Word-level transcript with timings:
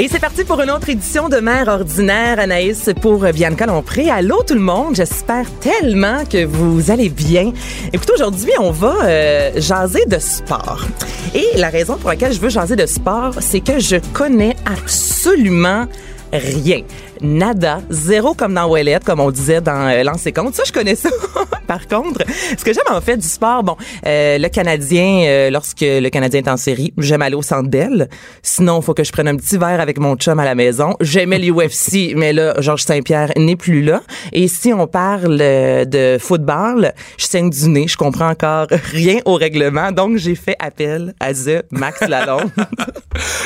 Et 0.00 0.06
c'est 0.06 0.20
parti 0.20 0.44
pour 0.44 0.60
une 0.60 0.70
autre 0.70 0.88
édition 0.90 1.28
de 1.28 1.38
Mère 1.38 1.66
ordinaire, 1.66 2.38
Anaïs, 2.38 2.88
pour 3.02 3.18
Bianca 3.32 3.66
Lompré. 3.66 4.08
Allô 4.08 4.44
tout 4.44 4.54
le 4.54 4.60
monde, 4.60 4.94
j'espère 4.94 5.50
tellement 5.58 6.24
que 6.24 6.44
vous 6.44 6.92
allez 6.92 7.08
bien. 7.08 7.52
Écoutez, 7.92 8.12
aujourd'hui, 8.12 8.52
on 8.60 8.70
va 8.70 8.94
euh, 9.02 9.50
jaser 9.56 10.06
de 10.06 10.20
sport. 10.20 10.86
Et 11.34 11.48
la 11.56 11.68
raison 11.68 11.96
pour 11.96 12.10
laquelle 12.10 12.32
je 12.32 12.38
veux 12.38 12.48
jaser 12.48 12.76
de 12.76 12.86
sport, 12.86 13.34
c'est 13.40 13.58
que 13.58 13.80
je 13.80 13.96
connais 14.12 14.54
absolument 14.66 15.86
rien. 16.32 16.82
Nada. 17.20 17.80
Zéro 17.90 18.34
comme 18.34 18.54
dans 18.54 18.68
Ouellette, 18.68 19.04
comme 19.04 19.20
on 19.20 19.30
disait 19.30 19.60
dans 19.60 19.88
euh, 19.88 20.02
Lancer 20.02 20.32
compte. 20.32 20.54
Ça, 20.54 20.62
je 20.66 20.72
connais 20.72 20.94
ça. 20.94 21.10
Par 21.68 21.86
contre, 21.86 22.22
ce 22.56 22.64
que 22.64 22.72
j'aime 22.72 22.84
en 22.90 23.00
fait 23.02 23.18
du 23.18 23.28
sport, 23.28 23.62
bon, 23.62 23.76
euh, 24.06 24.38
le 24.38 24.48
Canadien, 24.48 25.24
euh, 25.26 25.50
lorsque 25.50 25.82
le 25.82 26.08
Canadien 26.08 26.40
est 26.40 26.48
en 26.48 26.56
série, 26.56 26.94
j'aime 26.96 27.20
aller 27.20 27.34
au 27.34 27.42
centre 27.42 27.68
d'elle. 27.68 28.08
Sinon, 28.42 28.80
il 28.80 28.84
faut 28.84 28.94
que 28.94 29.04
je 29.04 29.12
prenne 29.12 29.28
un 29.28 29.36
petit 29.36 29.58
verre 29.58 29.80
avec 29.80 29.98
mon 29.98 30.16
chum 30.16 30.40
à 30.40 30.46
la 30.46 30.54
maison. 30.54 30.94
J'aimais 31.00 31.38
l'UFC, 31.38 32.12
mais 32.16 32.32
là, 32.32 32.54
Georges 32.58 32.84
Saint-Pierre 32.84 33.32
n'est 33.36 33.56
plus 33.56 33.82
là. 33.82 34.00
Et 34.32 34.48
si 34.48 34.72
on 34.72 34.86
parle 34.86 35.38
euh, 35.40 35.84
de 35.84 36.16
football, 36.18 36.92
je 37.18 37.26
saigne 37.26 37.50
du 37.50 37.68
nez. 37.68 37.86
Je 37.86 37.98
comprends 37.98 38.30
encore 38.30 38.68
rien 38.92 39.18
au 39.26 39.34
règlement. 39.34 39.92
Donc, 39.92 40.16
j'ai 40.16 40.34
fait 40.34 40.56
appel 40.58 41.14
à 41.20 41.34
The 41.34 41.64
Max 41.70 42.00
Lalonde. 42.08 42.50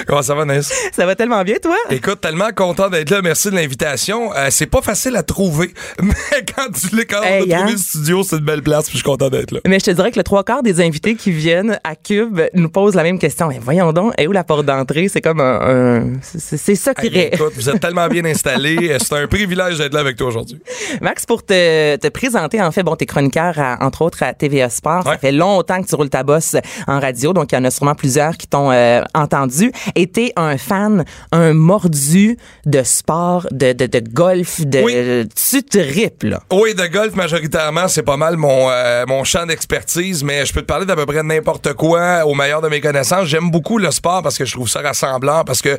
Comment 0.06 0.22
ça 0.22 0.36
va, 0.36 0.44
Ness? 0.44 0.72
ça 0.92 1.06
va 1.06 1.16
tellement 1.16 1.42
bien, 1.42 1.56
toi? 1.60 1.76
Écoute, 1.90 2.20
tellement 2.20 2.50
content 2.54 2.88
d'être 2.88 3.10
là. 3.10 3.20
Merci 3.20 3.50
de 3.50 3.56
l'invitation. 3.62 4.34
Euh, 4.34 4.48
c'est 4.50 4.66
pas 4.66 4.82
facile 4.82 5.16
à 5.16 5.22
trouver, 5.22 5.72
mais 6.02 6.14
quand 6.56 6.70
tu 6.72 6.94
l'es 6.94 7.04
quand 7.06 7.22
Hey, 7.22 7.46
de 7.46 7.50
trouver 7.50 7.54
hein? 7.54 7.66
le 7.70 7.76
studio, 7.78 8.22
c'est 8.22 8.36
une 8.36 8.44
belle 8.44 8.62
place, 8.62 8.84
puis 8.84 8.92
je 8.92 8.98
suis 8.98 9.04
content 9.04 9.28
d'être 9.30 9.52
là. 9.52 9.60
Mais 9.66 9.78
je 9.78 9.84
te 9.86 9.90
dirais 9.92 10.10
que 10.10 10.18
le 10.18 10.24
trois 10.24 10.44
quarts 10.44 10.62
des 10.62 10.80
invités 10.80 11.14
qui 11.14 11.30
viennent 11.30 11.78
à 11.84 11.94
Cube 11.94 12.40
nous 12.54 12.68
posent 12.68 12.94
la 12.94 13.02
même 13.02 13.18
question. 13.18 13.48
Mais 13.48 13.58
voyons 13.60 13.92
donc, 13.92 14.12
où 14.26 14.32
la 14.32 14.44
porte 14.44 14.66
d'entrée? 14.66 15.08
C'est 15.08 15.20
comme 15.20 15.40
un... 15.40 15.60
un- 16.02 16.12
c'est 16.22 16.74
secret. 16.74 17.06
Hey, 17.12 17.30
écoute, 17.32 17.52
vous 17.54 17.68
êtes 17.70 17.80
tellement 17.80 18.08
bien 18.08 18.24
installés. 18.24 18.96
C'est 19.02 19.14
un 19.16 19.26
privilège 19.26 19.78
d'être 19.78 19.94
là 19.94 20.00
avec 20.00 20.16
toi 20.16 20.28
aujourd'hui. 20.28 20.60
Max, 21.00 21.26
pour 21.26 21.44
te, 21.44 21.96
te 21.96 22.08
présenter, 22.08 22.60
en 22.62 22.70
fait, 22.72 22.82
bon, 22.82 22.96
t'es 22.96 23.06
chroniqueur, 23.06 23.58
à- 23.58 23.78
entre 23.84 24.02
autres, 24.02 24.22
à 24.22 24.32
TVA 24.32 24.68
Sport. 24.70 25.04
Ça 25.04 25.18
fait 25.18 25.32
longtemps 25.32 25.80
que 25.82 25.86
tu 25.88 25.94
roules 25.94 26.10
ta 26.10 26.22
bosse 26.22 26.56
en 26.86 26.98
radio, 27.00 27.32
donc 27.32 27.52
il 27.52 27.54
y 27.54 27.58
en 27.58 27.64
a 27.64 27.70
sûrement 27.70 27.94
plusieurs 27.94 28.36
qui 28.36 28.46
t'ont 28.46 28.70
euh, 28.70 29.02
entendu. 29.14 29.72
Et 29.94 30.06
t'es 30.06 30.32
un 30.36 30.56
fan, 30.58 31.04
un 31.32 31.52
mordu 31.52 32.36
de 32.66 32.82
sport, 32.82 33.46
de, 33.52 33.72
de, 33.72 33.86
de 33.86 34.00
golf, 34.12 34.60
de... 34.60 34.80
Oui. 34.80 35.28
Tu 35.50 35.62
tripes, 35.62 36.22
là. 36.24 36.40
Oui, 36.52 36.74
de 36.74 36.86
golf 36.86 37.14
majoritairement, 37.14 37.88
c'est 37.88 38.02
pas 38.02 38.16
mal 38.16 38.36
mon, 38.36 38.68
euh, 38.70 39.04
mon 39.06 39.24
champ 39.24 39.46
d'expertise, 39.46 40.22
mais 40.22 40.46
je 40.46 40.52
peux 40.52 40.60
te 40.62 40.66
parler 40.66 40.86
d'à 40.86 40.96
peu 40.96 41.06
près 41.06 41.22
n'importe 41.22 41.72
quoi 41.74 42.24
au 42.26 42.34
meilleur 42.34 42.60
de 42.60 42.68
mes 42.68 42.80
connaissances. 42.80 43.26
J'aime 43.26 43.50
beaucoup 43.50 43.78
le 43.78 43.90
sport 43.90 44.22
parce 44.22 44.38
que 44.38 44.44
je 44.44 44.52
trouve 44.52 44.68
ça 44.68 44.80
rassemblant, 44.80 45.44
parce 45.44 45.62
que 45.62 45.70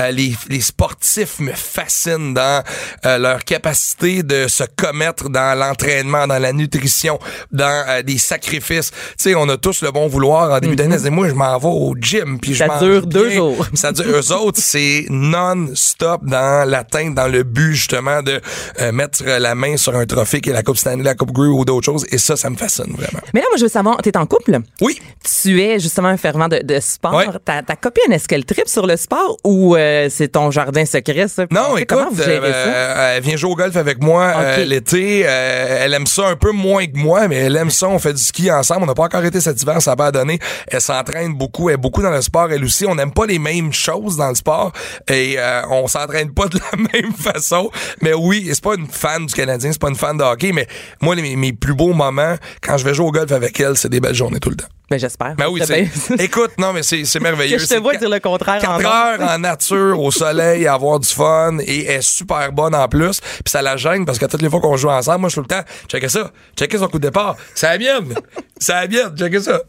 euh, 0.00 0.10
les, 0.10 0.34
les 0.48 0.60
sportifs 0.60 1.38
me 1.40 1.52
fascinent 1.52 2.34
dans 2.34 2.62
euh, 3.06 3.18
leur 3.18 3.44
capacité 3.44 4.22
de 4.22 4.48
se 4.48 4.64
commettre 4.76 5.28
dans 5.28 5.58
l'entraînement, 5.58 6.26
dans 6.26 6.38
la 6.38 6.52
nutrition, 6.52 7.18
dans 7.52 7.84
euh, 7.88 8.02
des 8.02 8.18
sacrifices. 8.18 8.90
Tu 8.90 8.98
sais, 9.18 9.34
on 9.34 9.48
a 9.48 9.56
tous 9.56 9.82
le 9.82 9.90
bon 9.90 10.06
vouloir 10.08 10.50
en 10.50 10.58
début 10.60 10.76
d'année. 10.76 10.98
C'est 10.98 11.10
Moi, 11.10 11.28
je 11.28 11.34
m'en 11.34 11.58
vais 11.58 11.66
au 11.66 11.94
gym, 12.00 12.38
puis 12.40 12.54
je 12.54 12.64
Mhm. 12.70 12.70
Ça 12.70 12.84
dure 12.84 13.06
deux 13.06 13.30
jours. 13.30 13.66
Ça 13.74 13.92
dure, 13.92 14.04
eux 14.06 14.32
autres, 14.32 14.60
c'est 14.62 15.06
non-stop 15.10 16.24
dans 16.24 16.68
l'atteinte, 16.68 17.14
dans 17.20 17.28
le 17.28 17.42
but, 17.42 17.74
justement, 17.74 18.22
de 18.22 18.40
euh, 18.80 18.92
mettre 18.92 19.22
la 19.24 19.54
main 19.54 19.76
sur 19.76 19.94
un 19.94 20.06
trophée 20.06 20.40
qui 20.40 20.50
est 20.50 20.52
la 20.52 20.62
Coupe 20.62 20.78
Stanley, 20.78 21.02
la 21.02 21.14
Coupe 21.14 21.32
Grey 21.32 21.48
ou 21.48 21.64
d'autres 21.64 21.84
choses. 21.84 22.06
Et 22.10 22.18
ça, 22.18 22.36
ça 22.36 22.48
me 22.48 22.56
fascine 22.56 22.92
vraiment. 22.96 23.20
Mais 23.34 23.40
là, 23.40 23.46
moi, 23.50 23.58
je 23.58 23.64
veux 23.64 23.68
savoir, 23.68 23.98
t'es 23.98 24.16
en 24.16 24.26
couple? 24.26 24.58
Oui. 24.80 24.98
Tu 25.42 25.60
es 25.62 25.78
justement 25.78 26.08
un 26.08 26.16
fervent 26.16 26.48
de, 26.48 26.60
de 26.64 26.80
sport. 26.80 27.14
Ouais. 27.14 27.26
Ta, 27.44 27.62
ta 27.62 27.76
copine, 27.76 28.12
est-ce 28.12 28.26
qu'elle 28.26 28.44
tripe 28.44 28.68
sur 28.68 28.86
le 28.86 28.96
sport 28.96 29.36
ou 29.44 29.76
euh, 29.76 30.08
c'est 30.10 30.28
ton 30.28 30.50
jardin 30.50 30.84
secret, 30.86 31.28
ça? 31.28 31.44
Non, 31.50 31.76
écoute, 31.76 31.88
Comment 31.88 32.10
vous 32.10 32.22
gérez 32.22 32.52
euh, 32.52 32.94
ça? 32.94 33.02
elle 33.16 33.22
vient 33.22 33.36
jouer 33.36 33.50
au 33.52 33.56
golf 33.56 33.76
avec 33.76 34.02
moi 34.02 34.56
l'été. 34.64 35.20
Elle 35.20 35.92
aime 35.94 36.06
ça 36.06 36.28
un 36.28 36.36
peu 36.36 36.52
moins 36.52 36.86
que 36.86 36.96
moi, 36.96 37.28
mais 37.28 37.36
elle 37.36 37.56
aime 37.56 37.70
ça. 37.70 37.88
On 37.88 37.98
fait 37.98 38.14
du 38.14 38.22
ski 38.22 38.50
ensemble. 38.50 38.84
On 38.84 38.86
n'a 38.86 38.94
pas 38.94 39.04
encore 39.04 39.24
été 39.24 39.40
cet 39.40 39.60
hiver, 39.60 39.80
ça 39.82 39.92
va 39.92 39.96
pas 39.96 40.12
donné. 40.12 40.38
Elle 40.68 40.80
s'entraîne 40.80 41.34
beaucoup. 41.34 41.68
Elle 41.68 41.74
est 41.74 41.78
beaucoup 41.78 42.02
dans 42.02 42.10
le 42.10 42.22
sport, 42.22 42.50
elle 42.50 42.64
aussi. 42.64 42.86
On 42.86 42.94
n'aime 42.94 43.12
pas 43.12 43.26
les 43.26 43.38
mêmes 43.38 43.72
choses 43.72 44.16
dans 44.16 44.28
le 44.28 44.34
sport 44.34 44.72
et 45.08 45.36
on 45.70 45.86
s'entraîne 45.86 46.32
pas 46.32 46.46
de 46.48 46.58
la 46.58 46.78
même 46.92 47.09
façon. 47.16 47.70
Mais 48.02 48.14
oui, 48.14 48.48
c'est 48.52 48.62
pas 48.62 48.74
une 48.74 48.86
fan 48.86 49.26
du 49.26 49.34
Canadien, 49.34 49.72
c'est 49.72 49.80
pas 49.80 49.88
une 49.88 49.96
fan 49.96 50.16
de 50.16 50.22
hockey, 50.24 50.52
mais 50.52 50.66
moi, 51.00 51.14
les- 51.14 51.36
mes 51.36 51.52
plus 51.52 51.74
beaux 51.74 51.92
moments, 51.92 52.36
quand 52.62 52.76
je 52.76 52.84
vais 52.84 52.94
jouer 52.94 53.06
au 53.06 53.12
golf 53.12 53.30
avec 53.32 53.58
elle, 53.60 53.76
c'est 53.76 53.88
des 53.88 54.00
belles 54.00 54.14
journées 54.14 54.40
tout 54.40 54.50
le 54.50 54.56
temps. 54.56 54.68
Ben, 54.90 54.98
j'espère. 54.98 55.36
Ben 55.36 55.46
oui, 55.48 55.62
C'est. 55.64 55.88
Écoute, 56.18 56.50
non, 56.58 56.72
mais 56.72 56.82
c'est 56.82 57.04
c'est 57.04 57.20
merveilleux. 57.20 57.58
Que 57.58 57.62
je 57.62 57.68
te 57.68 57.76
vois 57.78 57.94
dire 57.94 58.08
le 58.10 58.18
contraire 58.18 58.60
en 58.68 58.80
heures 58.84 59.20
en 59.20 59.38
nature, 59.38 60.00
au 60.00 60.10
soleil, 60.10 60.66
à 60.66 60.74
avoir 60.74 60.98
du 60.98 61.08
fun 61.08 61.58
et 61.60 61.84
elle 61.84 61.98
est 61.98 62.02
super 62.02 62.50
bonne 62.50 62.74
en 62.74 62.88
plus. 62.88 63.20
Puis 63.20 63.42
ça 63.46 63.62
la 63.62 63.76
gêne 63.76 64.04
parce 64.04 64.18
que 64.18 64.26
toutes 64.26 64.42
les 64.42 64.50
fois 64.50 64.60
qu'on 64.60 64.76
joue 64.76 64.88
ensemble, 64.90 65.20
moi, 65.20 65.28
je 65.28 65.34
suis 65.34 65.42
tout 65.42 65.46
le 65.48 65.62
temps, 65.62 65.68
checkez 65.86 66.08
ça, 66.08 66.32
checkez 66.58 66.78
son 66.78 66.88
coup 66.88 66.98
de 66.98 67.06
départ. 67.06 67.36
C'est 67.54 67.66
la 67.68 67.78
mienne. 67.78 68.14
C'est 68.58 68.72
la 68.72 68.88
mienne, 68.88 69.16
checkez 69.16 69.40
ça. 69.42 69.60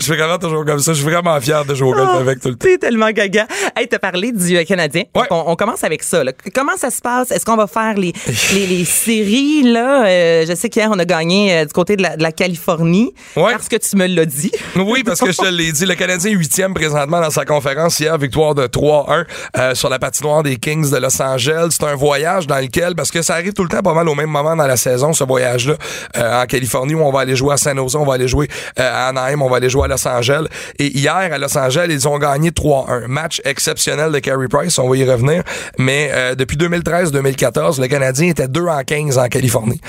Je 0.00 0.06
fais 0.06 0.16
vraiment 0.16 0.38
toujours 0.38 0.64
comme 0.64 0.78
ça. 0.78 0.92
Je 0.92 0.98
suis 1.02 1.10
vraiment 1.10 1.40
fier 1.40 1.64
de 1.64 1.74
jouer 1.74 1.88
au 1.88 1.92
golf 1.94 2.08
Oh, 2.14 2.18
avec 2.20 2.40
tout 2.40 2.48
le 2.48 2.54
temps. 2.54 2.66
T'es 2.68 2.78
tellement 2.78 3.10
gaga. 3.10 3.46
Hey, 3.76 3.88
t'as 3.88 3.98
parlé 3.98 4.30
du 4.30 4.56
euh, 4.56 4.62
Canadien. 4.62 5.02
Ouais. 5.16 5.22
Donc, 5.22 5.26
on, 5.32 5.50
on 5.50 5.56
commence 5.56 5.82
avec 5.82 6.04
ça. 6.04 6.22
là. 6.22 6.30
Comment 6.54 6.76
ça 6.76 6.90
se 6.90 7.00
passe? 7.00 7.32
Est-ce 7.32 7.44
qu'on 7.44 7.56
va 7.56 7.66
faire 7.66 7.94
les, 7.94 8.12
les, 8.54 8.66
les 8.68 8.84
séries, 8.84 9.64
là? 9.64 10.06
Euh, 10.06 10.46
je 10.48 10.54
sais 10.54 10.68
qu'hier, 10.68 10.88
on 10.92 10.98
a 11.00 11.04
gagné 11.04 11.52
euh, 11.52 11.64
du 11.64 11.72
côté 11.72 11.96
de 11.96 12.02
la, 12.02 12.16
de 12.16 12.22
la 12.22 12.30
Californie. 12.30 13.12
Ouais. 13.36 13.50
Parce 13.52 13.68
que 13.68 13.74
tu 13.76 13.96
me 13.96 14.06
l'as 14.06 14.24
dit. 14.24 14.52
Oui, 14.76 15.02
parce 15.02 15.18
que 15.20 15.32
je 15.32 15.36
te 15.36 15.46
l'ai 15.50 15.72
dit, 15.72 15.84
le 15.84 15.94
Canadien 15.96 16.30
est 16.30 16.34
huitième 16.34 16.74
présentement 16.74 17.20
dans 17.20 17.30
sa 17.30 17.44
conférence 17.44 17.98
hier, 17.98 18.16
victoire 18.18 18.54
de 18.54 18.66
3-1 18.68 19.24
euh, 19.56 19.74
sur 19.74 19.88
la 19.88 19.98
patinoire 19.98 20.44
des 20.44 20.58
Kings 20.58 20.90
de 20.90 20.96
Los 20.96 21.20
Angeles. 21.20 21.70
C'est 21.72 21.84
un 21.84 21.96
voyage 21.96 22.46
dans 22.46 22.58
lequel, 22.60 22.94
parce 22.94 23.10
que 23.10 23.20
ça 23.20 23.34
arrive 23.34 23.52
tout 23.52 23.64
le 23.64 23.68
temps 23.68 23.82
pas 23.82 23.94
mal 23.94 24.08
au 24.08 24.14
même 24.14 24.30
moment 24.30 24.54
dans 24.54 24.66
la 24.66 24.76
saison, 24.76 25.12
ce 25.12 25.24
voyage-là, 25.24 25.74
euh, 26.16 26.42
en 26.42 26.46
Californie, 26.46 26.94
où 26.94 27.02
on 27.02 27.10
va 27.10 27.20
aller 27.20 27.34
jouer 27.34 27.54
à 27.54 27.56
San 27.56 27.76
Jose, 27.76 27.96
on 27.96 28.04
va 28.06 28.14
aller 28.14 28.28
jouer 28.28 28.46
à 28.76 29.08
Anaheim, 29.08 29.42
on 29.42 29.50
va 29.50 29.56
aller 29.56 29.68
jouer 29.68 29.86
à 29.86 29.87
Los 29.88 30.06
Angeles. 30.06 30.46
Et 30.78 30.96
hier, 30.96 31.14
à 31.14 31.38
Los 31.38 31.56
Angeles, 31.56 31.88
ils 31.90 32.06
ont 32.08 32.18
gagné 32.18 32.50
3-1. 32.50 33.06
Match 33.06 33.40
exceptionnel 33.44 34.12
de 34.12 34.18
Carey 34.18 34.48
Price, 34.48 34.78
on 34.78 34.88
va 34.88 34.96
y 34.96 35.08
revenir. 35.08 35.42
Mais 35.78 36.10
euh, 36.12 36.34
depuis 36.34 36.56
2013-2014, 36.56 37.80
le 37.80 37.88
Canadien 37.88 38.28
était 38.28 38.48
2 38.48 38.66
en 38.66 38.82
15 38.82 39.18
en 39.18 39.28
Californie. 39.28 39.80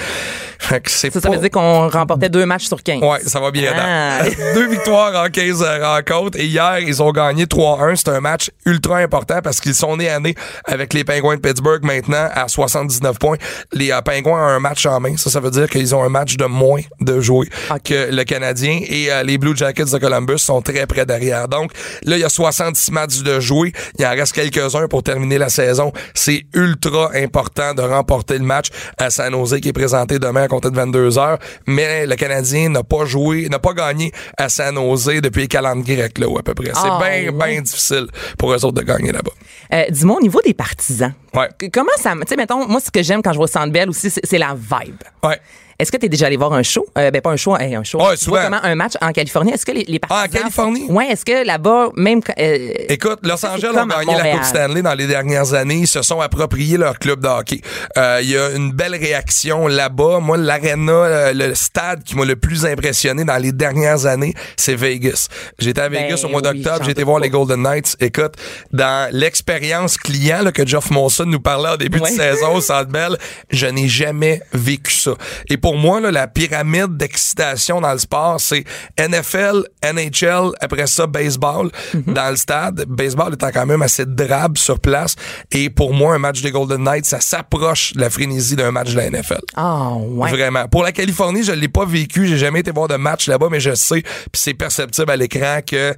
Fait 0.62 0.82
que 0.82 0.92
c'est 0.92 1.12
Ça, 1.12 1.22
ça 1.22 1.30
veut 1.30 1.38
dire 1.38 1.50
qu'on 1.50 1.88
remportait 1.88 2.30
deux 2.30 2.46
matchs 2.46 2.66
sur 2.66 2.84
15. 2.84 3.02
Ouais, 3.02 3.22
ça 3.26 3.40
va 3.40 3.50
bien. 3.50 3.72
Ah. 3.76 4.20
Deux 4.54 4.68
victoires 4.68 5.26
en 5.26 5.30
15 5.30 5.64
rencontres. 5.82 6.38
Et 6.38 6.46
hier, 6.46 6.80
ils 6.80 7.02
ont 7.02 7.12
gagné 7.12 7.46
3-1. 7.46 7.96
C'est 7.96 8.10
un 8.10 8.20
match 8.20 8.52
ultra 8.66 8.98
important 8.98 9.40
parce 9.42 9.62
qu'ils 9.62 9.74
sont 9.74 9.96
nés 9.98 10.10
à 10.10 10.20
nez 10.20 10.36
avec 10.66 10.94
les 10.94 11.04
Penguins 11.06 11.38
de 11.38 11.42
Pittsburgh 11.42 11.84
maintenant 11.84 12.28
à 12.34 12.48
79 12.50 13.18
points. 13.18 13.38
Les 13.72 13.92
euh, 13.92 14.02
Penguins 14.02 14.32
ont 14.32 14.36
un 14.36 14.60
match 14.60 14.86
en 14.86 15.00
main. 15.00 15.16
Ça, 15.18 15.30
ça 15.30 15.40
veut 15.40 15.50
dire 15.50 15.70
qu'ils 15.70 15.96
ont 15.96 16.04
un 16.04 16.10
match 16.10 16.36
de 16.36 16.46
moins 16.46 16.82
de 17.00 17.22
jouer 17.22 17.48
que 17.84 18.12
le 18.14 18.24
Canadien. 18.24 18.82
Et 18.88 19.12
euh, 19.12 19.24
les 19.24 19.38
Blue 19.38 19.56
Jackets 19.56 19.89
de 19.92 19.98
Columbus 20.00 20.40
sont 20.40 20.62
très 20.62 20.86
près 20.88 21.06
derrière. 21.06 21.48
Donc, 21.48 21.72
là, 22.04 22.18
il 22.18 22.22
y 22.22 22.24
a 22.24 22.30
66 22.30 22.92
matchs 22.92 23.20
de 23.20 23.40
jouer. 23.40 23.74
Il 23.98 24.06
en 24.06 24.12
reste 24.12 24.34
quelques-uns 24.34 24.88
pour 24.88 25.04
terminer 25.04 25.38
la 25.38 25.50
saison. 25.50 25.92
C'est 26.14 26.46
ultra 26.54 27.12
important 27.16 27.74
de 27.74 27.82
remporter 27.82 28.38
le 28.38 28.46
match 28.46 28.68
à 28.98 29.10
San 29.10 29.32
Jose 29.34 29.60
qui 29.62 29.70
est 29.70 29.74
présenté 29.74 30.20
demain 30.20 30.44
à 30.44 30.48
compter 30.48 30.70
de 30.70 30.76
22 30.76 31.18
heures. 31.18 31.40
Mais 31.68 32.06
le 32.06 32.16
Canadien 32.16 32.70
n'a 32.70 32.84
pas 32.84 33.06
joué, 33.06 33.48
n'a 33.50 33.60
pas 33.60 33.74
gagné 33.74 34.12
à 34.38 34.50
San 34.50 34.76
Jose 34.76 35.22
depuis 35.22 35.42
les 35.42 35.48
calendriers 35.48 35.96
grecs, 35.98 36.18
là, 36.20 36.28
à 36.38 36.44
peu 36.44 36.54
près. 36.54 36.68
C'est 36.74 36.80
Ah, 36.84 37.00
bien, 37.02 37.32
bien 37.32 37.62
difficile 37.62 38.08
pour 38.38 38.52
eux 38.54 38.66
autres 38.66 38.72
de 38.80 38.82
gagner 38.84 39.12
là-bas. 39.12 39.32
Euh, 39.74 39.86
Dis-moi, 39.90 40.18
au 40.18 40.22
niveau 40.22 40.42
des 40.42 40.54
partisans, 40.54 41.14
Ouais. 41.36 41.48
comment 41.72 41.90
ça... 42.00 42.14
Tu 42.14 42.22
sais, 42.28 42.36
mettons, 42.36 42.68
moi, 42.68 42.80
ce 42.80 42.92
que 42.92 43.02
j'aime 43.04 43.22
quand 43.22 43.32
je 43.32 43.38
vois 43.38 43.46
au 43.46 43.48
Centre 43.48 43.72
Bell 43.72 43.90
aussi, 43.90 44.10
c'est 44.10 44.22
c'est 44.26 44.38
la 44.38 44.54
vibe. 44.56 44.96
Ouais. 45.24 45.40
Est-ce 45.80 45.92
que 45.94 45.98
tu 45.98 46.08
es 46.08 46.10
déjà 46.10 46.26
allé 46.28 46.36
voir 46.36 46.52
un 46.54 46.62
show? 46.64 46.86
Euh, 46.98 47.10
ben, 47.10 47.22
pas 47.22 47.30
un 47.32 47.38
show, 47.38 47.56
hey, 47.58 47.74
un 47.74 47.84
show. 47.84 48.00
Ouais, 48.06 48.18
souvent. 48.18 48.42
comment 48.44 48.60
un 48.62 48.76
match 48.76 48.94
en 49.02 49.12
Californie? 49.14 49.54
Est-ce 49.54 49.66
que 49.66 49.72
les, 49.72 49.86
les 49.88 50.00
partisans... 50.00 50.26
Ah, 50.26 50.28
en 50.28 50.42
Californie? 50.42 50.86
Ouais, 50.90 51.08
est-ce 51.10 51.24
que 51.24 51.46
là-bas, 51.46 51.90
même... 51.96 52.20
euh, 52.38 52.74
Écoute, 52.90 53.20
Los 53.24 53.46
Angeles 53.46 53.72
à 53.78 53.86
gagné 53.86 54.18
la. 54.18 54.32
Coupe 54.32 54.44
Stanley 54.44 54.82
dans 54.82 54.94
les 54.94 55.08
dernières 55.08 55.54
années. 55.54 55.76
Ils 55.82 55.88
se 55.88 56.02
sont 56.02 56.20
appropriés 56.20 56.78
leur 56.78 57.00
club 57.00 57.22
de 57.22 57.28
hockey. 57.28 57.62
Euh, 57.98 58.20
Il 58.22 58.30
y 58.30 58.38
a 58.38 58.50
une 58.52 58.74
belle 58.74 58.96
réaction 58.96 59.68
là-bas. 59.68 60.20
Moi, 60.20 60.36
l'arena, 60.38 60.92
euh, 60.92 61.34
le 61.34 61.56
stade 61.56 62.04
qui 62.04 62.16
m'a 62.18 62.26
le 62.26 62.36
plus 62.36 62.66
impressionné 62.66 63.24
dans 63.24 63.38
les 63.38 63.52
dernières 63.54 64.06
années, 64.06 64.34
c'est 64.58 64.76
Vegas. 64.76 65.28
J'étais 65.60 65.82
à 65.82 65.88
Vegas 65.90 66.18
Ben 66.22 66.26
au 66.26 66.30
mois 66.30 66.42
oui, 66.52 66.62
d'octobre. 66.62 66.90
été 66.90 66.94
doute 66.96 67.06
voir 67.06 67.20
les 67.20 67.30
Golden 67.30 67.62
Knights. 67.64 67.96
Écoute, 68.02 68.34
dans 68.74 69.10
l'expérience 69.14 69.98
client 69.98 70.42
là, 70.44 70.52
que 70.52 70.68
Geoff 70.68 70.92
Monson 70.92 71.26
nous 71.26 71.40
parlait 71.40 71.70
au 71.74 71.78
début 71.78 72.00
Ouais. 72.00 72.12
de 72.12 72.16
saison 72.18 72.56
au 72.56 72.62
Centre 72.62 72.90
Bell, 72.90 73.18
je 73.50 73.66
n'ai 73.68 73.88
jamais 73.88 74.42
vécu 74.54 74.92
ça. 74.92 75.12
Et 75.50 75.58
pour 75.58 75.69
pour 75.70 75.78
moi, 75.78 76.00
là, 76.02 76.10
la 76.10 76.28
pyramide 76.28 76.98
d'excitation 76.98 77.80
dans 77.80 77.94
le 77.94 78.00
sport, 78.00 78.42
c'est 78.42 78.64
NFL, 78.98 79.66
NHL, 79.84 80.50
après 80.60 80.88
ça, 80.88 81.06
baseball 81.06 81.70
Mhm. 81.94 82.12
dans 82.16 82.32
le 82.32 82.38
stade. 82.38 82.86
Baseball 82.88 83.36
étant 83.36 83.52
quand 83.54 83.68
même 83.68 83.84
assez 83.84 84.04
drabe 84.08 84.58
sur 84.58 84.80
place. 84.80 85.16
Et 85.52 85.70
pour 85.70 85.94
moi, 85.94 86.16
un 86.16 86.18
match 86.18 86.42
des 86.42 86.50
Golden 86.50 86.84
Knights, 86.84 87.06
ça 87.06 87.20
s'approche 87.22 87.94
de 87.94 88.02
la 88.02 88.10
frénésie 88.10 88.56
d'un 88.56 88.72
match 88.72 88.90
de 88.94 88.98
la 88.98 89.12
NFL. 89.12 89.42
Ah, 89.56 89.92
ouais. 89.94 90.32
Vraiment. 90.32 90.68
Pour 90.68 90.82
la 90.82 90.92
Californie, 90.92 91.44
je 91.44 91.52
l'ai 91.52 91.68
pas 91.70 91.86
vécu. 91.86 92.26
J'ai 92.26 92.40
jamais 92.40 92.62
été 92.62 92.72
voir 92.72 92.88
de 92.88 92.96
match 92.96 93.28
là-bas, 93.28 93.50
mais 93.52 93.60
je 93.60 93.76
sais, 93.76 94.02
puis 94.02 94.30
c'est 94.34 94.56
perceptible 94.56 95.12
à 95.12 95.18
l'écran 95.18 95.60
que 95.64 95.94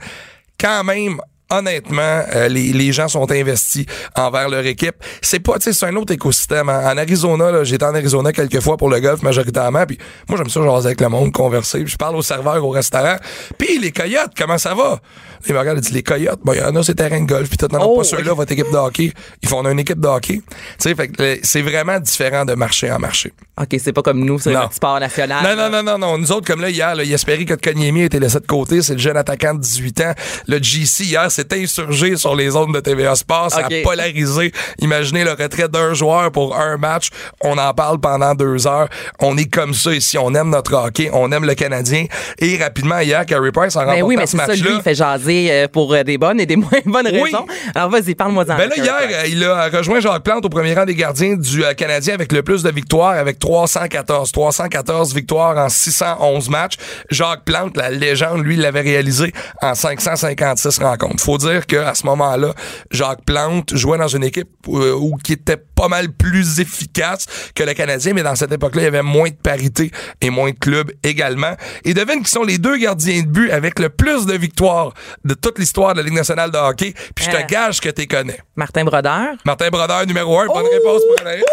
quand 0.59 0.83
même. 0.83 1.17
Honnêtement, 1.51 2.23
euh, 2.33 2.47
les, 2.47 2.73
les 2.73 2.91
gens 2.91 3.07
sont 3.07 3.29
investis 3.31 3.85
envers 4.15 4.49
leur 4.49 4.65
équipe. 4.65 4.95
C'est 5.21 5.39
pas, 5.39 5.59
tu 5.59 5.65
sais, 5.65 5.73
c'est 5.73 5.85
un 5.85 5.95
autre 5.95 6.13
écosystème. 6.13 6.69
En, 6.69 6.73
en 6.73 6.97
Arizona, 6.97 7.63
j'étais 7.63 7.85
en 7.85 7.93
Arizona 7.93 8.31
quelques 8.31 8.61
fois 8.61 8.77
pour 8.77 8.89
le 8.89 8.99
golf 8.99 9.21
majoritairement, 9.21 9.85
puis 9.85 9.97
moi 10.27 10.37
j'aime 10.37 10.49
ça 10.49 10.61
jaser 10.63 10.87
avec 10.87 11.01
le 11.01 11.09
monde, 11.09 11.31
converser, 11.31 11.83
puis 11.83 11.91
je 11.91 11.97
parle 11.97 12.15
aux 12.15 12.21
serveurs 12.21 12.63
au 12.65 12.69
restaurant. 12.69 13.17
Puis 13.57 13.79
les 13.79 13.91
coyotes, 13.91 14.31
comment 14.37 14.57
ça 14.57 14.73
va? 14.73 14.99
Ils 15.47 15.53
me 15.53 15.79
disent 15.79 15.91
les 15.93 16.03
coyotes, 16.03 16.39
bon, 16.43 16.53
il 16.53 16.59
y 16.59 16.61
en 16.63 16.75
a 16.75 16.83
c'est 16.83 16.95
terrain 16.95 17.21
de 17.21 17.25
golf, 17.27 17.49
puis 17.49 17.57
tout, 17.57 17.67
non, 17.71 17.79
Oh, 17.81 17.97
pas 17.97 18.03
ceux-là, 18.03 18.33
votre 18.33 18.51
équipe 18.51 18.71
de 18.71 18.77
hockey. 18.77 19.11
Ils 19.41 19.49
font 19.49 19.65
une 19.67 19.79
équipe 19.79 19.99
de 19.99 20.07
hockey. 20.07 20.41
Tu 20.79 20.93
sais, 20.93 20.95
euh, 21.19 21.35
c'est 21.43 21.61
vraiment 21.61 21.99
différent 21.99 22.45
de 22.45 22.53
marché 22.53 22.91
en 22.91 22.99
marché. 22.99 23.33
OK, 23.59 23.75
c'est 23.79 23.93
pas 23.93 24.01
comme 24.01 24.23
nous, 24.23 24.39
c'est 24.39 24.53
notre 24.53 24.73
sport 24.73 24.99
national. 24.99 25.43
Non, 25.43 25.55
non, 25.55 25.69
non, 25.69 25.83
non, 25.83 25.97
non. 25.97 26.17
Nous 26.17 26.31
autres, 26.31 26.47
comme 26.47 26.61
là, 26.61 26.69
hier, 26.69 26.95
là, 26.95 27.03
Yasperi 27.03 27.45
Kotkaniemi 27.45 28.03
a 28.03 28.05
été 28.05 28.19
laissé 28.19 28.39
de 28.39 28.45
côté. 28.45 28.81
C'est 28.81 28.93
le 28.93 28.99
jeune 28.99 29.17
attaquant 29.17 29.53
de 29.53 29.59
18 29.59 30.01
ans. 30.01 30.13
Le 30.47 30.57
GC, 30.61 31.03
hier, 31.05 31.31
s'est 31.49 31.61
insurgé 31.61 32.15
sur 32.17 32.35
les 32.35 32.49
zones 32.51 32.71
de 32.71 32.79
TVA 32.79 33.15
Sport. 33.15 33.51
Ça 33.51 33.65
OK. 33.65 33.71
a 33.73 33.81
polarisé. 33.83 34.51
Imaginez 34.79 35.23
le 35.23 35.31
retrait 35.31 35.67
d'un 35.67 35.93
joueur 35.93 36.31
pour 36.31 36.57
un 36.57 36.77
match. 36.77 37.09
On 37.41 37.57
en 37.57 37.73
parle 37.73 37.99
pendant 37.99 38.35
deux 38.35 38.67
heures. 38.67 38.87
On 39.19 39.37
est 39.37 39.45
comme 39.51 39.73
ça 39.73 39.93
ici. 39.93 40.17
On 40.17 40.33
aime 40.35 40.49
notre 40.49 40.73
hockey. 40.73 41.09
On 41.13 41.31
aime 41.31 41.45
le 41.45 41.53
Canadien. 41.55 42.05
Et 42.39 42.57
rapidement, 42.57 42.99
hier, 42.99 43.25
Carey 43.25 43.51
Price 43.51 43.75
en 43.75 43.81
remportant 43.81 44.05
oui, 44.05 44.15
mais 44.17 44.25
ce 44.25 44.37
ça, 44.37 44.45
lui, 44.47 44.51
match-là. 44.61 44.71
il 44.77 44.81
fait 44.81 44.95
jaser 44.95 45.51
euh, 45.51 45.67
pour 45.67 45.93
euh, 45.93 46.03
des 46.03 46.17
bonnes 46.17 46.39
et 46.39 46.45
des 46.45 46.55
moins 46.57 46.69
bonnes 46.85 47.07
Oui. 47.11 47.23
raisons. 47.23 47.45
Alors, 47.75 47.89
vas-y, 47.89 48.15
parle-moi 48.15 48.45
d'en 48.45 48.57
Ben 48.57 48.69
là, 48.69 48.75
hier, 48.77 48.93
euh, 49.01 49.27
il 49.27 49.43
a 49.43 49.69
rejoint 49.69 49.99
Jacques 49.99 50.23
Plante 50.23 50.45
au 50.45 50.49
premier 50.49 50.73
rang 50.73 50.85
des 50.85 50.95
gardiens 50.95 51.35
du 51.35 51.63
Canadien 51.77 52.13
avec 52.13 52.31
le 52.31 52.43
plus 52.43 52.63
de 52.63 52.71
victoires, 52.71 53.11
avec 53.17 53.39
314. 53.39 54.31
314 54.31 55.13
victoires 55.13 55.57
en 55.57 55.69
611 55.69 56.49
matchs. 56.49 56.75
Jacques 57.09 57.43
Plante, 57.45 57.77
la 57.77 57.89
légende, 57.89 58.43
lui, 58.43 58.55
l'avait 58.55 58.81
réalisé 58.81 59.33
en 59.61 59.75
556 59.75 60.79
rencontres. 60.79 61.23
Faut 61.23 61.30
dire 61.37 61.65
qu'à 61.65 61.93
ce 61.95 62.05
moment-là, 62.05 62.53
Jacques 62.91 63.23
Plante 63.25 63.75
jouait 63.75 63.97
dans 63.97 64.07
une 64.07 64.23
équipe 64.23 64.49
euh, 64.69 64.93
où, 64.93 65.15
qui 65.17 65.33
était 65.33 65.57
pas 65.57 65.87
mal 65.87 66.11
plus 66.11 66.59
efficace 66.59 67.25
que 67.55 67.63
le 67.63 67.73
Canadien, 67.73 68.13
mais 68.13 68.23
dans 68.23 68.35
cette 68.35 68.51
époque-là, 68.51 68.81
il 68.81 68.85
y 68.85 68.87
avait 68.87 69.01
moins 69.01 69.29
de 69.29 69.35
parité 69.35 69.91
et 70.21 70.29
moins 70.29 70.51
de 70.51 70.55
clubs 70.57 70.91
également. 71.03 71.55
Et 71.85 71.93
devine 71.93 72.23
qui 72.23 72.31
sont 72.31 72.43
les 72.43 72.57
deux 72.57 72.77
gardiens 72.77 73.21
de 73.21 73.27
but 73.27 73.51
avec 73.51 73.79
le 73.79 73.89
plus 73.89 74.25
de 74.25 74.33
victoires 74.33 74.93
de 75.25 75.33
toute 75.33 75.57
l'histoire 75.59 75.93
de 75.93 75.99
la 75.99 76.03
Ligue 76.05 76.13
nationale 76.15 76.51
de 76.51 76.57
hockey. 76.57 76.93
Puis 77.15 77.25
je 77.25 77.31
te 77.31 77.37
Ah. 77.37 77.43
gage 77.43 77.79
que 77.81 77.89
tu 77.89 78.05
connais. 78.07 78.39
Martin 78.55 78.83
Brodeur. 78.83 79.35
Martin 79.45 79.69
Brodeur, 79.69 80.05
numéro 80.05 80.39
1. 80.39 80.47
Bonne 80.47 80.65
réponse 80.71 81.01
pour 81.07 81.21
Anaïs. 81.27 81.43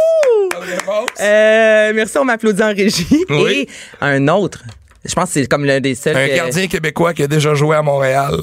Bonne 0.53 0.69
réponse. 0.69 1.09
Euh, 1.21 1.93
merci, 1.95 2.19
on 2.19 2.25
m'applaudit 2.25 2.63
en 2.63 2.75
régie. 2.75 3.25
Oui. 3.31 3.67
Et 3.67 3.69
un 4.01 4.29
autre. 4.29 4.63
Je 5.05 5.15
pense 5.15 5.27
que 5.27 5.41
c'est 5.41 5.47
comme 5.47 5.65
l'un 5.65 5.81
des 5.81 5.95
seuls. 5.95 6.17
Un 6.17 6.27
que- 6.29 6.37
gardien 6.37 6.67
québécois 6.67 7.15
qui 7.15 7.23
a 7.23 7.27
déjà 7.27 7.55
joué 7.55 7.77
à 7.77 7.83
Montréal. 7.83 8.35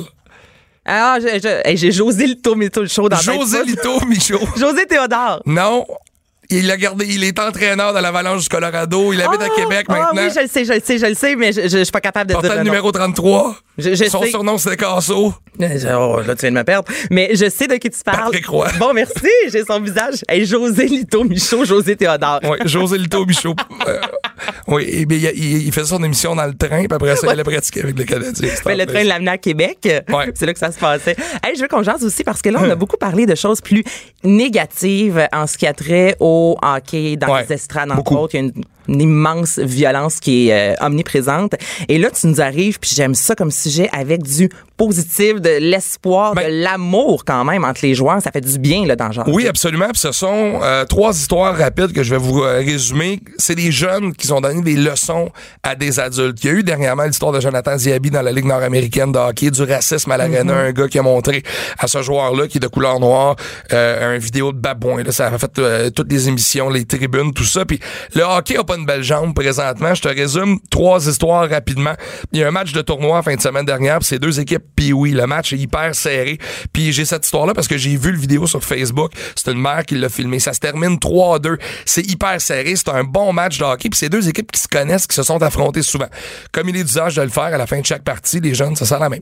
Ah, 0.85 1.17
je- 1.19 1.39
je- 1.41 1.67
hey, 1.67 1.77
j'ai 1.77 1.91
José 1.91 2.27
Lito 2.27 2.55
show 2.87 3.09
dans 3.09 3.17
la 3.17 3.23
tête. 3.23 3.33
José 3.33 3.63
Lito 3.63 3.99
Michaud. 4.07 4.39
José 4.55 4.85
Théodore. 4.85 5.41
Non. 5.45 5.85
Il 6.51 6.69
a 6.69 6.77
gardé, 6.77 7.07
il 7.09 7.23
est 7.23 7.39
entraîneur 7.39 7.91
de 7.91 7.99
l'Avalanche 7.99 8.43
du 8.43 8.49
Colorado. 8.49 9.11
Il 9.11 9.19
habite 9.19 9.41
à 9.41 9.47
Ah, 9.51 9.55
Québec 9.55 9.85
ah 9.89 9.93
maintenant. 9.93 10.21
oui, 10.21 10.29
je 10.35 10.41
le 10.41 10.47
sais, 10.47 10.63
je 10.63 10.73
le 10.73 10.79
sais, 10.83 10.99
je 10.99 11.05
le 11.07 11.15
sais, 11.15 11.35
mais 11.35 11.51
je, 11.51 11.61
je, 11.61 11.67
je 11.79 11.83
suis 11.83 11.91
pas 11.91 12.01
capable 12.01 12.27
de 12.29 12.33
Portait 12.33 12.49
dire 12.49 12.57
le 12.57 12.63
nom. 12.63 12.69
numéro 12.69 12.91
33. 12.91 13.55
Je- 13.77 13.93
je 13.93 14.05
Son 14.05 14.21
sais. 14.23 14.29
surnom, 14.29 14.57
c'était 14.57 14.77
Casso. 14.77 15.33
Euh, 15.61 15.95
Oh, 15.97 16.21
là, 16.25 16.33
tu 16.35 16.41
viens 16.41 16.51
de 16.51 16.55
me 16.57 16.63
perdre. 16.63 16.89
Mais 17.11 17.31
je 17.33 17.49
sais 17.49 17.67
de 17.67 17.75
qui 17.75 17.89
tu 17.89 17.99
parles. 18.05 18.23
Patrick 18.25 18.47
Roy. 18.47 18.67
Bon, 18.79 18.93
merci. 18.93 19.27
J'ai 19.51 19.63
son 19.65 19.79
visage. 19.81 20.15
Hey, 20.29 20.45
José 20.45 20.85
Lito 20.87 21.23
Michaud, 21.23 21.65
José 21.65 21.95
Théodore. 21.95 22.39
Oui, 22.43 22.57
José 22.65 22.97
Lito 22.97 23.25
Michaud. 23.25 23.55
Euh, 23.87 23.99
oui, 24.67 24.85
il, 25.09 25.11
il- 25.13 25.67
il 25.67 25.71
faisait 25.71 25.87
son 25.87 26.03
émission 26.03 26.35
dans 26.35 26.45
le 26.45 26.53
train, 26.55 26.79
puis 26.85 26.87
après 26.91 27.15
ça, 27.15 27.21
il 27.27 27.29
allait 27.29 27.43
pratiquer 27.43 27.81
avec 27.83 27.97
le 27.97 28.03
Canadien. 28.03 28.31
C'était 28.33 28.61
Ben, 28.65 28.77
le 28.77 28.85
train 28.85 29.03
l'amenait 29.03 29.31
à 29.31 29.37
Québec. 29.37 29.77
Ouais. 30.09 30.31
C'est 30.35 30.45
là 30.45 30.53
que 30.53 30.59
ça 30.59 30.71
se 30.71 30.79
passait. 30.79 31.15
Hey, 31.43 31.55
je 31.55 31.61
veux 31.61 31.67
qu'on 31.67 31.83
jase 31.83 32.03
aussi 32.03 32.23
parce 32.23 32.41
que 32.41 32.49
là, 32.49 32.59
on 32.61 32.69
a 32.69 32.75
beaucoup 32.75 32.97
parlé 32.97 33.25
de 33.25 33.35
choses 33.35 33.61
plus 33.61 33.83
négatives 34.23 35.27
en 35.33 35.47
ce 35.47 35.57
qui 35.57 35.65
a 35.67 35.73
trait 35.73 36.15
au 36.19 36.57
hockey 36.61 37.15
dans 37.17 37.33
Ouais, 37.33 37.45
les 37.47 37.53
estrades, 37.55 37.89
entre 37.91 38.03
beaucoup. 38.03 38.15
autres. 38.17 38.35
Il 38.35 38.37
y 38.37 38.39
a 38.41 38.43
une, 38.45 38.53
une 38.87 39.01
immense 39.01 39.59
violence 39.59 40.19
qui 40.19 40.49
est 40.49 40.73
euh, 40.73 40.85
omniprésente. 40.85 41.53
Et 41.87 41.97
là, 41.97 42.09
tu 42.11 42.27
nous 42.27 42.41
arrives, 42.41 42.79
puis 42.79 42.91
j'aime 42.95 43.15
ça 43.15 43.35
comme 43.35 43.51
sujet 43.51 43.89
avec 43.91 44.23
du 44.23 44.49
positif, 44.77 45.39
de 45.39 45.57
l'espoir, 45.59 46.33
Ben- 46.35 46.49
de 46.49 46.63
l'amour 46.63 47.23
quand 47.25 47.45
même 47.45 47.63
entre 47.63 47.79
les 47.83 47.95
joueurs. 47.95 48.21
Ça 48.21 48.31
fait 48.31 48.41
du 48.41 48.59
bien, 48.59 48.85
là, 48.85 48.95
dans 48.95 49.07
le 49.07 49.13
genre. 49.13 49.25
Oui, 49.27 49.47
absolument. 49.47 49.87
Puis 49.89 49.99
ce 49.99 50.11
sont 50.11 50.59
euh, 50.61 50.83
trois 50.85 51.13
histoires 51.15 51.57
rapides 51.57 51.93
que 51.93 52.03
je 52.03 52.11
vais 52.11 52.19
vous 52.19 52.43
euh, 52.43 52.57
résumer. 52.57 53.21
C'est 53.37 53.55
des 53.55 53.71
jeunes 53.71 54.13
qui 54.13 54.29
ont 54.33 54.41
donné 54.41 54.61
des 54.61 54.75
leçons 54.75 55.29
à 55.63 55.75
des 55.75 55.99
adultes. 55.99 56.43
Il 56.43 56.47
y 56.47 56.49
a 56.49 56.53
eu 56.57 56.63
dernièrement 56.63 57.03
l'histoire 57.03 57.31
de 57.31 57.39
Jonathan 57.39 57.75
Diaby 57.75 58.11
dans 58.11 58.21
la 58.21 58.31
Ligue 58.33 58.45
nord-américaine 58.45 59.11
de 59.13 59.17
hockey, 59.19 59.49
du 59.49 59.63
racisme 59.63 60.11
à 60.11 60.17
l'arena, 60.17 60.53
un 60.53 60.71
gars 60.73 60.87
qui 60.89 60.99
a 60.99 61.01
montré 61.03 61.43
à 61.79 61.87
ce 61.87 62.01
joueur-là 62.01 62.47
qui 62.47 62.57
est 62.57 62.61
de 62.61 62.67
couleur 62.67 62.99
noire 62.99 63.35
euh, 63.71 64.15
un 64.15 64.17
vidéo 64.17 64.51
de 64.51 64.57
babouin. 64.57 65.03
Là, 65.03 65.11
ça 65.13 65.27
a 65.27 65.37
fait 65.37 65.57
euh, 65.59 65.89
toutes 65.89 66.11
les 66.11 66.27
émissions, 66.27 66.69
les 66.69 66.83
tribunes, 66.85 67.33
tout 67.33 67.43
ça. 67.45 67.63
Puis 67.63 67.79
le 68.13 68.23
hockey 68.23 68.57
a 68.57 68.63
pas 68.65 68.74
une 68.77 68.85
belle 68.85 69.03
jambe 69.03 69.33
présentement. 69.33 69.93
Je 69.93 70.01
te 70.01 70.07
résume 70.07 70.59
trois 70.69 71.07
histoires 71.07 71.49
rapidement. 71.49 71.93
Il 72.31 72.39
y 72.39 72.43
a 72.43 72.47
un 72.47 72.51
match 72.51 72.71
de 72.73 72.81
tournoi 72.81 73.21
fin 73.23 73.35
de 73.35 73.41
semaine 73.41 73.65
dernière. 73.65 73.99
puis 73.99 74.07
C'est 74.07 74.19
deux 74.19 74.39
équipes 74.39 74.63
puis 74.75 74.93
oui, 74.93 75.11
le 75.11 75.25
match 75.27 75.53
est 75.53 75.57
hyper 75.57 75.95
serré. 75.95 76.37
Puis 76.73 76.91
j'ai 76.91 77.05
cette 77.05 77.25
histoire-là 77.25 77.53
parce 77.53 77.67
que 77.67 77.77
j'ai 77.77 77.95
vu 77.95 78.11
le 78.11 78.17
vidéo 78.17 78.47
sur 78.47 78.63
Facebook. 78.63 79.11
C'est 79.35 79.51
une 79.51 79.61
mère 79.61 79.85
qui 79.85 79.95
l'a 79.95 80.09
filmé. 80.09 80.39
Ça 80.39 80.53
se 80.53 80.59
termine 80.59 80.97
3-2. 80.97 81.57
C'est 81.85 82.05
hyper 82.05 82.39
serré. 82.41 82.75
C'est 82.75 82.89
un 82.89 83.03
bon 83.03 83.33
match 83.33 83.57
de 83.57 83.63
hockey. 83.63 83.89
Puis 83.89 83.99
c'est 83.99 84.09
deux 84.09 84.27
équipes 84.27 84.51
qui 84.51 84.59
se 84.59 84.67
connaissent, 84.67 85.07
qui 85.07 85.15
se 85.15 85.23
sont 85.23 85.41
affrontées 85.41 85.81
souvent. 85.81 86.07
Comme 86.51 86.69
il 86.69 86.77
est 86.77 86.83
d'usage 86.83 87.15
de 87.15 87.21
le 87.21 87.29
faire 87.29 87.43
à 87.45 87.57
la 87.57 87.67
fin 87.67 87.79
de 87.79 87.85
chaque 87.85 88.03
partie, 88.03 88.39
les 88.39 88.53
jeunes 88.53 88.75
se 88.75 88.85
serrent 88.85 88.99
la 88.99 89.09
main. 89.09 89.19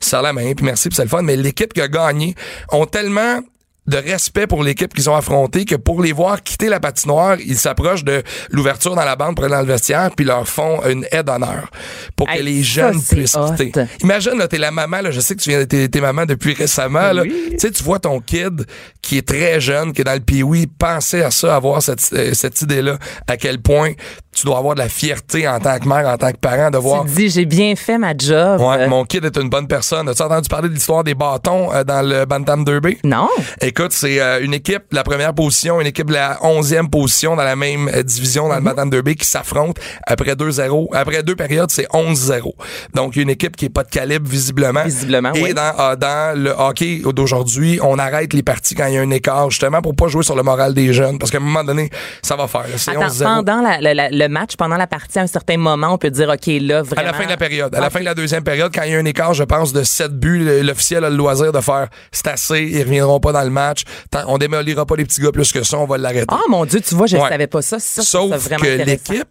Se 0.00 0.10
serrent 0.10 0.22
la 0.22 0.32
main, 0.32 0.52
puis 0.54 0.64
merci, 0.64 0.88
puis 0.88 0.96
c'est 0.96 1.04
le 1.04 1.08
fun. 1.08 1.22
Mais 1.22 1.36
l'équipe 1.36 1.72
qui 1.72 1.80
a 1.80 1.88
gagné 1.88 2.34
ont 2.72 2.86
tellement 2.86 3.40
de 3.86 3.96
respect 3.96 4.46
pour 4.46 4.62
l'équipe 4.62 4.92
qu'ils 4.92 5.08
ont 5.08 5.16
affrontée 5.16 5.64
que 5.64 5.76
pour 5.76 6.02
les 6.02 6.12
voir 6.12 6.42
quitter 6.42 6.68
la 6.68 6.80
patinoire, 6.80 7.36
ils 7.40 7.56
s'approchent 7.56 8.04
de 8.04 8.22
l'ouverture 8.50 8.94
dans 8.94 9.04
la 9.04 9.16
bande 9.16 9.36
dans 9.36 9.60
le 9.60 9.66
vestiaire 9.66 10.10
puis 10.16 10.24
leur 10.24 10.48
font 10.48 10.82
une 10.86 11.06
aide 11.12 11.26
d'honneur 11.26 11.70
pour 12.16 12.28
que 12.28 12.38
les 12.38 12.62
jeunes 12.62 13.00
puissent 13.02 13.34
hot. 13.34 13.54
quitter. 13.56 13.86
Imagine, 14.00 14.38
là, 14.38 14.48
t'es 14.48 14.58
la 14.58 14.70
maman, 14.70 15.02
là, 15.02 15.10
je 15.10 15.20
sais 15.20 15.34
que 15.34 15.40
tu 15.40 15.50
viens 15.50 15.64
d'être 15.64 15.90
t'es 15.90 16.00
maman 16.00 16.26
depuis 16.26 16.54
récemment, 16.54 17.12
là. 17.12 17.22
Oui. 17.22 17.48
Tu 17.52 17.58
sais, 17.58 17.70
tu 17.70 17.82
vois 17.82 17.98
ton 17.98 18.20
kid 18.20 18.66
qui 19.02 19.18
est 19.18 19.26
très 19.26 19.60
jeune, 19.60 19.92
qui 19.92 20.00
est 20.00 20.04
dans 20.04 20.14
le 20.14 20.20
pee 20.20 20.42
penser 20.66 21.22
à 21.22 21.30
ça, 21.30 21.54
avoir 21.54 21.82
cette, 21.82 22.10
euh, 22.12 22.32
cette 22.34 22.60
idée-là, 22.62 22.98
à 23.26 23.36
quel 23.36 23.60
point 23.60 23.92
tu 24.36 24.44
dois 24.46 24.58
avoir 24.58 24.74
de 24.74 24.80
la 24.80 24.88
fierté 24.88 25.48
en 25.48 25.58
tant 25.58 25.78
que 25.78 25.88
mère, 25.88 26.06
en 26.06 26.16
tant 26.18 26.30
que 26.30 26.36
parent, 26.36 26.70
de 26.70 26.76
voir 26.78 27.04
Tu 27.04 27.10
te 27.10 27.16
dis, 27.16 27.30
j'ai 27.30 27.44
bien 27.46 27.74
fait 27.74 27.96
ma 27.96 28.12
job. 28.16 28.60
Ouais, 28.60 28.86
mon 28.86 29.04
kid 29.04 29.24
est 29.24 29.36
une 29.38 29.48
bonne 29.48 29.66
personne. 29.66 30.08
As-tu 30.08 30.22
entendu 30.22 30.48
parler 30.48 30.68
de 30.68 30.74
l'histoire 30.74 31.02
des 31.04 31.14
bâtons 31.14 31.72
euh, 31.72 31.84
dans 31.84 32.06
le 32.06 32.24
Bantam 32.26 32.62
Derby? 32.64 32.98
Non. 33.02 33.28
Écoute, 33.62 33.92
c'est 33.92 34.20
euh, 34.20 34.40
une 34.42 34.52
équipe 34.52 34.82
de 34.90 34.96
la 34.96 35.02
première 35.04 35.32
position, 35.34 35.80
une 35.80 35.86
équipe 35.86 36.08
de 36.08 36.12
la 36.12 36.38
onzième 36.42 36.90
position 36.90 37.34
dans 37.34 37.44
la 37.44 37.56
même 37.56 37.88
euh, 37.94 38.02
division 38.02 38.48
dans 38.48 38.56
le 38.56 38.60
Bantam 38.60 38.90
Derby 38.90 39.16
qui 39.16 39.26
s'affrontent 39.26 39.80
après 40.06 40.34
2-0. 40.34 40.88
Après 40.94 41.22
deux 41.22 41.34
périodes, 41.36 41.70
c'est 41.70 41.88
11-0. 41.92 42.52
Donc, 42.94 43.16
une 43.16 43.30
équipe 43.30 43.56
qui 43.56 43.64
est 43.64 43.70
pas 43.70 43.84
de 43.84 43.90
calibre 43.90 44.28
visiblement. 44.28 44.84
Visiblement, 44.84 45.32
Et 45.32 45.42
oui. 45.42 45.54
dans, 45.54 45.72
euh, 45.80 45.96
dans 45.96 46.38
le 46.38 46.50
hockey 46.50 47.00
d'aujourd'hui, 47.06 47.80
on 47.82 47.98
arrête 47.98 48.32
les 48.34 48.42
parties 48.42 48.74
quand 48.74 48.86
il 48.86 48.94
y 48.94 48.98
a 48.98 49.00
un 49.00 49.10
écart, 49.10 49.50
justement 49.50 49.80
pour 49.80 49.94
pas 49.96 50.08
jouer 50.08 50.22
sur 50.22 50.36
le 50.36 50.42
moral 50.42 50.74
des 50.74 50.92
jeunes. 50.92 51.18
Parce 51.18 51.30
qu'à 51.30 51.38
un 51.38 51.40
moment 51.40 51.64
donné, 51.64 51.88
ça 52.22 52.36
va 52.36 52.46
faire. 52.46 52.64
C'est 52.76 52.90
Attends, 52.90 53.06
11-0. 53.08 53.24
pendant 53.24 53.62
la- 53.62 53.80
la- 53.80 53.94
la- 53.94 54.10
le 54.10 54.25
match, 54.28 54.56
pendant 54.56 54.76
la 54.76 54.86
partie, 54.86 55.18
à 55.18 55.22
un 55.22 55.26
certain 55.26 55.56
moment, 55.56 55.88
on 55.94 55.98
peut 55.98 56.10
dire, 56.10 56.28
OK, 56.28 56.46
là, 56.60 56.78
À 56.78 56.82
vraiment. 56.82 57.06
la 57.08 57.12
fin 57.14 57.24
de 57.24 57.30
la 57.30 57.36
période. 57.36 57.74
À 57.74 57.80
la 57.80 57.86
Ok. 57.86 57.92
fin 57.92 58.00
de 58.00 58.04
la 58.04 58.14
deuxième 58.14 58.44
période, 58.44 58.72
quand 58.74 58.82
il 58.82 58.92
y 58.92 58.94
a 58.94 58.98
un 58.98 59.04
écart, 59.04 59.34
je 59.34 59.44
pense, 59.44 59.72
de 59.72 59.82
7 59.82 60.12
buts, 60.18 60.44
l'officiel 60.62 61.04
a 61.04 61.10
le 61.10 61.16
loisir 61.16 61.52
de 61.52 61.60
faire 61.60 61.88
c'est 62.12 62.26
assez, 62.28 62.62
ils 62.62 62.82
reviendront 62.82 63.20
pas 63.20 63.32
dans 63.32 63.42
le 63.42 63.50
match. 63.50 63.82
On 64.26 64.38
démolira 64.38 64.86
pas 64.86 64.96
les 64.96 65.04
petits 65.04 65.20
gars 65.20 65.32
plus 65.32 65.52
que 65.52 65.62
ça, 65.62 65.78
on 65.78 65.86
va 65.86 65.98
l'arrêter. 65.98 66.26
Ah, 66.28 66.40
mon 66.48 66.64
Dieu, 66.64 66.80
tu 66.80 66.94
vois, 66.94 67.06
je 67.06 67.16
ne 67.16 67.22
Ouais. 67.22 67.28
savais 67.28 67.46
pas 67.46 67.62
ça. 67.62 67.78
ça 67.78 68.02
Sauf 68.02 68.30
vraiment 68.36 68.64
que 68.64 68.82
l'équipe 68.84 69.24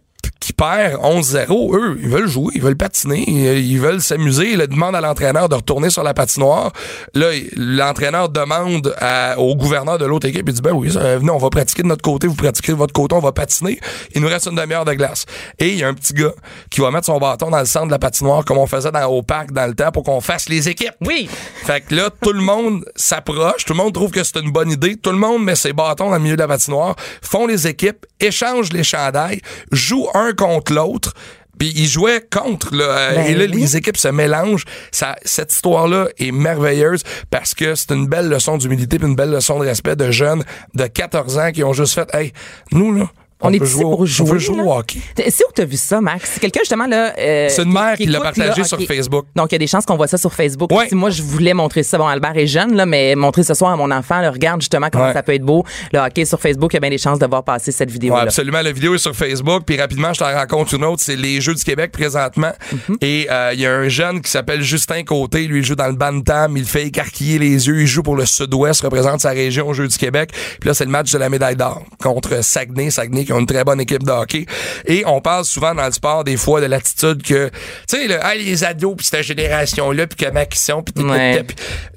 qui 0.46 0.52
perd 0.52 0.94
11-0, 1.02 1.74
eux, 1.76 1.98
ils 2.00 2.08
veulent 2.08 2.28
jouer, 2.28 2.52
ils 2.54 2.62
veulent 2.62 2.76
patiner, 2.76 3.24
ils 3.26 3.72
ils 3.72 3.80
veulent 3.80 4.00
s'amuser. 4.00 4.52
Ils 4.52 4.58
demandent 4.68 4.94
à 4.94 5.00
l'entraîneur 5.00 5.48
de 5.48 5.56
retourner 5.56 5.90
sur 5.90 6.04
la 6.04 6.14
patinoire. 6.14 6.72
Là, 7.14 7.30
l'entraîneur 7.56 8.28
demande 8.28 8.94
à- 9.00 9.38
au 9.40 9.56
gouverneur 9.56 9.98
de 9.98 10.04
l'autre 10.04 10.28
équipe, 10.28 10.44
il 10.46 10.52
dit, 10.54 10.62
ben 10.62 10.70
oui, 10.72 10.92
ça, 10.92 11.18
venez, 11.18 11.30
on 11.30 11.38
va 11.38 11.50
pratiquer 11.50 11.82
de 11.82 11.88
notre 11.88 12.02
côté, 12.02 12.28
vous 12.28 12.34
pratiquez 12.36 12.70
de 12.72 12.76
votre 12.76 12.92
côté, 12.92 13.16
on 13.16 13.20
va 13.20 13.32
patiner. 13.32 13.80
Il 14.14 14.22
nous 14.22 14.28
reste 14.28 14.46
une 14.46 14.54
demi-heure 14.54 14.84
de 14.84 14.92
glace. 14.94 15.26
Et 15.58 15.70
il 15.70 15.78
y 15.78 15.82
a 15.82 15.88
un 15.88 15.94
petit 15.94 16.12
gars 16.14 16.32
qui 16.70 16.80
va 16.80 16.92
mettre 16.92 17.06
son 17.06 17.18
bâton 17.18 17.50
dans 17.50 17.58
le 17.58 17.64
centre 17.66 17.86
de 17.86 17.90
la 17.90 17.98
patinoire 17.98 18.44
comme 18.44 18.58
on 18.58 18.66
faisait 18.68 18.92
dans, 18.92 19.04
au 19.06 19.22
parc 19.22 19.50
dans 19.50 19.66
le 19.66 19.74
temps 19.74 19.90
pour 19.90 20.04
qu'on 20.04 20.20
fasse 20.20 20.48
les 20.48 20.68
équipes. 20.68 20.94
Oui. 21.04 21.28
Fait 21.64 21.80
que 21.80 21.92
là, 21.92 22.10
tout 22.20 22.32
le 22.32 22.40
monde 22.40 22.84
s'approche, 22.94 23.64
tout 23.64 23.72
le 23.72 23.78
monde 23.78 23.92
trouve 23.94 24.12
que 24.12 24.22
c'est 24.22 24.38
une 24.38 24.52
bonne 24.52 24.70
idée, 24.70 24.94
tout 24.96 25.10
le 25.10 25.18
monde 25.18 25.42
met 25.42 25.56
ses 25.56 25.72
bâtons 25.72 26.08
dans 26.10 26.14
le 26.16 26.20
milieu 26.20 26.36
de 26.36 26.42
la 26.42 26.48
patinoire, 26.48 26.94
font 27.20 27.46
les 27.48 27.66
équipes, 27.66 28.06
échangent 28.20 28.72
les 28.72 28.84
chandails, 28.84 29.40
jouent 29.72 30.08
un 30.14 30.32
contre 30.36 30.72
l'autre. 30.72 31.14
Puis 31.58 31.72
ils 31.74 31.86
jouaient 31.86 32.22
contre, 32.30 32.74
là. 32.76 32.84
Euh, 32.84 33.14
Ben 33.14 33.26
et 33.26 33.34
là, 33.34 33.44
oui. 33.46 33.60
les 33.62 33.76
équipes 33.76 33.96
se 33.96 34.08
mélangent. 34.08 34.64
Ça, 34.92 35.16
cette 35.24 35.52
histoire-là 35.52 36.08
est 36.18 36.30
merveilleuse 36.30 37.02
parce 37.30 37.54
que 37.54 37.74
c'est 37.74 37.92
une 37.92 38.06
belle 38.06 38.28
leçon 38.28 38.58
d'humilité 38.58 38.98
puis 38.98 39.08
une 39.08 39.16
belle 39.16 39.30
leçon 39.30 39.58
de 39.58 39.64
respect 39.64 39.96
de 39.96 40.10
jeunes 40.10 40.44
de 40.74 40.86
14 40.86 41.38
ans 41.38 41.52
qui 41.52 41.64
ont 41.64 41.72
juste 41.72 41.94
fait, 41.94 42.14
hey, 42.14 42.32
nous, 42.72 42.94
là, 42.94 43.10
On, 43.42 43.52
est 43.52 43.62
ici 43.62 43.80
pour 43.80 44.06
jouer. 44.06 44.26
On 44.26 44.32
peut 44.32 44.38
jouer 44.38 44.60
au 44.62 44.72
hockey. 44.72 44.98
C'est 45.16 45.44
où 45.44 45.52
t'as 45.54 45.66
vu 45.66 45.76
ça, 45.76 46.00
Max? 46.00 46.30
C'est 46.34 46.40
quelqu'un, 46.40 46.60
justement, 46.60 46.86
là. 46.86 47.12
euh, 47.18 47.48
C'est 47.50 47.62
une 47.64 47.72
mère 47.72 47.94
qui 47.96 48.06
l'a 48.06 48.12
écoute, 48.18 48.22
partagé 48.24 48.62
là, 48.62 48.66
sur 48.66 48.80
ok. 48.80 48.86
Facebook. 48.86 49.26
Donc, 49.36 49.52
il 49.52 49.54
y 49.54 49.56
a 49.56 49.58
des 49.58 49.66
chances 49.66 49.84
qu'on 49.84 49.96
voit 49.96 50.06
ça 50.06 50.16
sur 50.16 50.32
Facebook. 50.32 50.70
Ouais. 50.72 50.88
Si 50.88 50.94
moi, 50.94 51.10
je 51.10 51.22
voulais 51.22 51.52
montrer 51.52 51.82
ça. 51.82 51.98
Bon, 51.98 52.06
Albert 52.06 52.36
est 52.38 52.46
jeune, 52.46 52.74
là, 52.74 52.86
mais 52.86 53.14
montrer 53.14 53.42
ce 53.42 53.52
soir 53.52 53.72
à 53.72 53.76
mon 53.76 53.90
enfant, 53.90 54.20
là, 54.22 54.30
regarde 54.30 54.62
justement 54.62 54.88
comment 54.90 55.06
Ouais. 55.08 55.12
ça 55.12 55.22
peut 55.22 55.34
être 55.34 55.42
beau. 55.44 55.64
Le 55.92 55.98
hockey 55.98 56.24
sur 56.24 56.40
Facebook, 56.40 56.72
il 56.72 56.76
y 56.76 56.78
a 56.78 56.80
bien 56.80 56.88
des 56.90 56.96
chances 56.98 57.18
de 57.18 57.26
voir 57.26 57.44
passer 57.44 57.72
cette 57.72 57.88
Ouais, 57.88 57.92
vidéo-là. 57.92 58.22
absolument. 58.22 58.62
La 58.62 58.72
vidéo 58.72 58.94
est 58.94 58.98
sur 58.98 59.14
Facebook. 59.14 59.64
Puis 59.66 59.78
rapidement, 59.78 60.14
je 60.14 60.20
t'en 60.20 60.32
rencontre 60.32 60.72
une 60.74 60.84
autre. 60.84 61.02
C'est 61.04 61.16
les 61.16 61.40
Jeux 61.42 61.54
du 61.54 61.62
Québec 61.62 61.92
présentement. 61.92 62.52
Mhm. 62.72 62.96
Et 63.02 63.26
euh, 63.30 63.50
il 63.52 63.60
y 63.60 63.66
a 63.66 63.72
un 63.74 63.88
jeune 63.88 64.22
qui 64.22 64.30
s'appelle 64.30 64.62
Justin 64.62 65.02
Côté. 65.02 65.46
Lui, 65.46 65.58
il 65.58 65.64
joue 65.64 65.76
dans 65.76 65.88
le 65.88 65.92
Bantam. 65.94 66.56
Il 66.56 66.64
fait 66.64 66.86
écarquiller 66.86 67.38
les 67.38 67.66
yeux. 67.68 67.82
Il 67.82 67.86
joue 67.86 68.02
pour 68.02 68.16
le 68.16 68.24
Sud-Ouest, 68.24 68.80
représente 68.80 69.20
sa 69.20 69.30
région 69.30 69.68
aux 69.68 69.74
Jeux 69.74 69.88
du 69.88 69.98
Québec. 69.98 70.30
Puis 70.58 70.68
là, 70.68 70.72
c'est 70.74 70.86
le 70.86 70.90
match 70.90 71.12
de 71.12 71.18
la 71.18 71.28
médaille 71.28 71.56
d'or 71.56 71.82
contre 72.02 72.42
Saguenay. 72.42 72.90
Saguenay 72.90 73.25
qui 73.26 73.32
ont 73.32 73.40
une 73.40 73.46
très 73.46 73.64
bonne 73.64 73.80
équipe 73.80 74.02
de 74.04 74.10
hockey. 74.10 74.46
Et 74.86 75.02
on 75.06 75.20
parle 75.20 75.44
souvent 75.44 75.74
dans 75.74 75.84
le 75.86 75.92
sport 75.92 76.24
des 76.24 76.36
fois 76.36 76.60
de 76.60 76.66
l'attitude 76.66 77.22
que, 77.22 77.48
tu 77.48 77.96
sais, 77.98 78.06
le, 78.08 78.14
hey, 78.24 78.44
les 78.44 78.64
ados, 78.64 78.94
puis 78.96 79.06
cette 79.06 79.22
génération-là, 79.24 80.06
puis 80.06 80.24
comment 80.26 80.44
ils 80.50 80.58
sont, 80.58 80.82
puis 80.82 81.04
Ouais. 81.04 81.44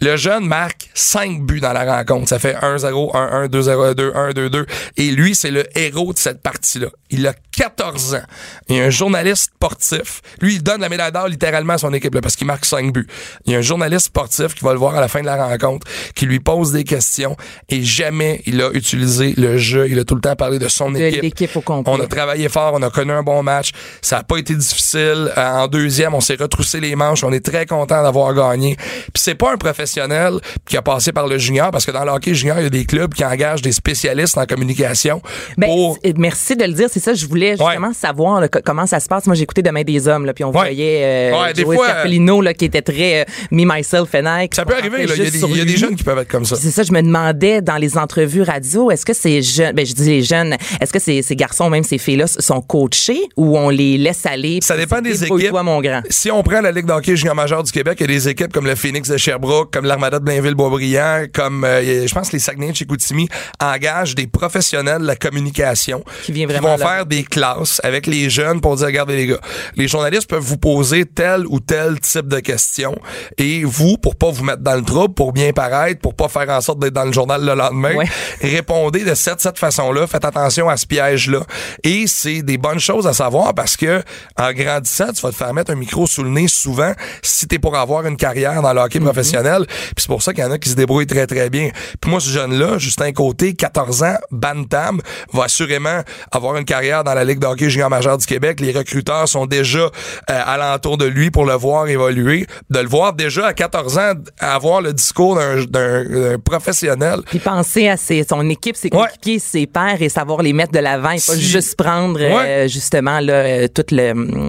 le 0.01 0.17
jeune 0.17 0.45
marque 0.45 0.89
5 0.93 1.41
buts 1.43 1.59
dans 1.61 1.73
la 1.73 1.85
rencontre. 1.97 2.27
Ça 2.29 2.39
fait 2.39 2.55
1-0, 2.55 3.13
1-1, 3.13 3.47
2-0, 3.47 3.93
2-1, 3.95 4.33
2-2. 4.33 4.65
Et 4.97 5.11
lui, 5.11 5.35
c'est 5.35 5.51
le 5.51 5.65
héros 5.77 6.13
de 6.13 6.19
cette 6.19 6.41
partie-là. 6.41 6.87
Il 7.09 7.25
a 7.27 7.33
14 7.55 8.15
ans. 8.15 8.21
Il 8.69 8.75
y 8.77 8.79
a 8.81 8.85
un 8.85 8.89
journaliste 8.89 9.51
sportif. 9.55 10.21
Lui, 10.41 10.55
il 10.55 10.63
donne 10.63 10.81
la 10.81 10.89
médaille 10.89 11.11
d'or 11.11 11.27
littéralement 11.27 11.73
à 11.73 11.77
son 11.77 11.93
équipe 11.93 12.13
là, 12.15 12.21
parce 12.21 12.35
qu'il 12.35 12.47
marque 12.47 12.65
5 12.65 12.93
buts. 12.93 13.07
Il 13.45 13.51
y 13.53 13.55
a 13.55 13.59
un 13.59 13.61
journaliste 13.61 14.05
sportif 14.07 14.53
qui 14.55 14.63
va 14.63 14.73
le 14.73 14.79
voir 14.79 14.95
à 14.95 15.01
la 15.01 15.07
fin 15.07 15.21
de 15.21 15.25
la 15.25 15.35
rencontre, 15.47 15.85
qui 16.15 16.25
lui 16.25 16.39
pose 16.39 16.71
des 16.71 16.83
questions 16.83 17.35
et 17.69 17.83
jamais 17.83 18.41
il 18.45 18.61
a 18.61 18.69
utilisé 18.71 19.33
le 19.37 19.57
jeu. 19.57 19.87
Il 19.89 19.99
a 19.99 20.03
tout 20.03 20.15
le 20.15 20.21
temps 20.21 20.35
parlé 20.35 20.59
de 20.59 20.67
son 20.67 20.91
De 20.91 20.99
équipe. 20.99 21.18
L'équipe 21.21 21.55
au 21.55 21.61
complet. 21.61 21.93
On 21.95 21.99
a 22.01 22.07
travaillé 22.07 22.49
fort, 22.49 22.73
on 22.75 22.81
a 22.81 22.89
connu 22.89 23.11
un 23.11 23.23
bon 23.23 23.43
match. 23.43 23.71
Ça 24.01 24.17
n'a 24.17 24.23
pas 24.23 24.37
été 24.37 24.55
difficile. 24.55 25.31
Euh, 25.37 25.51
en 25.51 25.67
deuxième, 25.67 26.13
on 26.13 26.19
s'est 26.21 26.35
retroussé 26.39 26.79
les 26.79 26.95
manches. 26.95 27.23
On 27.23 27.31
est 27.31 27.45
très 27.45 27.65
content 27.65 28.01
d'avoir 28.03 28.33
gagné. 28.33 28.75
Puis 28.77 29.11
c'est 29.15 29.35
pas 29.35 29.53
un 29.53 29.57
professionnel 29.57 30.33
qui 30.67 30.77
a 30.77 30.81
passé 30.81 31.11
par 31.11 31.27
le 31.27 31.37
junior, 31.37 31.71
parce 31.71 31.85
que 31.85 31.91
dans 31.91 32.03
le 32.05 32.11
hockey 32.11 32.33
junior, 32.33 32.57
il 32.59 32.63
y 32.63 32.67
a 32.67 32.69
des 32.69 32.85
clubs 32.85 33.13
qui 33.13 33.23
engagent 33.25 33.61
des 33.61 33.71
spécialistes 33.71 34.37
en 34.37 34.45
communication 34.45 35.21
Ben, 35.57 35.67
pour... 35.67 35.97
merci 36.17 36.55
de 36.55 36.65
le 36.65 36.73
dire. 36.73 36.87
C'est 36.91 36.99
ça, 36.99 37.13
je 37.13 37.25
voulais 37.25 37.51
justement 37.57 37.93
savoir 37.93 38.41
là, 38.41 38.47
co- 38.47 38.59
comment 38.63 38.85
ça 38.85 38.99
se 38.99 39.07
passe. 39.07 39.25
Moi, 39.25 39.35
j'ai 39.35 39.43
écouté 39.43 39.61
Demain 39.61 39.83
des 39.83 40.07
hommes, 40.07 40.25
là, 40.25 40.33
puis 40.33 40.43
on 40.43 40.49
Ouais. 40.49 40.53
voyait 40.53 41.01
euh, 41.03 41.41
Ouais, 41.41 41.53
Joey 41.55 41.75
fois, 41.75 41.85
Scarpellino, 41.87 42.41
là, 42.41 42.53
qui 42.53 42.65
était 42.65 42.81
très 42.81 43.21
euh, 43.21 43.25
me, 43.51 43.65
myself 43.65 44.09
and 44.15 44.25
I. 44.43 44.49
Ça 44.53 44.65
peut 44.65 44.75
arriver, 44.75 44.97
il 45.03 45.09
y 45.09 45.11
a 45.11 45.29
des, 45.29 45.39
y 45.39 45.73
a 45.73 45.77
jeunes 45.77 45.95
qui 45.95 46.03
peuvent 46.03 46.17
être 46.17 46.27
comme 46.27 46.45
ça. 46.45 46.55
C'est 46.55 46.71
ça, 46.71 46.83
je 46.83 46.91
me 46.91 47.01
demandais 47.01 47.61
dans 47.61 47.77
les 47.77 47.97
entrevues 47.97 48.41
radio, 48.41 48.89
est-ce 48.91 49.05
que 49.05 49.13
ces 49.13 49.41
jeunes, 49.41 49.73
ben 49.73 49.85
je 49.85 49.93
dis 49.93 50.09
les 50.09 50.21
jeunes, 50.23 50.55
est-ce 50.81 50.91
que 50.93 50.99
ces, 51.09 51.21
ces 51.23 51.35
garçons, 51.35 51.69
même 51.71 51.83
ces 51.83 51.97
filles-là, 51.97 52.27
sont 52.27 52.61
coachés 52.61 53.21
ou 53.35 53.57
on 53.57 53.69
les 53.69 53.97
laisse 53.97 54.25
aller? 54.25 54.59
Ça 54.61 54.77
dépend 54.77 55.01
des 55.01 55.23
équipes. 55.23 55.51
mon 55.51 55.81
grand. 55.81 56.01
Si 56.09 56.29
on 56.29 56.43
prend 56.43 56.61
la 56.61 56.71
Ligue 56.71 56.85
d'hockey 56.85 57.15
junior 57.15 57.33
majeur 57.35 57.63
du 57.63 57.71
Québec, 57.71 57.97
il 57.99 58.01
y 58.01 58.03
a 58.03 58.07
des 58.07 58.29
équipes 58.29 58.53
comme 58.53 58.65
le 58.67 58.75
Phoenix 58.75 59.09
de 59.09 59.17
Sherbrooke, 59.17 59.73
comme 59.73 59.85
l'Armada 59.85 60.19
de 60.19 60.25
Blainville-Boisbriand, 60.25 61.25
comme 61.33 61.63
euh, 61.63 62.05
je 62.07 62.13
pense 62.13 62.31
les 62.31 62.39
Saguenay 62.39 62.71
de 62.71 62.75
Chicoutimi 62.75 63.27
engagent 63.59 64.13
des 64.15 64.27
professionnels 64.27 65.01
de 65.01 65.07
la 65.07 65.15
communication 65.15 66.03
Qui 66.23 66.45
vont 66.45 66.77
là. 66.77 66.77
faire 66.77 67.05
des 67.05 67.23
classes 67.23 67.81
avec 67.83 68.05
les 68.07 68.29
jeunes 68.29 68.61
pour 68.61 68.75
dire 68.75 68.85
regardez 68.87 69.15
les 69.15 69.27
gars, 69.27 69.39
les 69.75 69.87
journalistes 69.87 70.29
peuvent 70.29 70.43
vous 70.43 70.57
poser 70.57 71.05
tel 71.05 71.45
ou 71.47 71.59
tel 71.59 71.99
type 71.99 72.27
de 72.27 72.39
questions 72.39 72.95
et 73.37 73.63
vous 73.63 73.97
pour 73.97 74.15
pas 74.15 74.29
vous 74.29 74.43
mettre 74.43 74.61
dans 74.61 74.75
le 74.75 74.83
trouble, 74.83 75.13
pour 75.13 75.33
bien 75.33 75.51
paraître, 75.53 76.01
pour 76.01 76.13
pas 76.15 76.27
faire 76.27 76.49
en 76.49 76.61
sorte 76.61 76.79
d'être 76.79 76.93
dans 76.93 77.05
le 77.05 77.13
journal 77.13 77.43
le 77.43 77.55
lendemain, 77.55 77.95
Ouais. 77.95 78.05
répondez 78.41 79.03
de 79.03 79.15
cette 79.15 79.39
cette 79.41 79.57
façon-là, 79.57 80.05
faites 80.05 80.25
attention 80.25 80.69
à 80.69 80.77
ce 80.77 80.85
piège-là 81.03 81.41
et 81.83 82.05
c'est 82.07 82.41
des 82.41 82.57
bonnes 82.57 82.79
choses 82.79 83.07
à 83.07 83.13
savoir 83.13 83.53
parce 83.53 83.77
que 83.77 84.01
en 84.37 84.51
grandissant, 84.51 85.11
tu 85.13 85.21
vas 85.21 85.29
te 85.31 85.35
faire 85.35 85.53
mettre 85.53 85.71
un 85.71 85.75
micro 85.75 86.05
sous 86.07 86.23
le 86.23 86.29
nez 86.29 86.47
souvent 86.47 86.91
si 87.21 87.47
t'es 87.47 87.59
pour 87.59 87.75
avoir 87.77 88.05
une 88.05 88.17
carrière 88.17 88.61
dans 88.61 88.73
le 88.73 88.81
hockey 88.81 88.99
professionnel. 88.99 89.65
Puis 89.67 89.93
c'est 89.97 90.07
pour 90.07 90.21
ça 90.21 90.33
qu'il 90.33 90.43
y 90.43 90.47
en 90.47 90.51
a 90.51 90.57
qui 90.57 90.69
se 90.69 90.75
débrouillent 90.75 91.07
très 91.07 91.25
très 91.27 91.49
bien. 91.49 91.69
Puis 92.01 92.11
moi 92.11 92.19
ce 92.19 92.29
jeune-là, 92.29 92.77
Justin 92.77 93.11
Côté, 93.13 93.53
14 93.53 94.03
ans, 94.03 94.15
Bantam, 94.31 95.01
va 95.33 95.43
assurément 95.45 96.01
avoir 96.31 96.57
une 96.57 96.65
carrière 96.65 97.03
dans 97.03 97.13
la 97.13 97.23
Ligue 97.23 97.39
de 97.39 97.45
hockey 97.47 97.69
junior 97.69 97.89
majeur 97.89 98.17
du 98.17 98.25
Québec. 98.25 98.59
Les 98.59 98.71
recruteurs 98.71 99.27
sont 99.27 99.45
déjà 99.45 99.79
euh, 99.79 99.89
alentour 100.27 100.97
de 100.97 101.05
lui 101.05 101.31
pour 101.31 101.45
le 101.45 101.53
voir 101.53 101.87
évoluer. 101.87 102.45
De 102.69 102.79
le 102.79 102.87
voir 102.87 103.13
déjà 103.13 103.47
à 103.47 103.53
14 103.53 103.97
ans 103.97 104.13
avoir 104.39 104.81
le 104.81 104.93
discours 104.93 105.35
d'un- 105.69 106.37
professionnel. 106.43 107.21
Puis 107.25 107.39
penser 107.39 107.87
à 107.87 107.97
ses, 107.97 108.23
son 108.27 108.47
équipe, 108.49 108.75
ses 108.75 108.89
Ouais. 108.91 108.99
coéquipiers, 109.07 109.39
ses 109.39 109.67
pairs 109.67 110.01
et 110.01 110.09
savoir 110.09 110.41
les 110.41 110.53
mettre 110.53 110.71
de 110.71 110.79
l'avant 110.91 111.11
et 111.11 111.19
pas 111.25 111.37
juste 111.37 111.75
prendre 111.75 112.19
euh, 112.21 112.67
justement 112.67 113.19
là, 113.19 113.33
euh, 113.33 113.67
tout 113.67 113.85
hum, 113.93 114.47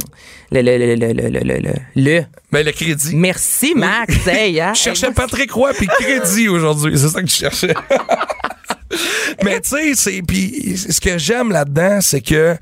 le 0.51 0.63
le, 0.63 0.63
le, 0.63 0.95
le, 0.97 1.73
le, 1.95 2.25
ben, 2.51 2.65
le 2.65 2.73
crédit. 2.73 3.15
Merci, 3.15 3.75
Max. 3.75 4.15
Je 4.25 4.61
hein. 4.61 4.75
cherchais 4.75 5.11
Patrick 5.13 5.53
Roy 5.53 5.73
puis 5.75 5.87
crédit 5.87 6.49
aujourd'hui. 6.49 6.99
C'est 6.99 7.09
ça 7.09 7.23
que 7.23 7.29
je 7.29 7.35
cherchais. 7.35 7.75
Mais 9.45 9.61
tu 9.61 9.71
sais, 9.71 9.93
c'est 9.95 10.23
puis 10.23 10.77
ce 10.77 11.01
que 11.01 11.17
j'aime 11.19 11.51
là-dedans, 11.53 12.01
c'est 12.01 12.21
que 12.21 12.57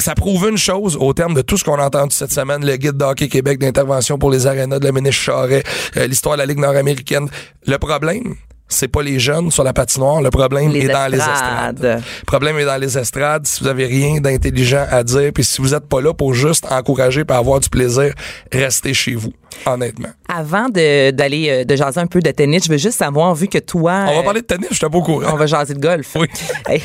ça 0.00 0.14
prouve 0.14 0.48
une 0.48 0.56
chose 0.56 0.96
au 0.98 1.12
terme 1.12 1.34
de 1.34 1.42
tout 1.42 1.58
ce 1.58 1.64
qu'on 1.64 1.78
a 1.78 1.84
entendu 1.84 2.14
cette 2.14 2.32
semaine, 2.32 2.64
le 2.64 2.76
guide 2.76 2.96
d'Hockey 2.96 3.28
Québec 3.28 3.58
d'intervention 3.58 4.18
pour 4.18 4.30
les 4.30 4.46
arénas 4.46 4.78
de 4.78 4.84
la 4.84 4.92
ministre 4.92 5.20
Charret, 5.20 5.64
euh, 5.96 6.06
l'histoire 6.06 6.36
de 6.36 6.42
la 6.42 6.46
Ligue 6.46 6.58
nord-américaine. 6.58 7.28
Le 7.66 7.78
problème, 7.78 8.36
c'est 8.68 8.88
pas 8.88 9.02
les 9.02 9.18
jeunes 9.18 9.50
sur 9.50 9.64
la 9.64 9.72
patinoire, 9.72 10.20
le 10.20 10.30
problème 10.30 10.70
Les 10.72 10.80
est 10.84 10.88
dans 10.88 11.10
les 11.10 11.18
estrades. 11.18 11.76
estrades. 11.84 12.02
Le 12.20 12.26
problème 12.26 12.58
est 12.58 12.64
dans 12.64 12.76
les 12.76 12.98
estrades. 12.98 13.46
Si 13.46 13.62
vous 13.62 13.68
avez 13.68 13.86
rien 13.86 14.20
d'intelligent 14.20 14.86
à 14.90 15.02
dire, 15.02 15.30
puis 15.34 15.44
si 15.44 15.60
vous 15.60 15.74
êtes 15.74 15.86
pas 15.86 16.00
là 16.00 16.12
pour 16.12 16.34
juste 16.34 16.66
encourager 16.70 17.22
et 17.28 17.32
avoir 17.32 17.60
du 17.60 17.68
plaisir, 17.68 18.12
restez 18.52 18.92
chez 18.94 19.14
vous, 19.14 19.32
honnêtement. 19.66 20.08
Avant 20.28 20.68
d'aller 20.68 21.48
euh, 21.48 21.64
de 21.64 21.76
jaser 21.76 22.00
un 22.00 22.06
peu 22.06 22.20
de 22.20 22.30
tennis, 22.30 22.64
je 22.64 22.70
veux 22.70 22.78
juste 22.78 22.98
savoir, 22.98 23.34
vu 23.34 23.48
que 23.48 23.58
toi. 23.58 24.04
On 24.08 24.12
va 24.14 24.18
euh, 24.18 24.22
parler 24.22 24.40
de 24.42 24.46
tennis, 24.46 24.68
je 24.72 24.80
t'ai 24.80 24.88
pas 24.88 24.98
au 24.98 25.02
courant. 25.02 25.22
on 25.32 25.36
va 25.36 25.46
jaser 25.46 25.74
de 25.74 25.80
golf. 25.80 26.16
Oui. 26.16 26.28
Hey. 26.68 26.82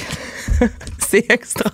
C'est 1.10 1.32
extra. 1.32 1.72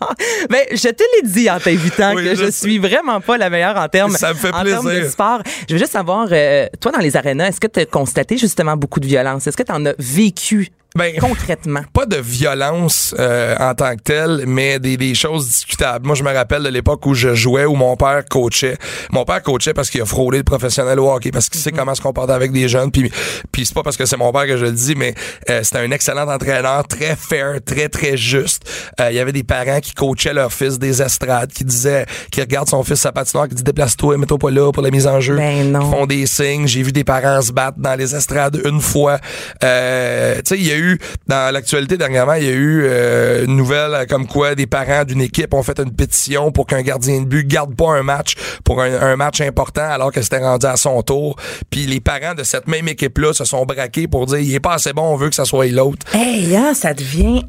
Ben, 0.50 0.66
je 0.72 0.90
te 0.90 1.04
l'ai 1.16 1.30
dit 1.30 1.50
en 1.50 1.60
t'invitant 1.60 2.14
Oui, 2.16 2.24
que 2.24 2.36
je 2.36 2.46
je 2.46 2.52
suis 2.52 2.78
vraiment 2.78 3.22
pas 3.22 3.38
la 3.38 3.50
meilleure 3.50 3.78
en 3.78 3.88
termes, 3.88 4.12
Ça 4.12 4.30
me 4.30 4.34
fait 4.34 4.54
en 4.54 4.64
termes 4.64 4.94
de 4.94 5.08
sport. 5.08 5.42
Je 5.68 5.74
veux 5.74 5.80
juste 5.80 5.92
savoir, 5.92 6.28
euh, 6.32 6.68
toi, 6.82 6.92
dans 6.92 7.00
les 7.00 7.16
arénas, 7.16 7.50
est-ce 7.50 7.60
que 7.60 7.68
tu 7.68 7.80
as 7.80 7.86
constaté 7.86 8.38
justement 8.38 8.76
beaucoup 8.76 9.00
de 9.00 9.06
violence? 9.06 9.48
Est-ce 9.48 9.56
que 9.58 9.64
tu 9.64 9.72
en 9.72 9.86
as 9.86 9.94
vécu 10.00 10.70
Ben, 10.96 11.14
concrètement? 11.20 11.82
pas 11.94 12.06
de 12.06 12.18
violence 12.18 13.16
euh, 13.20 13.56
en 13.60 13.74
tant 13.76 13.96
que 13.96 14.02
telle, 14.02 14.44
mais 14.48 14.80
des, 14.80 14.98
des 14.98 15.14
choses 15.14 15.48
discutables. 15.48 16.06
Moi, 16.06 16.16
je 16.16 16.24
me 16.24 16.34
rappelle 16.34 16.64
de 16.64 16.70
l'époque 16.70 17.06
où 17.06 17.14
je 17.14 17.36
jouais, 17.36 17.66
où 17.66 17.76
mon 17.76 17.96
père 17.96 18.24
coachait. 18.30 18.78
Mon 19.12 19.24
père 19.26 19.42
coachait 19.44 19.74
parce 19.74 19.90
qu'il 19.90 20.02
a 20.02 20.06
frôlé 20.06 20.40
le 20.40 20.44
professionnel 20.44 21.00
au 21.00 21.12
hockey, 21.12 21.32
parce 21.32 21.50
qu'il 21.50 21.62
sait 21.62 21.72
comment 21.72 21.96
se 21.96 22.02
comporter 22.02 22.34
avec 22.34 22.52
des 22.52 22.68
jeunes. 22.68 22.92
Puis, 22.92 23.12
puis 23.52 23.66
c'est 23.66 23.74
pas 23.74 23.84
parce 23.84 23.98
que 23.98 24.06
c'est 24.06 24.18
mon 24.18 24.32
père 24.32 24.48
que 24.48 24.58
je 24.58 24.66
le 24.66 24.72
dis, 24.72 24.96
mais 24.96 25.14
euh, 25.50 25.62
c'était 25.64 25.80
un 25.80 25.92
excellent 25.92 26.28
entraîneur, 26.28 26.88
très 26.88 27.16
fair, 27.16 27.60
très 27.64 27.90
très 27.90 28.18
juste. 28.18 28.64
Euh, 29.00 29.10
Il 29.12 29.16
y 29.16 29.20
avait 29.20 29.32
des 29.32 29.44
parents 29.44 29.80
qui 29.80 29.94
coachaient 29.94 30.34
leur 30.34 30.52
fils 30.52 30.80
des 30.80 31.02
estrades, 31.02 31.52
qui 31.52 31.64
disaient, 31.66 32.06
qui 32.32 32.42
regardent 32.42 32.70
son 32.70 32.84
fils 32.84 33.00
sa 33.00 33.12
patinoire, 33.12 33.48
qui 33.48 33.56
dit 33.56 33.64
déplace-toi, 33.64 34.18
mets-toi 34.18 34.38
pas 34.38 34.52
là 34.52 34.72
pour 34.72 34.84
la 34.84 34.92
mise 34.92 35.08
en 35.08 35.20
jeu. 35.20 35.36
Ben 35.36 35.72
non. 35.72 35.80
Qui 35.80 35.92
font 35.98 36.06
des 36.06 36.26
signes. 36.26 36.68
J'ai 36.68 36.82
vu 36.82 36.92
des 36.92 37.04
parents 37.04 37.42
se 37.42 37.52
battre 37.52 37.78
dans 37.80 37.96
les 37.96 38.16
estrades 38.16 38.60
une 38.66 38.82
fois. 38.82 39.20
Euh, 39.64 40.36
tu 40.38 40.42
sais, 40.46 40.58
il 40.58 40.68
y 40.68 40.72
a 40.72 40.76
eu, 40.76 40.79
dans 41.28 41.54
l'actualité 41.54 41.98
dernièrement, 41.98 42.34
il 42.34 42.44
y 42.46 42.50
a 42.50 42.54
eu 42.54 42.84
euh, 42.86 43.46
une 43.46 43.56
nouvelle 43.56 43.94
euh, 43.94 44.06
comme 44.06 44.28
quoi 44.28 44.56
des 44.56 44.68
parents 44.68 45.04
d'une 45.04 45.22
équipe 45.22 45.54
ont 45.54 45.64
fait 45.64 45.80
une 45.80 45.92
pétition 45.92 46.52
pour 46.52 46.68
qu'un 46.68 46.82
gardien 46.82 47.22
de 47.22 47.26
but 47.26 47.48
garde 47.48 47.76
pas 47.76 47.92
un 47.92 48.04
match 48.04 48.36
pour 48.64 48.82
un, 48.82 49.02
un 49.02 49.16
match 49.16 49.42
important 49.42 49.90
alors 49.90 50.12
que 50.12 50.22
c'était 50.22 50.40
rendu 50.40 50.66
à 50.66 50.78
son 50.78 51.02
tour. 51.02 51.36
Puis 51.70 51.86
les 51.86 52.00
parents 52.00 52.34
de 52.36 52.44
cette 52.44 52.68
même 52.68 52.88
équipe-là 52.88 53.34
se 53.34 53.46
sont 53.46 53.66
braqués 53.66 54.08
pour 54.08 54.26
dire 54.26 54.40
il 54.40 54.54
est 54.54 54.60
pas 54.60 54.74
assez 54.74 54.94
bon, 54.94 55.14
on 55.14 55.16
veut 55.16 55.30
que 55.30 55.36
ça 55.36 55.46
soit 55.46 55.68
l'autre. 55.68 56.06
Hey, 56.14 56.56
hein, 56.56 56.74
ça 56.74 56.94
devient. 56.94 57.44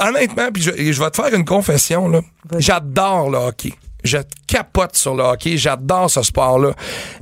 Honnêtement, 0.00 0.48
puis 0.52 0.62
je, 0.62 0.70
je 0.92 1.02
vais 1.02 1.10
te 1.10 1.16
faire 1.16 1.34
une 1.34 1.44
confession 1.44 2.08
là. 2.08 2.20
J'adore 2.58 3.30
le 3.30 3.38
hockey. 3.38 3.72
Je 4.04 4.18
capote 4.46 4.96
sur 4.96 5.14
le 5.14 5.24
hockey, 5.24 5.56
j'adore 5.56 6.10
ce 6.10 6.22
sport-là. 6.22 6.72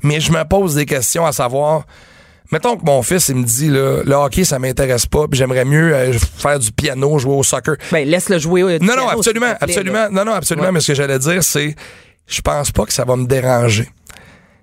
Mais 0.02 0.20
je 0.20 0.32
me 0.32 0.44
pose 0.44 0.74
des 0.74 0.86
questions 0.86 1.24
à 1.24 1.32
savoir. 1.32 1.84
Mettons 2.52 2.76
que 2.76 2.84
mon 2.84 3.02
fils, 3.02 3.28
il 3.28 3.36
me 3.36 3.44
dit, 3.44 3.68
là, 3.70 4.02
le 4.04 4.14
hockey, 4.14 4.44
ça 4.44 4.58
m'intéresse 4.58 5.06
pas, 5.06 5.26
puis 5.28 5.38
j'aimerais 5.38 5.64
mieux 5.64 5.94
euh, 5.94 6.12
faire 6.12 6.58
du 6.58 6.70
piano, 6.72 7.18
jouer 7.18 7.34
au 7.34 7.42
soccer. 7.42 7.76
Ben, 7.90 8.06
laisse-le 8.06 8.38
jouer. 8.38 8.62
au 8.62 8.70
Non, 8.70 8.78
piano, 8.78 8.96
non, 8.96 9.08
s'il 9.08 9.18
absolument, 9.18 9.46
plaît, 9.46 9.56
absolument. 9.60 9.98
là. 9.98 10.08
Non, 10.10 10.24
non, 10.24 10.32
absolument. 10.32 10.66
Ouais. 10.66 10.72
Mais 10.72 10.80
ce 10.80 10.88
que 10.88 10.94
j'allais 10.94 11.18
dire, 11.18 11.42
c'est, 11.42 11.74
je 12.26 12.40
pense 12.42 12.70
pas 12.70 12.84
que 12.84 12.92
ça 12.92 13.04
va 13.04 13.16
me 13.16 13.26
déranger. 13.26 13.88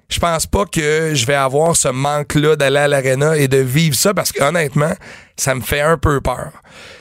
je 0.09 0.19
pense 0.19 0.45
pas 0.45 0.65
que 0.65 1.11
je 1.15 1.25
vais 1.25 1.33
avoir 1.35 1.75
ce 1.75 1.87
manque-là 1.87 2.55
d'aller 2.55 2.77
à 2.79 2.87
l'arena 2.87 3.35
et 3.37 3.47
de 3.47 3.57
vivre 3.57 3.95
ça 3.95 4.13
parce 4.13 4.31
que 4.31 4.43
honnêtement, 4.43 4.93
ça 5.37 5.55
me 5.55 5.61
fait 5.61 5.81
un 5.81 5.97
peu 5.97 6.21
peur. 6.21 6.51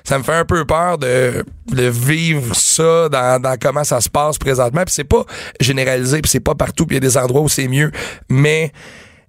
Ça 0.05 0.17
me 0.19 0.23
fait 0.25 0.33
un 0.35 0.45
peu 0.45 0.65
peur 0.65 0.97
de, 0.97 1.45
de 1.73 1.85
vivre 1.89 2.55
ça 2.57 3.09
dans, 3.11 3.41
dans 3.43 3.57
comment 3.61 3.85
ça 3.85 4.01
se 4.01 4.09
passe 4.09 4.39
présentement. 4.39 4.83
Puis 4.85 4.95
c'est 4.95 5.05
pas 5.05 5.25
généralisé, 5.61 6.23
puis 6.23 6.31
c'est 6.31 6.41
pas 6.41 6.55
partout, 6.55 6.87
puis 6.87 6.97
il 6.97 7.03
y 7.05 7.07
a 7.07 7.09
des 7.09 7.17
endroits 7.19 7.43
où 7.43 7.49
c'est 7.49 7.69
mieux, 7.69 7.91
mais 8.29 8.73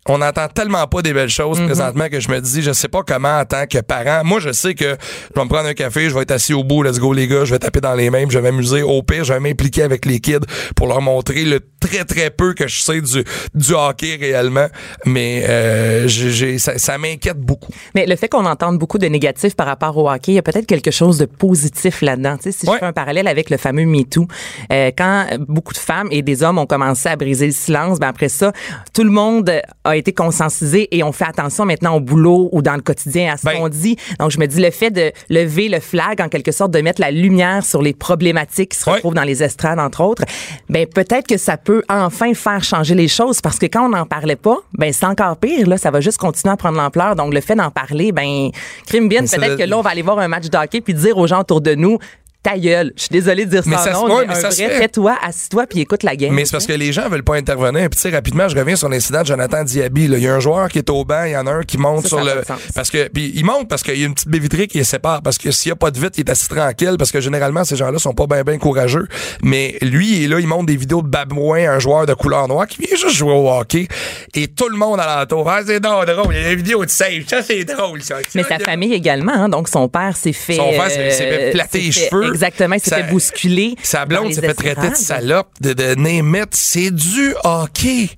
on 0.07 0.17
n'entend 0.17 0.47
tellement 0.47 0.87
pas 0.87 1.01
des 1.03 1.13
belles 1.13 1.29
choses 1.29 1.59
Mhm. 1.59 1.67
présentement 1.67 2.09
que 2.09 2.19
je 2.19 2.29
me 2.29 2.39
dis, 2.41 2.61
je 2.63 2.71
sais 2.71 2.87
pas 2.87 3.03
comment 3.05 3.37
en 3.39 3.45
tant 3.45 3.65
que 3.67 3.77
parent. 3.79 4.23
Moi, 4.23 4.39
je 4.39 4.51
sais 4.51 4.73
que 4.73 4.85
je 4.85 5.39
vais 5.39 5.43
me 5.45 5.49
prendre 5.49 5.67
un 5.69 5.73
café, 5.75 6.09
je 6.09 6.15
vais 6.15 6.21
être 6.23 6.31
assis 6.31 6.53
au 6.53 6.63
bout, 6.63 6.81
let's 6.81 6.97
go 6.99 7.13
les 7.13 7.27
gars, 7.27 7.45
je 7.45 7.51
vais 7.53 7.59
taper 7.59 7.81
dans 7.81 7.93
les 7.93 8.09
mêmes, 8.09 8.31
je 8.31 8.39
vais 8.39 8.51
m'amuser. 8.51 8.81
Au 8.81 9.03
pire, 9.03 9.23
je 9.23 9.33
vais 9.33 9.39
m'impliquer 9.39 9.83
avec 9.83 10.05
les 10.05 10.19
kids 10.19 10.39
pour 10.75 10.87
leur 10.87 11.01
montrer 11.01 11.43
le 11.45 11.59
très 11.79 12.03
très 12.03 12.29
peu 12.31 12.53
que 12.53 12.67
je 12.67 12.79
sais 12.81 13.01
du, 13.01 13.23
du 13.53 13.73
hockey 13.73 14.17
réellement. 14.19 14.67
Mais 15.05 15.43
euh, 15.47 16.07
j'ai, 16.07 16.31
j'ai- 16.31 16.57
ça, 16.57 16.77
ça 16.79 16.97
m'inquiète 16.97 17.39
beaucoup. 17.39 17.71
Mais 17.95 18.05
le 18.07 18.15
fait 18.15 18.27
qu'on 18.27 18.45
entende 18.45 18.79
beaucoup 18.79 18.97
de 18.97 19.05
négatifs 19.07 19.55
par 19.55 19.67
rapport 19.67 19.95
au 19.97 20.09
hockey, 20.09 20.31
il 20.31 20.35
y 20.35 20.39
a 20.39 20.43
peut-être 20.43 20.65
quelque 20.67 20.91
chose 20.91 21.17
de 21.19 21.25
positif 21.25 22.01
là-dedans. 22.01 22.37
Tu 22.37 22.43
sais, 22.43 22.51
si 22.51 22.67
Ouais. 22.67 22.73
je 22.75 22.79
fais 22.79 22.85
un 22.85 22.93
parallèle 22.93 23.27
avec 23.27 23.49
le 23.49 23.57
fameux 23.57 23.85
MeToo, 23.85 24.27
euh, 24.71 24.91
quand 24.97 25.27
beaucoup 25.47 25.73
de 25.73 25.77
femmes 25.79 26.07
et 26.11 26.21
des 26.21 26.41
hommes 26.43 26.57
ont 26.57 26.65
commencé 26.65 27.07
à 27.09 27.15
briser 27.15 27.45
le 27.47 27.51
silence, 27.53 27.99
ben 27.99 28.07
après 28.07 28.29
ça, 28.29 28.51
tout 28.93 29.03
le 29.03 29.09
monde 29.11 29.51
a 29.83 29.90
été 29.95 30.13
conscientisé 30.13 30.87
et 30.95 31.03
on 31.03 31.11
fait 31.11 31.25
attention 31.25 31.65
maintenant 31.65 31.95
au 31.95 31.99
boulot 31.99 32.49
ou 32.51 32.61
dans 32.61 32.75
le 32.75 32.81
quotidien 32.81 33.33
à 33.33 33.37
ce 33.37 33.45
Ben- 33.45 33.57
qu'on 33.57 33.69
dit. 33.69 33.95
Donc, 34.19 34.31
je 34.31 34.39
me 34.39 34.45
dis, 34.47 34.61
le 34.61 34.71
fait 34.71 34.91
de 34.91 35.11
lever 35.29 35.69
le 35.69 35.79
flag, 35.79 36.21
en 36.21 36.29
quelque 36.29 36.51
sorte, 36.51 36.71
de 36.71 36.81
mettre 36.81 37.01
la 37.01 37.11
lumière 37.11 37.65
sur 37.65 37.81
les 37.81 37.93
problématiques 37.93 38.71
qui 38.71 38.79
se 38.79 38.89
Ouais. 38.89 38.95
retrouvent 38.97 39.13
dans 39.13 39.23
les 39.23 39.43
estrades, 39.43 39.79
entre 39.79 40.01
autres, 40.01 40.23
ben 40.69 40.85
peut-être 40.87 41.27
que 41.27 41.37
ça 41.37 41.57
peut 41.57 41.83
enfin 41.89 42.33
faire 42.33 42.63
changer 42.63 42.95
les 42.95 43.07
choses 43.07 43.41
parce 43.41 43.57
que 43.59 43.65
quand 43.67 43.85
on 43.85 43.89
n'en 43.89 44.05
parlait 44.05 44.35
pas, 44.35 44.57
ben 44.77 44.91
c'est 44.93 45.05
encore 45.05 45.37
pire. 45.37 45.67
Là, 45.67 45.77
ça 45.77 45.91
va 45.91 46.01
juste 46.01 46.17
continuer 46.17 46.53
à 46.53 46.57
prendre 46.57 46.77
l'ampleur. 46.77 47.15
Donc, 47.15 47.33
le 47.33 47.41
fait 47.41 47.55
d'en 47.55 47.71
parler, 47.71 48.11
ben, 48.11 48.49
crime 48.87 49.07
bien. 49.07 49.21
Peut-être 49.21 49.57
que 49.57 49.63
là, 49.63 49.77
on 49.77 49.81
va 49.81 49.91
aller 49.91 50.01
voir 50.01 50.19
un 50.19 50.27
match 50.27 50.49
de 50.49 50.57
hockey 50.57 50.81
puis 50.81 50.93
dire 50.93 51.17
aux 51.17 51.27
gens 51.27 51.41
autour 51.41 51.61
de 51.61 51.75
nous, 51.75 51.97
ta 52.43 52.57
gueule. 52.57 52.91
Je 52.95 53.01
suis 53.01 53.09
désolée 53.11 53.45
de 53.45 53.51
dire 53.51 53.61
Mais 53.65 53.75
ça, 53.77 53.93
se- 53.93 53.99
ouais, 53.99 54.07
mais 54.21 54.27
mais 54.27 54.33
un 54.33 54.41
ça 54.41 54.51
se 54.51 54.61
vrai, 54.63 54.69
fait. 54.71 54.79
tais-toi, 54.81 55.15
assis-toi 55.23 55.67
puis 55.67 55.79
écoute 55.81 56.03
la 56.03 56.15
game. 56.15 56.33
Mais 56.33 56.45
c'est 56.45 56.51
parce 56.51 56.65
que 56.65 56.73
les 56.73 56.91
gens 56.91 57.07
veulent 57.09 57.23
pas 57.23 57.35
intervenir. 57.35 57.81
Puis 57.89 57.97
tu 57.97 58.01
sais, 58.01 58.09
rapidement, 58.09 58.47
je 58.49 58.55
reviens 58.57 58.75
sur 58.75 58.89
l'incident 58.89 59.21
de 59.21 59.27
Jonathan 59.27 59.63
Diaby. 59.63 60.05
Il 60.05 60.19
y 60.19 60.27
a 60.27 60.33
un 60.33 60.39
joueur 60.39 60.67
qui 60.69 60.79
est 60.79 60.89
au 60.89 61.05
banc, 61.05 61.23
il 61.25 61.31
y 61.33 61.37
en 61.37 61.45
a 61.47 61.51
un 61.51 61.61
qui 61.63 61.77
monte 61.77 62.03
Ça, 62.03 62.09
sur 62.09 62.23
ça 62.25 62.35
le. 62.35 62.41
Parce 62.73 62.89
que 62.89 63.07
puis 63.09 63.31
il 63.35 63.45
monte 63.45 63.67
parce 63.69 63.83
qu'il 63.83 63.97
y 63.99 64.03
a 64.03 64.07
une 64.07 64.13
petite 64.13 64.29
baie 64.29 64.39
vitrée 64.39 64.67
qui 64.67 64.77
les 64.79 64.83
sépare. 64.83 65.21
Parce 65.21 65.37
que 65.37 65.51
s'il 65.51 65.69
y 65.69 65.71
a 65.71 65.75
pas 65.75 65.91
de 65.91 65.99
vitre, 65.99 66.13
il 66.17 66.21
est 66.21 66.29
assis 66.31 66.47
tranquille. 66.47 66.95
Parce 66.97 67.11
que 67.11 67.21
généralement, 67.21 67.63
ces 67.63 67.75
gens-là 67.75 67.99
sont 67.99 68.13
pas 68.13 68.25
bien 68.27 68.43
bien 68.43 68.57
courageux. 68.57 69.07
Mais 69.43 69.77
lui, 69.81 70.17
il 70.17 70.23
est 70.25 70.27
là, 70.27 70.39
il 70.39 70.47
monte 70.47 70.65
des 70.65 70.75
vidéos 70.77 71.01
de 71.03 71.07
Babouin, 71.07 71.69
un 71.69 71.79
joueur 71.79 72.05
de 72.05 72.13
couleur 72.13 72.47
noire 72.47 72.65
qui 72.67 72.81
vient 72.81 72.97
juste 72.97 73.15
jouer 73.15 73.33
au 73.33 73.49
hockey. 73.51 73.87
Et 74.33 74.47
tout 74.47 74.69
le 74.69 74.77
monde 74.77 74.99
alentour. 74.99 75.47
Ah, 75.49 75.61
c'est 75.65 75.79
donc 75.79 76.05
drôle. 76.05 76.33
Il 76.35 76.41
y 76.41 76.45
a 76.45 76.49
des 76.49 76.55
vidéos 76.55 76.83
de 76.85 76.89
save. 76.89 77.23
Ça, 77.27 77.41
c'est 77.43 77.63
drôle, 77.65 78.01
ça. 78.01 78.15
Mais 78.35 78.43
sa 78.43 78.57
famille 78.59 78.93
également, 78.93 79.33
hein. 79.33 79.49
donc 79.49 79.67
son 79.67 79.87
père 79.87 80.15
s'est 80.17 80.33
fait, 80.33 80.55
Son 80.55 80.69
père 80.71 80.89
s'est- 80.89 81.09
fait 81.11 81.49
euh, 81.49 81.51
platter 81.51 81.79
les 81.81 81.91
cheveux. 81.91 82.30
Exactement, 82.31 82.75
il 82.75 82.81
fait 82.81 83.03
bousculer. 83.09 83.75
Sa 83.83 84.05
blonde 84.05 84.33
s'est 84.33 84.41
fait 84.41 84.53
traiter 84.53 84.89
de 84.89 84.95
salope, 84.95 85.49
de, 85.61 85.73
de 85.73 85.95
némite. 85.95 86.53
C'est 86.55 86.91
du 86.91 87.33
hockey. 87.43 88.09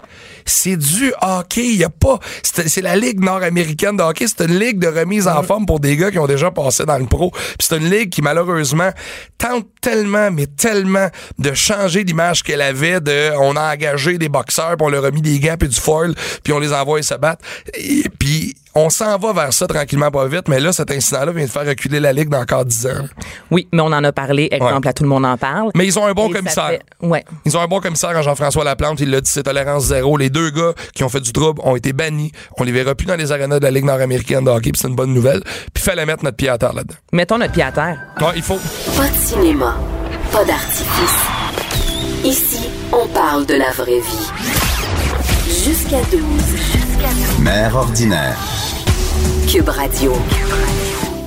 C'est 0.45 0.75
du 0.75 1.13
hockey. 1.21 1.65
Il 1.65 1.75
y 1.77 1.83
a 1.83 1.89
pas. 1.89 2.19
C'est 2.43 2.81
la 2.81 2.95
Ligue 2.95 3.21
nord-américaine 3.23 3.95
de 3.97 4.03
hockey. 4.03 4.25
C'est 4.27 4.45
une 4.45 4.59
ligue 4.59 4.77
de 4.79 4.87
remise 4.87 5.25
Mm. 5.25 5.37
en 5.37 5.43
forme 5.43 5.65
pour 5.65 5.79
des 5.79 5.95
gars 5.95 6.11
qui 6.11 6.19
ont 6.19 6.27
déjà 6.27 6.51
passé 6.51 6.85
dans 6.85 6.97
le 6.97 7.05
pro. 7.05 7.31
Puis 7.31 7.67
c'est 7.67 7.77
une 7.77 7.89
ligue 7.89 8.09
qui, 8.09 8.21
malheureusement, 8.21 8.91
tente 9.37 9.67
tellement, 9.81 10.31
mais 10.31 10.47
tellement 10.47 11.07
de 11.39 11.53
changer 11.53 12.03
l'image 12.03 12.43
qu'elle 12.43 12.61
avait 12.61 12.99
de 12.99 13.31
on 13.39 13.55
a 13.55 13.73
engagé 13.73 14.17
des 14.17 14.29
boxeurs, 14.29 14.75
puis 14.77 14.85
on 14.85 14.89
leur 14.89 15.05
a 15.05 15.11
mis 15.11 15.21
des 15.21 15.39
gants 15.39 15.55
puis 15.57 15.69
du 15.69 15.79
foil, 15.79 16.13
puis 16.43 16.51
on 16.53 16.59
les 16.59 16.73
envoie 16.73 17.01
se 17.01 17.15
battre. 17.15 17.43
Et 17.75 18.03
puis 18.19 18.53
on 18.75 18.89
s'en 18.89 19.17
va 19.17 19.33
vers 19.33 19.53
ça 19.53 19.67
tranquillement 19.67 20.09
pas 20.09 20.25
vite, 20.27 20.47
mais 20.47 20.59
là, 20.59 20.73
cet 20.73 20.89
incident-là 20.91 21.31
vient 21.31 21.45
de 21.45 21.49
faire 21.49 21.65
reculer 21.65 21.99
la 21.99 22.11
Ligue 22.13 22.29
dans 22.29 22.41
encore 22.41 22.65
10 22.65 22.87
ans. 22.87 23.05
Oui, 23.51 23.67
mais 23.71 23.81
on 23.81 23.87
en 23.87 24.03
a 24.03 24.11
parlé. 24.11 24.47
Exemple, 24.51 24.73
Ouais. 24.85 24.87
à 24.87 24.93
tout 24.93 25.03
le 25.03 25.09
monde 25.09 25.25
en 25.25 25.37
parle. 25.37 25.71
Mais 25.75 25.85
ils 25.85 25.97
ont 25.99 26.05
un 26.05 26.13
bon 26.13 26.29
Et 26.29 26.33
commissaire. 26.33 26.69
fait- 26.69 26.81
ouais. 27.01 27.23
Ils 27.45 27.55
ont 27.55 27.61
un 27.61 27.67
bon 27.67 27.79
commissaire 27.79 28.11
en 28.17 28.21
Jean-François 28.21 28.63
Laplante. 28.63 28.99
Il 28.99 29.11
l'a 29.11 29.21
dit, 29.21 29.29
c'est 29.29 29.43
tolérance 29.43 29.85
zéro. 29.85 30.17
Les 30.17 30.29
deux 30.29 30.49
gars 30.49 30.73
qui 30.95 31.03
ont 31.03 31.09
fait 31.09 31.21
du 31.21 31.31
trouble 31.31 31.61
ont 31.63 31.75
été 31.75 31.93
bannis. 31.93 32.31
On 32.57 32.63
les 32.63 32.71
verra 32.71 32.95
plus 32.95 33.05
dans 33.05 33.15
les 33.15 33.31
arénas 33.31 33.59
de 33.59 33.63
la 33.63 33.71
Ligue 33.71 33.85
nord-américaine 33.85 34.43
de 34.45 34.49
hockey. 34.49 34.71
puis 34.71 34.79
C'est 34.81 34.87
une 34.87 34.95
bonne 34.95 35.13
nouvelle. 35.13 35.43
Puis 35.73 35.83
fallait 35.83 36.05
mettre 36.05 36.23
notre 36.23 36.37
pied 36.37 36.49
à 36.49 36.57
terre 36.57 36.73
là-dedans. 36.73 36.95
Mettons 37.11 37.37
notre 37.37 37.53
pied 37.53 37.63
à 37.63 37.71
terre. 37.71 37.99
Ouais, 38.21 38.33
il 38.35 38.41
faut. 38.41 38.57
Pas 38.97 39.07
de 39.07 39.15
cinéma, 39.15 39.75
pas 40.31 40.43
d'artifice. 40.45 41.19
Ici, 42.23 42.69
on 42.91 43.05
parle 43.07 43.45
de 43.45 43.53
la 43.55 43.71
vraie 43.71 43.99
vie. 43.99 44.29
Jusqu'à 45.63 46.01
12. 46.11 46.82
Mère 47.41 47.75
ordinaire. 47.75 48.37
Cube 49.51 49.67
Radio. 49.67 50.13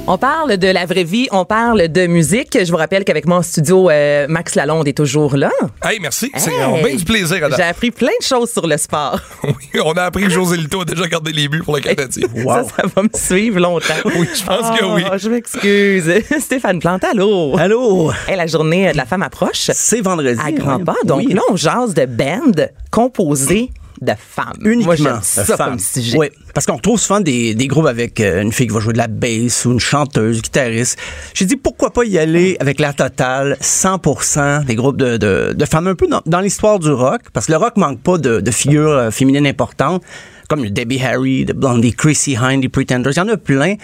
On 0.08 0.16
parle 0.18 0.56
de 0.56 0.68
la 0.68 0.86
vraie 0.86 1.02
vie, 1.02 1.26
on 1.32 1.44
parle 1.44 1.88
de 1.88 2.06
musique. 2.06 2.56
Je 2.64 2.70
vous 2.70 2.76
rappelle 2.78 3.04
qu'avec 3.04 3.26
moi 3.26 3.38
en 3.38 3.42
studio, 3.42 3.90
euh, 3.90 4.26
Max 4.28 4.54
Lalonde 4.54 4.86
est 4.86 4.96
toujours 4.96 5.36
là. 5.36 5.50
Hey, 5.82 5.98
merci. 6.00 6.30
C'est 6.36 6.52
Hey! 6.52 6.56
on 6.64 6.76
a 6.76 6.82
bien 6.82 6.94
du 6.94 7.04
plaisir 7.04 7.40
J'ai 7.56 7.62
appris 7.64 7.90
plein 7.90 8.12
de 8.20 8.24
choses 8.24 8.50
sur 8.52 8.66
le 8.66 8.76
sport. 8.78 9.18
Oui, 9.44 9.80
on 9.84 9.92
a 9.94 10.04
appris 10.04 10.22
que 10.24 10.30
José 10.30 10.56
Lito 10.56 10.80
a 10.80 10.84
déjà 10.84 11.06
gardé 11.08 11.32
les 11.32 11.48
buts 11.48 11.60
pour 11.62 11.74
le 11.76 11.80
Canadien. 11.82 12.26
Ça, 12.46 12.64
ça 12.64 12.82
va 12.94 13.02
me 13.02 13.08
suivre 13.14 13.58
longtemps. 13.60 13.94
Oui, 14.04 14.28
je 14.32 14.44
pense 14.44 14.78
que 14.78 14.84
Ah, 14.84 14.94
oui. 14.94 15.02
Je 15.18 15.28
m'excuse. 15.28 16.10
Stéphane 16.40 16.78
Plante, 16.78 17.02
allô? 17.04 17.56
Allô? 17.58 18.12
Hey, 18.28 18.36
la 18.36 18.46
journée 18.46 18.92
de 18.92 18.96
la 18.96 19.04
femme 19.06 19.22
approche 19.22 19.70
C'est 19.74 20.00
vendredi. 20.02 20.40
à 20.42 20.52
grands 20.52 20.76
oui. 20.76 20.84
pas. 20.84 20.94
Donc 21.04 21.22
Oui. 21.26 21.32
là, 21.34 21.42
on 21.50 21.56
jase 21.56 21.94
de 21.94 22.06
band 22.06 22.52
composé 22.92 23.70
de 24.00 24.12
femmes. 24.18 24.56
Uniquement 24.62 24.86
Moi, 24.86 24.96
j'aime 24.96 25.18
de 25.18 25.24
ça 25.24 25.44
femmes. 25.44 25.70
comme 25.70 25.78
sujet. 25.78 26.16
Oui, 26.18 26.28
parce 26.54 26.66
qu'on 26.66 26.76
retrouve 26.76 26.98
souvent 26.98 27.20
des, 27.20 27.54
des 27.54 27.66
groupes 27.66 27.86
avec 27.86 28.20
euh, 28.20 28.42
une 28.42 28.52
fille 28.52 28.66
qui 28.66 28.74
va 28.74 28.80
jouer 28.80 28.92
de 28.92 28.98
la 28.98 29.08
bass 29.08 29.64
ou 29.64 29.72
une 29.72 29.80
chanteuse, 29.80 30.42
guitariste. 30.42 30.98
J'ai 31.34 31.44
dit 31.44 31.56
pourquoi 31.56 31.90
pas 31.92 32.04
y 32.04 32.18
aller 32.18 32.56
avec 32.60 32.80
la 32.80 32.92
totale 32.92 33.56
100% 33.60 34.64
des 34.64 34.74
groupes 34.74 34.96
de, 34.96 35.16
de, 35.16 35.54
de 35.56 35.64
femmes 35.64 35.86
un 35.86 35.94
peu 35.94 36.06
dans, 36.06 36.22
dans 36.26 36.40
l'histoire 36.40 36.78
du 36.78 36.90
rock, 36.90 37.22
parce 37.32 37.46
que 37.46 37.52
le 37.52 37.58
rock 37.58 37.76
manque 37.76 38.00
pas 38.00 38.18
de, 38.18 38.40
de 38.40 38.50
figures 38.50 38.90
euh, 38.90 39.10
féminines 39.10 39.46
importantes, 39.46 40.02
comme 40.48 40.62
le 40.62 40.70
Debbie 40.70 41.02
Harry, 41.02 41.44
de 41.44 41.52
Blondie, 41.52 41.92
Chrissy 41.92 42.36
les 42.60 42.68
Pretenders, 42.68 43.12
il 43.12 43.18
y 43.18 43.20
en 43.20 43.28
a 43.28 43.36
plein. 43.36 43.74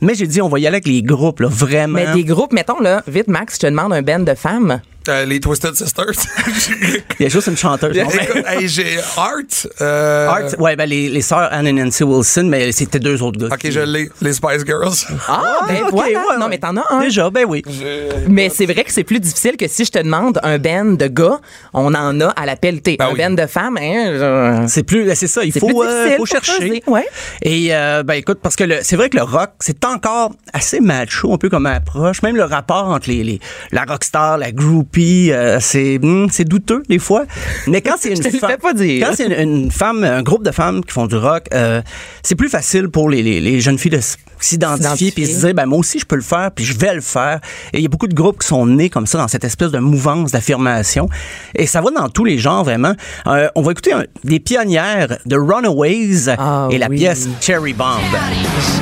Mais 0.00 0.14
j'ai 0.16 0.26
dit 0.26 0.42
on 0.42 0.48
va 0.48 0.58
y 0.58 0.66
aller 0.66 0.76
avec 0.76 0.86
les 0.88 1.02
groupes 1.02 1.40
là, 1.40 1.48
vraiment. 1.48 1.94
Mais 1.94 2.12
des 2.12 2.24
groupes, 2.24 2.52
mettons 2.52 2.80
là, 2.80 3.02
vite 3.06 3.28
Max, 3.28 3.54
je 3.54 3.60
te 3.60 3.66
demande 3.66 3.92
un 3.92 4.02
band 4.02 4.20
de 4.20 4.34
femmes. 4.34 4.80
Euh, 5.08 5.24
les 5.24 5.40
Twisted 5.40 5.74
Sisters. 5.74 6.12
Il 7.18 7.22
y 7.22 7.26
a 7.26 7.28
juste 7.28 7.48
une 7.48 7.56
chanteuse. 7.56 7.96
non? 7.96 8.08
Écoute, 8.08 8.44
hey, 8.46 8.68
j'ai 8.68 8.98
Art. 9.16 9.32
euh, 9.80 10.28
Art, 10.28 10.60
ouais, 10.60 10.76
ben 10.76 10.88
les, 10.88 11.08
les 11.08 11.22
sœurs 11.22 11.48
Anne 11.52 11.66
et 11.66 11.72
Nancy 11.72 12.04
Wilson, 12.04 12.44
mais 12.48 12.70
c'était 12.72 12.98
deux 13.00 13.22
autres 13.22 13.38
gars. 13.38 13.48
Ok, 13.54 13.68
je 13.70 13.80
l'ai. 13.80 14.10
Les 14.20 14.32
Spice 14.32 14.64
Girls. 14.64 14.94
Ah, 15.28 15.42
ben 15.68 15.82
ok, 15.84 15.90
voilà. 15.90 16.18
ouais, 16.18 16.36
non, 16.38 16.48
mais 16.48 16.58
t'en 16.58 16.76
as 16.76 16.84
un. 16.90 17.00
Déjà, 17.00 17.30
ben 17.30 17.44
oui. 17.48 17.62
Mais 18.28 18.48
c'est 18.48 18.66
vrai 18.66 18.84
que 18.84 18.92
c'est 18.92 19.04
plus 19.04 19.18
difficile 19.20 19.56
que 19.56 19.66
si 19.68 19.84
je 19.84 19.90
te 19.90 19.98
demande 19.98 20.38
un 20.42 20.58
band 20.58 20.92
de 20.92 21.06
gars, 21.08 21.40
on 21.74 21.94
en 21.94 22.20
a 22.20 22.28
à 22.28 22.46
la 22.46 22.56
pelletée. 22.56 22.96
Ben 22.98 23.06
un 23.06 23.12
oui. 23.12 23.18
band 23.18 23.30
de 23.30 23.46
femmes, 23.46 23.76
hein, 23.80 24.62
je- 24.64 24.66
C'est 24.68 24.82
plus, 24.84 25.10
c'est 25.14 25.26
ça, 25.26 25.42
il 25.44 25.52
faut, 25.52 25.66
plus 25.66 25.76
euh, 25.84 26.16
faut 26.16 26.26
chercher. 26.26 26.82
ouais. 26.86 27.06
Et 27.42 27.74
euh, 27.74 28.02
ben 28.02 28.14
écoute, 28.14 28.38
parce 28.42 28.56
que 28.56 28.64
le- 28.64 28.78
c'est 28.82 28.96
vrai 28.96 29.08
que 29.10 29.16
le 29.16 29.22
rock, 29.24 29.50
c'est 29.60 29.84
encore 29.84 30.32
assez 30.52 30.80
macho, 30.80 31.32
un 31.34 31.38
peu 31.38 31.48
comme 31.48 31.66
approche. 31.66 32.22
Même 32.22 32.36
le 32.36 32.44
rapport 32.44 32.86
entre 32.88 33.08
les, 33.08 33.24
les 33.24 33.40
la 33.72 33.84
rockstar, 33.84 34.38
la 34.38 34.52
groupie, 34.92 35.32
euh, 35.32 35.58
c'est 35.60 35.98
hmm, 36.00 36.26
c'est 36.30 36.44
douteux 36.44 36.82
des 36.88 36.98
fois. 36.98 37.24
Mais 37.66 37.80
quand 37.80 37.94
c'est 37.98 38.10
une 38.16 38.22
femme, 38.22 38.50
fais 38.50 38.56
pas 38.58 38.74
dire. 38.74 39.06
quand 39.06 39.14
c'est 39.16 39.26
une, 39.26 39.48
une 39.64 39.70
femme, 39.70 40.04
un 40.04 40.22
groupe 40.22 40.44
de 40.44 40.50
femmes 40.50 40.84
qui 40.84 40.92
font 40.92 41.06
du 41.06 41.16
rock, 41.16 41.44
euh, 41.54 41.80
c'est 42.22 42.34
plus 42.34 42.48
facile 42.48 42.88
pour 42.88 43.08
les, 43.08 43.22
les, 43.22 43.40
les 43.40 43.60
jeunes 43.60 43.78
filles 43.78 43.92
de 43.92 44.00
s'identifier 44.00 44.82
S'identifier. 44.82 45.10
puis 45.12 45.26
se 45.26 45.46
dire 45.46 45.54
ben 45.54 45.66
moi 45.66 45.78
aussi 45.78 45.98
je 46.00 46.04
peux 46.04 46.16
le 46.16 46.22
faire 46.22 46.50
puis 46.54 46.64
je 46.64 46.76
vais 46.76 46.94
le 46.94 47.00
faire. 47.00 47.40
Et 47.72 47.78
il 47.78 47.82
y 47.82 47.86
a 47.86 47.88
beaucoup 47.88 48.08
de 48.08 48.14
groupes 48.14 48.40
qui 48.40 48.46
sont 48.48 48.66
nés 48.66 48.90
comme 48.90 49.06
ça 49.06 49.18
dans 49.18 49.28
cette 49.28 49.44
espèce 49.44 49.70
de 49.70 49.78
mouvance 49.78 50.32
d'affirmation 50.32 51.08
et 51.54 51.66
ça 51.66 51.80
va 51.80 51.90
dans 51.90 52.08
tous 52.08 52.24
les 52.24 52.38
genres 52.38 52.64
vraiment. 52.64 52.94
Euh, 53.26 53.48
on 53.54 53.62
va 53.62 53.72
écouter 53.72 53.92
un- 53.92 54.04
des 54.24 54.40
pionnières 54.40 55.18
de 55.26 55.36
Runaways 55.36 56.28
Ah 56.38 56.68
et 56.70 56.78
la 56.78 56.88
oui. 56.88 56.96
pièce 56.96 57.28
Cherry 57.40 57.72
Bomb. 57.72 57.86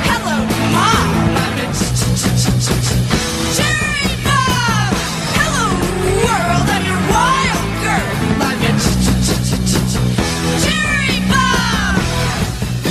Hello, 0.03 0.50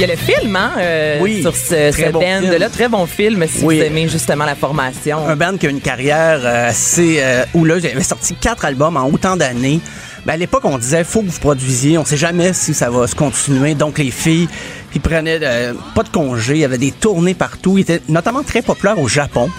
Il 0.00 0.06
y 0.08 0.10
a 0.10 0.14
le 0.14 0.18
film, 0.18 0.56
hein, 0.56 0.72
euh, 0.78 1.18
Oui, 1.20 1.42
sur 1.42 1.54
ce, 1.54 1.92
ce 1.92 2.10
bon 2.10 2.20
band-là. 2.20 2.70
Très 2.70 2.88
bon 2.88 3.04
film 3.04 3.44
si 3.46 3.62
Oui. 3.62 3.76
vous 3.76 3.84
aimez 3.84 4.08
justement 4.08 4.46
la 4.46 4.54
formation. 4.54 5.28
Un 5.28 5.36
band 5.36 5.58
qui 5.58 5.66
a 5.66 5.68
une 5.70 5.82
carrière 5.82 6.40
euh, 6.42 6.70
assez 6.70 7.18
euh, 7.20 7.44
houleuse. 7.52 7.82
Il 7.84 7.90
avait 7.90 8.02
sorti 8.02 8.34
quatre 8.34 8.64
albums 8.64 8.96
en 8.96 9.06
autant 9.10 9.36
d'années. 9.36 9.78
Ben, 10.24 10.32
à 10.32 10.36
l'époque, 10.38 10.62
on 10.64 10.78
disait, 10.78 11.04
faut 11.04 11.20
que 11.20 11.28
vous 11.28 11.38
produisiez. 11.38 11.98
On 11.98 12.06
sait 12.06 12.16
jamais 12.16 12.54
si 12.54 12.72
ça 12.72 12.88
va 12.88 13.06
se 13.06 13.14
continuer. 13.14 13.74
Donc, 13.74 13.98
les 13.98 14.10
filles, 14.10 14.48
ils 14.94 15.02
prenaient 15.02 15.38
euh, 15.42 15.74
pas 15.94 16.02
de 16.02 16.08
congé. 16.08 16.54
Il 16.54 16.60
y 16.60 16.64
avait 16.64 16.78
des 16.78 16.92
tournées 16.92 17.34
partout. 17.34 17.76
Ils 17.76 17.82
étaient 17.82 18.00
notamment 18.08 18.42
très 18.42 18.62
populaires 18.62 18.98
au 18.98 19.06
Japon. 19.08 19.50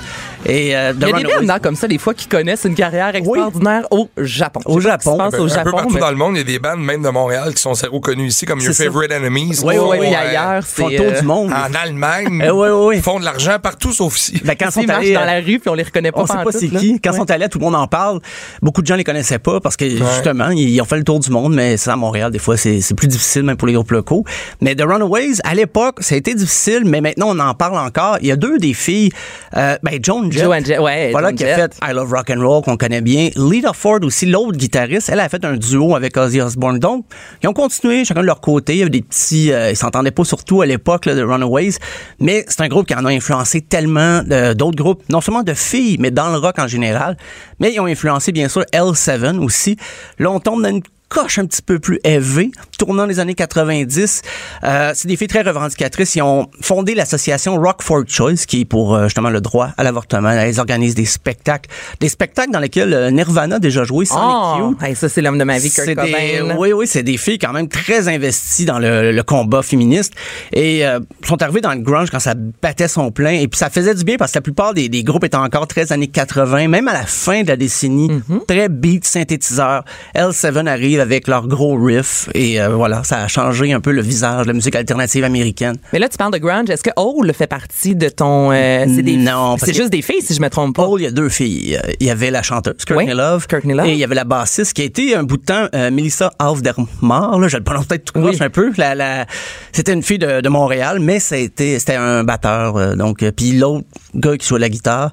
Et, 0.45 0.75
euh, 0.75 0.93
The 0.93 0.95
Il 0.95 1.01
y 1.01 1.03
a 1.03 1.07
des 1.07 1.13
Runaways- 1.13 1.45
bandes 1.47 1.61
comme 1.61 1.75
ça, 1.75 1.87
des 1.87 1.97
fois, 1.97 2.13
qui 2.13 2.27
connaissent 2.27 2.63
une 2.65 2.73
carrière 2.75 3.15
extraordinaire 3.15 3.85
au 3.91 4.09
Japon. 4.17 4.59
Au 4.65 4.79
Je 4.79 4.87
Japon. 4.87 5.17
passe 5.17 5.33
Ben, 5.33 5.39
au 5.39 5.43
un 5.43 5.47
peu 5.47 5.53
Japon, 5.53 5.71
partout 5.71 5.93
mais- 5.93 5.99
dans 5.99 6.09
le 6.09 6.15
monde, 6.15 6.35
il 6.35 6.37
y 6.39 6.41
a 6.41 6.43
des 6.43 6.59
bandes, 6.59 6.79
même 6.83 7.03
de 7.03 7.09
Montréal, 7.09 7.53
qui 7.53 7.61
sont 7.61 7.73
zéro 7.73 7.99
connues 7.99 8.27
ici, 8.27 8.45
comme 8.45 8.59
Your 8.59 8.73
C'est 8.73 8.83
ça. 8.83 8.89
Favorite 8.91 9.11
Enemies. 9.11 9.59
Oui, 9.63 9.75
oui, 9.77 9.97
oui, 9.99 10.07
euh, 10.13 10.17
ailleurs, 10.29 10.57
Ils 10.57 10.63
font 10.63 10.87
c'est. 10.89 10.97
le 10.97 11.03
tour 11.03 11.13
euh, 11.13 11.19
du 11.19 11.25
monde. 11.27 11.51
En 11.53 11.73
Allemagne. 11.83 12.41
Eh 12.45 12.49
oui, 12.49 12.67
oui, 12.69 12.85
oui. 12.87 12.95
Ils 12.97 13.01
font 13.03 13.19
de 13.19 13.25
l'argent 13.25 13.57
partout 13.61 13.91
sauf 13.93 14.17
ici. 14.17 14.41
Ben, 14.43 14.55
quand 14.59 14.67
Ils 14.67 14.71
sont 14.71 14.83
marchent 14.83 14.97
allés, 14.99 15.13
dans 15.13 15.21
euh, 15.21 15.25
la 15.25 15.35
rue 15.41 15.59
puis 15.59 15.69
on 15.69 15.73
les 15.75 15.83
reconnaît 15.83 16.11
pas. 16.11 16.21
On 16.21 16.25
sait 16.25 16.33
pas 16.43 16.51
c'est 16.51 16.69
qui. 16.69 16.99
Quand 16.99 17.11
ils 17.11 17.17
sont 17.17 17.29
allés, 17.31 17.47
tout 17.49 17.59
le 17.59 17.65
monde 17.65 17.75
en 17.75 17.87
parle. 17.87 18.19
Beaucoup 18.61 18.81
de 18.81 18.87
gens 18.87 18.95
les 18.95 19.03
connaissaient 19.03 19.39
pas 19.39 19.59
parce 19.59 19.77
que 19.77 19.87
justement, 19.89 20.49
ils 20.49 20.81
ont 20.81 20.85
fait 20.85 20.97
le 20.97 21.03
tour 21.03 21.19
du 21.19 21.29
monde, 21.29 21.53
mais 21.53 21.77
ça 21.77 21.93
à 21.93 21.95
Montréal, 21.95 22.31
des 22.31 22.39
fois, 22.39 22.57
c'est 22.57 22.81
c'est 22.81 22.95
plus 22.95 23.07
difficile 23.07 23.43
même 23.43 23.57
pour 23.57 23.67
les 23.67 23.73
groupes 23.73 23.91
locaux. 23.91 24.23
Mais 24.59 24.75
The 24.75 24.83
Runaways, 24.87 25.35
à 25.43 25.53
l'époque, 25.53 25.97
ça 25.99 26.15
a 26.15 26.17
été 26.17 26.33
difficile, 26.33 26.81
mais 26.85 26.99
maintenant 27.01 27.27
on 27.29 27.39
en 27.39 27.53
parle 27.53 27.77
encore. 27.77 28.17
Il 28.21 28.27
y 28.27 28.31
a 28.31 28.35
deux 28.35 28.57
des 28.57 28.73
filles, 28.73 29.11
euh, 29.55 29.77
ben 29.83 29.99
Joan 30.01 30.30
Jett, 30.31 30.43
Joan 30.43 30.65
Jett, 30.65 30.79
ouais, 30.79 31.11
voilà 31.11 31.29
Joan 31.29 31.35
qui 31.37 31.45
a 31.45 31.55
Jett. 31.55 31.75
fait 31.75 31.91
I 31.91 31.93
Love 31.93 32.11
Rock 32.11 32.29
and 32.29 32.41
Roll 32.41 32.63
qu'on 32.63 32.77
connaît 32.77 33.01
bien. 33.01 33.29
Lita 33.35 33.73
Ford 33.73 33.99
aussi, 34.03 34.25
l'autre 34.25 34.57
guitariste, 34.57 35.09
elle 35.09 35.19
a 35.19 35.29
fait 35.29 35.43
un 35.45 35.55
duo 35.57 35.95
avec 35.95 36.15
Ozzy 36.17 36.41
Osbourne. 36.41 36.79
Donc, 36.79 37.05
ils 37.43 37.47
ont 37.49 37.53
continué 37.53 38.05
chacun 38.05 38.21
de 38.21 38.25
leur 38.25 38.41
côté. 38.41 38.73
Il 38.73 38.79
y 38.79 38.81
avait 38.81 38.89
des 38.89 39.01
petits, 39.01 39.51
euh, 39.51 39.71
ils 39.71 39.75
s'entendaient 39.75 40.11
pas 40.11 40.23
surtout 40.23 40.61
à 40.61 40.65
l'époque 40.65 41.07
de 41.07 41.21
Runaways, 41.21 41.73
mais 42.19 42.45
c'est 42.47 42.61
un 42.61 42.67
groupe 42.67 42.87
qui 42.87 42.95
en 42.95 43.05
a 43.05 43.11
influencé 43.11 43.61
tellement 43.61 44.21
euh, 44.31 44.53
d'autres 44.53 44.77
groupes, 44.77 45.03
non 45.09 45.21
seulement 45.21 45.43
de 45.43 45.53
filles, 45.53 45.97
mais 45.99 46.11
dans 46.11 46.29
le 46.29 46.37
rock 46.37 46.59
en 46.59 46.67
général. 46.67 47.17
Mais 47.59 47.73
ils 47.73 47.79
ont 47.79 47.85
influencé 47.85 48.31
bien 48.31 48.47
sûr 48.49 48.63
L7 48.73 49.39
aussi. 49.39 49.77
Là, 50.19 50.31
on 50.31 50.39
tombe 50.39 50.61
dans 50.61 50.69
une 50.69 50.81
coche 51.11 51.39
un 51.39 51.45
petit 51.45 51.61
peu 51.61 51.77
plus 51.77 51.99
élevée, 52.05 52.51
tournant 52.79 53.05
les 53.05 53.19
années 53.19 53.33
90. 53.33 54.21
Euh, 54.63 54.91
c'est 54.95 55.07
des 55.09 55.17
filles 55.17 55.27
très 55.27 55.41
revendicatrices. 55.41 56.15
Ils 56.15 56.21
ont 56.21 56.47
fondé 56.61 56.95
l'association 56.95 57.57
Rock 57.57 57.81
for 57.83 58.03
Choice, 58.07 58.45
qui 58.47 58.61
est 58.61 58.65
pour 58.65 58.95
euh, 58.95 59.03
justement 59.05 59.29
le 59.29 59.41
droit 59.41 59.71
à 59.77 59.83
l'avortement. 59.83 60.29
Elles 60.31 60.59
organisent 60.59 60.95
des 60.95 61.05
spectacles, 61.05 61.69
des 61.99 62.07
spectacles 62.07 62.51
dans 62.51 62.59
lesquels 62.59 62.93
euh, 62.93 63.11
Nirvana 63.11 63.57
a 63.57 63.59
déjà 63.59 63.83
joué, 63.83 64.05
Sonic 64.05 64.23
Oh, 64.25 64.55
Youth. 64.59 64.77
hey, 64.83 64.95
ça, 64.95 65.09
c'est 65.09 65.21
l'homme 65.21 65.37
de 65.37 65.43
ma 65.43 65.57
vie, 65.59 65.69
Kurt 65.69 65.85
C'est 65.85 65.95
des, 65.95 66.37
Cobain. 66.39 66.55
oui, 66.57 66.71
oui, 66.71 66.87
c'est 66.87 67.03
des 67.03 67.17
filles 67.17 67.39
quand 67.39 67.51
même 67.51 67.67
très 67.67 68.07
investies 68.07 68.63
dans 68.65 68.79
le, 68.79 69.11
le 69.11 69.23
combat 69.23 69.61
féministe 69.63 70.13
et 70.53 70.85
euh, 70.87 70.99
sont 71.27 71.41
arrivées 71.41 71.59
dans 71.61 71.73
le 71.73 71.79
grunge 71.81 72.09
quand 72.09 72.19
ça 72.21 72.35
battait 72.61 72.87
son 72.87 73.11
plein 73.11 73.31
et 73.33 73.47
puis 73.49 73.57
ça 73.57 73.69
faisait 73.69 73.95
du 73.95 74.05
bien 74.05 74.15
parce 74.17 74.31
que 74.31 74.37
la 74.37 74.41
plupart 74.43 74.73
des, 74.73 74.87
des 74.87 75.03
groupes 75.03 75.25
étaient 75.25 75.35
encore 75.35 75.67
très 75.67 75.91
années 75.91 76.07
80, 76.07 76.69
même 76.69 76.87
à 76.87 76.93
la 76.93 77.05
fin 77.05 77.43
de 77.43 77.47
la 77.49 77.57
décennie, 77.57 78.09
Mm-hmm. 78.11 78.45
très 78.47 78.69
beat 78.69 79.05
synthétiseur. 79.05 79.83
L7 80.15 80.67
arrive 80.67 81.00
avec 81.01 81.27
leur 81.27 81.47
gros 81.47 81.75
riff 81.75 82.29
et 82.33 82.61
euh, 82.61 82.69
voilà, 82.69 83.03
ça 83.03 83.23
a 83.23 83.27
changé 83.27 83.73
un 83.73 83.79
peu 83.81 83.91
le 83.91 84.01
visage 84.01 84.43
de 84.43 84.47
la 84.47 84.53
musique 84.53 84.75
alternative 84.75 85.23
américaine. 85.23 85.75
Mais 85.91 85.99
là, 85.99 86.07
tu 86.07 86.17
parles 86.17 86.31
de 86.33 86.37
grunge. 86.37 86.69
Est-ce 86.69 86.83
que 86.83 86.91
Hole 86.95 87.33
fait 87.33 87.47
partie 87.47 87.95
de 87.95 88.07
ton. 88.09 88.51
euh, 88.51 88.85
c'est 88.87 89.01
des, 89.01 89.17
Non, 89.17 89.57
C'est 89.57 89.73
juste 89.75 89.89
des 89.91 90.01
filles, 90.01 90.21
si 90.21 90.33
je 90.33 90.41
me 90.41 90.49
trompe 90.49 90.75
pas. 90.75 90.85
Paul, 90.85 91.01
il 91.01 91.03
y 91.03 91.07
a 91.07 91.11
deux 91.11 91.29
filles. 91.29 91.79
Il 91.99 92.07
y 92.07 92.09
avait 92.09 92.31
la 92.31 92.41
chanteuse 92.41 92.85
Courtney 92.87 93.09
Oui, 93.11 93.17
Love, 93.17 93.47
Courtney 93.47 93.73
Love. 93.73 93.85
et 93.87 93.91
il 93.91 93.97
y 93.97 94.03
avait 94.03 94.15
la 94.15 94.23
bassiste 94.23 94.73
qui 94.73 94.81
a 94.81 94.85
été 94.85 95.15
un 95.15 95.23
bout 95.23 95.37
de 95.37 95.43
temps 95.45 95.67
euh, 95.75 95.91
Melissa 95.91 96.31
Aufdermar. 96.39 97.37
Là, 97.39 97.47
je 97.47 97.57
le 97.57 97.63
prononce 97.63 97.85
peut-être 97.87 98.05
tout 98.05 98.19
croche 98.19 98.35
Oui. 98.39 98.43
un 98.43 98.49
peu. 98.49 98.71
La, 98.77 98.95
la- 98.95 99.25
c'était 99.71 99.93
une 99.93 100.03
fille 100.03 100.19
de, 100.19 100.41
de 100.41 100.49
Montréal, 100.49 100.99
mais 100.99 101.19
c'était 101.19 101.77
un 101.95 102.23
batteur. 102.23 102.95
donc, 102.95 103.23
puis 103.35 103.51
l'autre 103.53 103.85
gars 104.15 104.37
qui 104.37 104.47
jouait 104.47 104.59
la 104.59 104.69
guitare. 104.69 105.11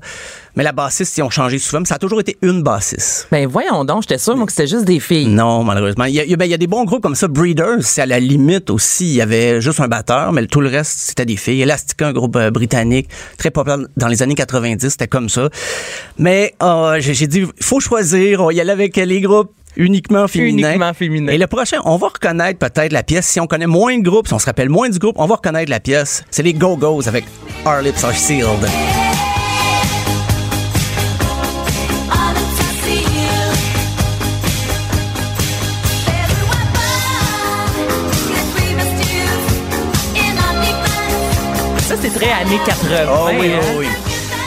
Mais 0.59 0.65
la 0.65 0.73
bassiste, 0.73 1.17
ils 1.17 1.23
ont 1.23 1.31
changé 1.31 1.59
souvent. 1.61 1.79
Mais 1.81 1.87
ça 1.87 1.95
a 1.95 1.99
toujours 1.99 2.19
été 2.19 2.37
une 2.43 2.63
bassiste. 2.65 3.29
Ben 3.31 3.47
voyons 3.47 3.85
donc, 3.85 4.03
j'étais 4.03 4.19
sûre 4.19 4.37
moi, 4.37 4.45
que 4.45 4.51
c'était 4.53 4.67
juste 4.67 4.85
des 4.85 4.99
filles. 4.99 5.29
Non, 5.29 5.63
malheureusement. 5.63 6.05
Il 6.07 6.15
y, 6.15 6.21
a, 6.21 6.25
il 6.25 6.31
y 6.31 6.35
a- 6.35 6.37
ben, 6.37 6.47
il 6.47 6.51
y 6.51 6.55
a 6.55 6.59
des 6.59 6.67
bons 6.67 6.85
groupes 6.85 7.01
comme 7.03 7.15
ça. 7.15 7.29
Breeders, 7.29 7.83
c'est 7.83 8.03
à 8.03 8.07
la 8.07 8.19
limite 8.19 8.69
aussi. 8.69 9.07
Il 9.07 9.15
y 9.15 9.23
avait 9.23 9.61
juste 9.61 9.79
un 9.79 9.87
batteur, 9.87 10.33
mais 10.33 10.45
tout 10.47 10.61
le 10.61 10.69
reste, 10.69 10.99
c'était 10.99 11.25
des 11.25 11.37
filles. 11.37 11.63
Elastica, 11.63 12.09
un 12.09 12.13
groupe 12.13 12.35
euh, 12.35 12.51
britannique, 12.51 13.09
très 13.39 13.53
populaire 13.53 13.79
dans 13.97 14.09
les 14.09 14.21
années 14.21 14.35
90, 14.35 14.89
c'était 14.91 15.07
comme 15.07 15.29
ça. 15.29 15.49
Mais 16.19 16.55
euh, 16.61 16.97
j'ai 16.99 17.29
dit, 17.29 17.45
il 17.57 17.65
faut 17.65 17.79
choisir. 17.79 18.41
On 18.43 18.47
va 18.47 18.53
y 18.53 18.61
aller 18.61 18.73
avec 18.73 18.97
les 18.97 19.21
groupes 19.21 19.53
uniquement 19.77 20.27
féminins. 20.27 20.71
Uniquement 20.71 20.93
féminins. 20.93 21.33
Et 21.33 21.39
le 21.39 21.47
prochain, 21.47 21.77
on 21.85 21.99
va 21.99 22.09
reconnaître 22.09 22.59
peut-être 22.59 22.93
la 22.93 23.05
pièce. 23.05 23.27
Si 23.29 23.39
on 23.39 23.47
connaît 23.47 23.69
moins 23.69 23.97
de 23.97 24.03
groupes, 24.03 24.27
si 24.27 24.35
on 24.35 24.41
se 24.41 24.47
rappelle 24.47 24.71
moins 24.71 24.89
du 24.89 24.99
groupe, 24.99 25.15
on 25.19 25.27
va 25.27 25.37
reconnaître 25.37 25.71
la 25.71 25.79
pièce. 25.79 26.25
C'est 26.33 26.43
les 26.43 26.53
Go-Go's 26.53 27.07
avec 27.07 27.27
Our 27.65 27.83
Lips 27.83 28.03
Are 28.03 28.13
Sealed. 28.13 29.08
Très 42.19 42.33
années 42.33 42.61
80. 42.67 42.97
Oh 43.11 43.29
oui, 43.31 43.37
oui, 43.41 43.51
hein. 43.55 43.61
oui. 43.79 43.87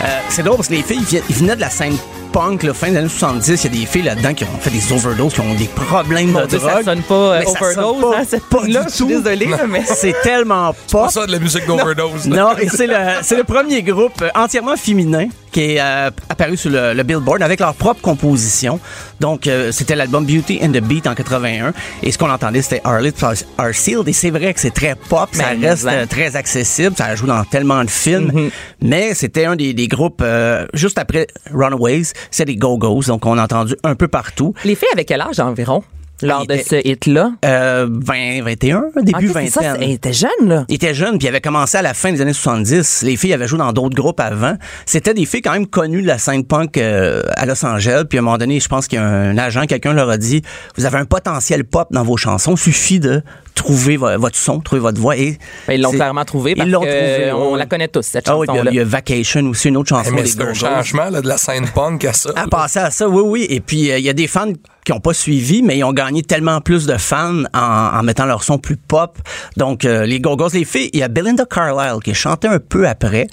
Euh, 0.03 0.07
c'est 0.29 0.43
drôle 0.43 0.57
parce 0.57 0.67
que 0.67 0.73
les 0.73 0.81
filles, 0.83 1.05
ils 1.29 1.35
venaient 1.35 1.55
de 1.55 1.61
la 1.61 1.69
scène 1.69 1.95
punk, 2.33 2.63
là, 2.63 2.73
fin 2.73 2.89
des 2.89 2.97
années 2.97 3.09
70. 3.09 3.63
Il 3.65 3.73
y 3.73 3.77
a 3.77 3.79
des 3.81 3.85
filles 3.85 4.01
là-dedans 4.03 4.33
qui 4.33 4.43
ont 4.45 4.47
fait 4.59 4.69
des 4.71 4.91
overdoses, 4.91 5.33
qui 5.33 5.41
ont 5.41 5.53
des 5.53 5.65
problèmes 5.67 6.27
de 6.33 6.33
drogue. 6.33 6.59
ça 6.59 6.83
sonne 6.83 7.01
pas 7.03 7.13
euh, 7.15 7.39
Mais 7.39 7.45
ça 7.45 7.59
sonne 7.73 7.83
overdose, 7.83 8.01
pas- 8.11 8.17
hein, 8.19 8.23
cette 8.27 8.45
pas 8.45 8.61
là 8.67 8.83
du 8.83 8.89
Je 8.89 8.93
suis 8.95 9.47
là, 9.49 9.57
mais. 9.67 9.83
C'est 9.95 10.15
tellement 10.23 10.73
Pas 10.91 11.03
pop. 11.03 11.11
ça 11.11 11.25
de 11.27 11.31
la 11.31 11.39
musique 11.39 11.65
d'overdose. 11.67 12.27
là. 12.27 12.35
Non, 12.35 12.57
et 12.57 12.67
c'est 12.69 12.87
le, 12.87 12.95
c'est 13.21 13.35
le 13.37 13.43
premier 13.43 13.83
groupe 13.83 14.21
euh, 14.21 14.29
entièrement 14.33 14.75
féminin 14.75 15.27
qui 15.51 15.61
est 15.75 15.81
euh, 15.81 16.09
apparu 16.29 16.57
sur 16.57 16.69
le, 16.71 16.93
le 16.93 17.03
Billboard 17.03 17.41
avec 17.41 17.59
leur 17.59 17.73
propre 17.75 18.01
composition. 18.01 18.79
Donc, 19.19 19.47
euh, 19.47 19.71
c'était 19.71 19.95
l'album 19.95 20.25
Beauty 20.25 20.59
and 20.63 20.69
the 20.71 20.81
Beat 20.81 21.07
en 21.07 21.13
81. 21.15 21.73
Et 22.03 22.11
ce 22.11 22.17
qu'on 22.17 22.29
entendait, 22.29 22.61
c'était 22.61 22.81
Lips 23.01 23.23
Are- 23.57 23.73
Sealed. 23.73 24.07
Et 24.07 24.13
c'est 24.13 24.29
vrai 24.31 24.53
que 24.53 24.59
c'est 24.59 24.71
très 24.73 24.95
pop, 24.95 25.29
ça 25.33 25.53
Ben, 25.53 25.61
reste 25.61 25.85
euh, 25.85 26.05
très 26.05 26.35
accessible, 26.35 26.95
ça 26.97 27.15
joue 27.15 27.27
dans 27.27 27.43
tellement 27.43 27.83
de 27.83 27.89
films. 27.89 28.31
Mm-hmm. 28.31 28.51
Mais 28.81 29.13
c'était 29.13 29.45
un 29.45 29.55
des, 29.55 29.73
des 29.73 29.87
groupes, 29.87 30.21
euh, 30.23 30.65
juste 30.73 30.97
après 30.97 31.27
Runaways, 31.53 32.03
c'est 32.31 32.45
les 32.45 32.55
Go-Go's. 32.55 33.07
Donc, 33.07 33.25
on 33.25 33.37
a 33.37 33.43
entendu 33.43 33.75
un 33.83 33.95
peu 33.95 34.07
partout. 34.07 34.53
Les 34.63 34.75
filles 34.75 34.87
avec 34.93 35.07
quel 35.07 35.21
âge 35.21 35.39
environ? 35.39 35.83
Lors 36.27 36.45
de 36.47 36.55
Il 36.55 36.63
ce 36.63 36.87
hit-là? 36.87 37.31
Euh, 37.45 37.87
20, 37.89 38.43
21, 38.43 38.83
début 39.03 39.29
Ok, 39.29 39.33
c'est 39.35 39.47
ça, 39.49 39.61
vingtaine. 39.61 39.75
c'est- 39.79 39.85
elle 39.85 39.91
était 39.91 40.13
jeune, 40.13 40.29
là. 40.47 40.65
Il 40.69 40.75
était 40.75 40.93
jeune, 40.93 41.17
puis 41.17 41.25
il 41.25 41.29
avait 41.29 41.41
commencé 41.41 41.77
à 41.77 41.81
la 41.81 41.93
fin 41.93 42.11
des 42.11 42.21
années 42.21 42.33
70. 42.33 43.03
Les 43.03 43.15
filles 43.17 43.33
avaient 43.33 43.47
joué 43.47 43.57
dans 43.59 43.73
d'autres 43.73 43.95
groupes 43.95 44.19
avant. 44.19 44.55
C'était 44.85 45.13
des 45.13 45.25
filles 45.25 45.41
quand 45.41 45.53
même 45.53 45.67
connues 45.67 46.01
de 46.01 46.07
la 46.07 46.17
scène 46.17 46.43
punk 46.45 46.77
euh, 46.77 47.21
à 47.35 47.45
Los 47.45 47.63
Angeles. 47.65 48.03
Puis 48.09 48.17
à 48.17 48.21
un 48.21 48.23
moment 48.25 48.37
donné, 48.37 48.59
je 48.59 48.67
pense 48.67 48.87
qu'il 48.87 48.97
y 48.99 49.01
a 49.01 49.05
un 49.05 49.37
agent, 49.37 49.65
quelqu'un 49.65 49.93
leur 49.93 50.09
a 50.09 50.17
dit, 50.17 50.41
vous 50.77 50.85
avez 50.85 50.97
un 50.97 51.05
potentiel 51.05 51.63
pop 51.63 51.87
dans 51.91 52.03
vos 52.03 52.17
chansons. 52.17 52.55
Suffit 52.55 52.99
de 52.99 53.21
trouver 53.55 53.97
vo- 53.97 54.17
votre 54.17 54.35
son, 54.37 54.59
trouver 54.59 54.81
votre 54.81 54.99
voix. 54.99 55.17
Et 55.17 55.37
Ben, 55.67 55.73
ils 55.75 55.81
l'ont 55.81 55.91
clairement 55.91 56.25
trouvé 56.25 56.55
parce 56.55 56.67
Ils 56.67 56.71
l'ont 56.71 56.81
que, 56.81 56.85
trouvé, 56.87 57.25
euh, 57.29 57.35
on 57.35 57.55
la 57.55 57.65
connaît 57.65 57.87
tous, 57.87 58.01
cette 58.05 58.27
Ah 58.27 58.37
oui, 58.37 58.47
il 58.49 58.55
y 58.55 58.79
a- 58.79 58.83
il 58.83 58.83
Vacation 58.83 59.45
aussi, 59.47 59.67
une 59.69 59.77
autre 59.77 59.89
chanson 59.89 60.11
Mais 60.13 60.23
des 60.23 60.29
c'est 60.29 60.41
un 60.41 60.53
changement 60.53 61.09
là, 61.09 61.21
de 61.21 61.27
la 61.27 61.37
scène 61.37 61.67
punk 61.73 62.05
à 62.05 62.13
ça. 62.13 62.31
À 62.35 62.47
passer 62.47 62.79
à 62.79 62.91
ça, 62.91 63.07
oui, 63.07 63.21
oui. 63.25 63.45
Et 63.49 63.59
puis, 63.59 63.91
euh, 63.91 63.97
il 63.99 64.05
y 64.05 64.09
a 64.09 64.13
des 64.13 64.27
fans 64.27 64.51
qui 64.83 64.91
n'ont 64.91 64.99
pas 64.99 65.13
suivi, 65.13 65.61
mais 65.61 65.77
ils 65.77 65.83
ont 65.83 65.93
gagné 65.93 66.10
tellement 66.21 66.59
plus 66.61 66.85
de 66.85 66.97
fans 66.97 67.43
en, 67.53 67.59
en 67.99 68.03
mettant 68.03 68.25
leur 68.25 68.43
son 68.43 68.57
plus 68.57 68.77
pop. 68.77 69.17
Donc, 69.57 69.85
euh, 69.85 70.05
les 70.05 70.19
Go-Go's, 70.19 70.53
les 70.53 70.65
filles, 70.65 70.89
il 70.93 70.99
y 70.99 71.03
a 71.03 71.07
Belinda 71.07 71.45
Carlisle 71.45 72.01
qui 72.03 72.11
a 72.11 72.13
chanté 72.13 72.47
un 72.47 72.59
peu 72.59 72.87
après. 72.87 73.27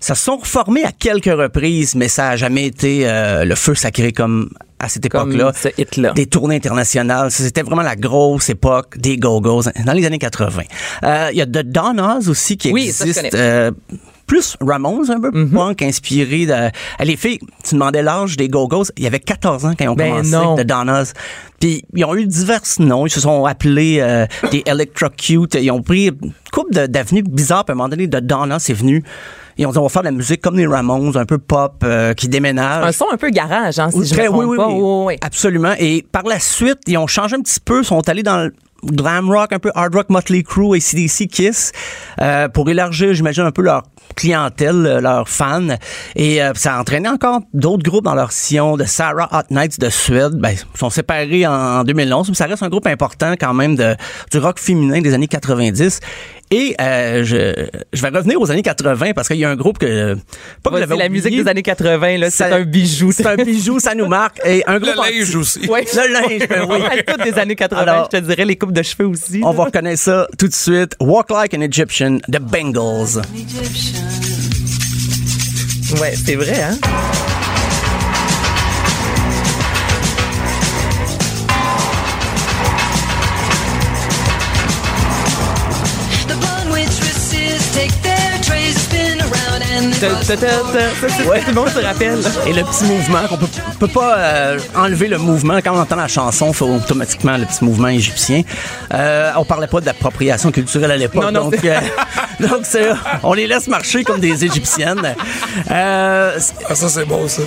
Ça 0.00 0.14
se 0.14 0.22
sont 0.24 0.36
reformés 0.36 0.84
à 0.84 0.92
quelques 0.92 1.24
reprises, 1.26 1.94
mais 1.96 2.08
ça 2.08 2.30
a 2.30 2.36
jamais 2.36 2.66
été 2.66 3.08
euh, 3.08 3.44
le 3.44 3.54
feu 3.56 3.74
sacré 3.74 4.12
comme 4.12 4.48
à 4.78 4.88
cette 4.88 5.04
époque-là. 5.06 5.52
ce. 5.56 6.12
Des 6.14 6.26
tournées 6.26 6.54
internationales. 6.56 7.32
C'était 7.32 7.62
vraiment 7.62 7.82
la 7.82 7.96
grosse 7.96 8.48
époque 8.48 8.96
des 8.98 9.16
Go-Go's 9.16 9.68
dans 9.84 9.92
les 9.92 10.06
années 10.06 10.18
80. 10.20 10.62
Euh, 11.02 11.28
Il 11.32 11.38
y 11.38 11.42
a 11.42 11.46
The 11.46 11.64
Donnas 11.64 12.28
aussi 12.28 12.56
qui 12.56 12.70
Oui, 12.70 12.92
ça, 12.92 13.04
je 13.04 13.10
existe. 13.10 13.30
connais. 13.32 13.42
euh, 13.42 13.70
plus 14.28 14.56
Ramones, 14.60 15.10
un 15.10 15.20
peu 15.20 15.30
Mhm. 15.32 15.50
punk, 15.50 15.82
inspiré 15.82 16.46
de... 16.46 16.52
Euh, 16.52 16.68
Les 17.04 17.16
filles, 17.16 17.40
tu 17.64 17.74
demandais 17.74 18.02
l'âge 18.02 18.36
des 18.36 18.48
Go-Go's, 18.48 18.92
il 18.96 19.02
y 19.02 19.06
avait 19.08 19.18
14 19.18 19.64
ans 19.64 19.72
quand 19.76 19.84
ils 19.84 19.88
ont 19.88 19.94
Ben 19.94 20.10
commencé, 20.10 20.30
non. 20.30 20.54
The 20.54 20.60
Donnas. 20.66 21.12
Puis 21.58 21.82
ils 21.94 22.04
ont 22.04 22.14
eu 22.14 22.26
divers 22.26 22.60
noms, 22.78 23.06
ils 23.06 23.10
se 23.10 23.20
sont 23.20 23.44
appelés 23.46 23.98
euh, 24.00 24.26
des 24.52 24.62
Electrocute, 24.66 25.54
ils 25.60 25.70
ont 25.72 25.82
pris 25.82 26.06
une 26.08 26.32
couple 26.52 26.72
de- 26.74 26.86
d'avenues 26.86 27.22
bizarres, 27.22 27.64
puis 27.64 27.72
à 27.72 27.74
un 27.74 27.76
moment 27.76 27.88
donné, 27.88 28.06
The 28.08 28.18
Donnas 28.20 28.66
est 28.68 28.74
venu, 28.74 29.02
ils 29.56 29.66
ont 29.66 29.72
dit 29.72 29.78
on 29.78 29.82
va 29.82 29.88
faire 29.88 30.02
de 30.02 30.06
la 30.08 30.12
musique 30.12 30.40
comme 30.40 30.56
les 30.56 30.66
Ramones, 30.66 31.16
un 31.16 31.24
peu 31.26 31.38
pop, 31.38 31.82
euh, 31.82 32.14
qui 32.14 32.28
déménage. 32.28 32.84
Un 32.84 32.92
son 32.92 33.06
un 33.10 33.16
peu 33.16 33.30
garage, 33.30 33.78
hein, 33.80 33.90
si 33.90 34.04
je 34.04 34.14
me 34.14 34.26
pas. 34.28 34.30
Oui, 34.30 34.46
oui, 34.46 35.04
oui. 35.06 35.16
Absolument. 35.22 35.72
Et 35.80 36.04
par 36.12 36.22
la 36.24 36.38
suite, 36.38 36.78
ils 36.86 36.96
ont 36.98 37.06
changé 37.08 37.34
un 37.34 37.40
petit 37.40 37.58
peu, 37.60 37.82
sont 37.82 38.06
allés 38.08 38.22
dans 38.22 38.36
le 38.44 38.52
glam 38.84 39.28
rock, 39.28 39.52
un 39.52 39.58
peu 39.58 39.72
hard 39.74 39.92
rock, 39.96 40.06
Motley 40.10 40.44
Crue, 40.44 40.76
ACDC, 40.76 41.26
Kiss, 41.26 41.72
euh, 42.20 42.48
pour 42.48 42.68
élargir, 42.70 43.12
j'imagine, 43.14 43.42
un 43.42 43.50
peu 43.50 43.62
leur 43.62 43.82
clientèle, 44.18 44.84
euh, 44.84 45.00
leurs 45.00 45.28
fans. 45.28 45.76
Et 46.16 46.42
euh, 46.42 46.52
ça 46.54 46.74
a 46.74 46.80
entraîné 46.80 47.08
encore 47.08 47.40
d'autres 47.54 47.84
groupes 47.84 48.04
dans 48.04 48.14
leur 48.14 48.32
sillon, 48.32 48.76
de 48.76 48.84
Sarah 48.84 49.28
Hot 49.32 49.54
Nights 49.54 49.80
de 49.80 49.88
Suède. 49.88 50.34
Ben, 50.34 50.54
sont 50.74 50.90
séparés 50.90 51.46
en 51.46 51.84
2011, 51.84 52.28
mais 52.28 52.34
ça 52.34 52.46
reste 52.46 52.62
un 52.62 52.68
groupe 52.68 52.86
important 52.86 53.34
quand 53.38 53.54
même 53.54 53.76
de, 53.76 53.94
du 54.32 54.38
rock 54.38 54.58
féminin 54.58 55.00
des 55.00 55.14
années 55.14 55.28
90. 55.28 56.00
Et 56.50 56.74
euh, 56.80 57.24
je, 57.24 57.66
je 57.92 58.02
vais 58.02 58.08
revenir 58.08 58.40
aux 58.40 58.50
années 58.50 58.62
80 58.62 59.12
parce 59.14 59.28
qu'il 59.28 59.36
y 59.36 59.44
a 59.44 59.50
un 59.50 59.56
groupe 59.56 59.76
que 59.78 60.16
pas 60.62 60.70
que 60.70 60.78
j'avais 60.78 60.96
la 60.96 61.08
musique 61.10 61.36
des 61.36 61.46
années 61.48 61.62
80, 61.62 62.16
là, 62.18 62.30
c'est 62.30 62.48
Ça- 62.48 62.56
un 62.56 62.62
bijou. 62.64 63.12
C'est 63.12 63.26
un 63.26 63.36
bijou, 63.36 63.78
ça 63.80 63.94
nous 63.94 64.06
marque. 64.06 64.40
Et 64.46 64.62
un 64.66 64.78
groupe 64.78 64.94
Le 64.96 65.16
linge 65.16 65.28
anti- 65.28 65.36
aussi. 65.36 65.66
Ouais. 65.68 65.84
Le 65.94 66.12
linge, 66.12 66.48
ben 66.48 66.66
oui. 66.70 66.78
À 66.86 67.02
toutes 67.02 67.22
des 67.24 67.38
années 67.38 67.54
80, 67.54 67.82
Alors- 67.82 68.08
je 68.10 68.18
te 68.18 68.24
dirais 68.24 68.46
les 68.46 68.56
coupes 68.56 68.72
de 68.72 68.82
cheveux 68.82 69.06
aussi. 69.08 69.40
On 69.42 69.50
là. 69.50 69.56
va 69.56 69.64
reconnaître 69.64 70.00
ça 70.00 70.26
tout 70.38 70.48
de 70.48 70.54
suite. 70.54 70.94
Walk 71.00 71.30
Like 71.30 71.52
an 71.54 71.60
Egyptian, 71.60 72.18
The 72.32 72.38
Bengals. 72.40 73.22
Ouais, 76.00 76.14
c'est 76.24 76.34
vrai, 76.36 76.62
hein? 76.62 76.78
Ouais. 90.02 91.40
Tout 91.40 91.48
le 91.48 91.54
monde 91.54 91.68
se 91.68 91.80
rappelle. 91.84 92.18
Et 92.46 92.52
le 92.52 92.62
petit 92.62 92.84
mouvement, 92.84 93.26
qu'on 93.28 93.36
peut, 93.36 93.46
peut 93.80 93.88
pas 93.88 94.16
euh, 94.18 94.58
enlever 94.76 95.08
le 95.08 95.18
mouvement. 95.18 95.58
Quand 95.62 95.72
on 95.74 95.80
entend 95.80 95.96
la 95.96 96.08
chanson, 96.08 96.48
il 96.48 96.54
faut 96.54 96.66
automatiquement 96.66 97.36
le 97.36 97.44
petit 97.46 97.64
mouvement 97.64 97.88
égyptien. 97.88 98.42
Euh, 98.94 99.32
on 99.36 99.44
parlait 99.44 99.66
pas 99.66 99.80
d'appropriation 99.80 100.50
culturelle 100.52 100.90
à 100.92 100.96
l'époque. 100.96 101.22
Non, 101.24 101.32
non, 101.32 101.50
donc, 101.50 101.64
euh, 101.64 101.78
donc 102.40 102.60
c'est- 102.62 102.90
on 103.22 103.32
les 103.34 103.46
laisse 103.46 103.66
marcher 103.66 104.04
comme 104.04 104.20
des 104.20 104.44
Égyptiennes. 104.44 105.14
Euh, 105.70 106.38
Ah, 106.68 106.74
ça, 106.74 106.88
c'est 106.88 107.04
beau, 107.04 107.26
ça. 107.26 107.42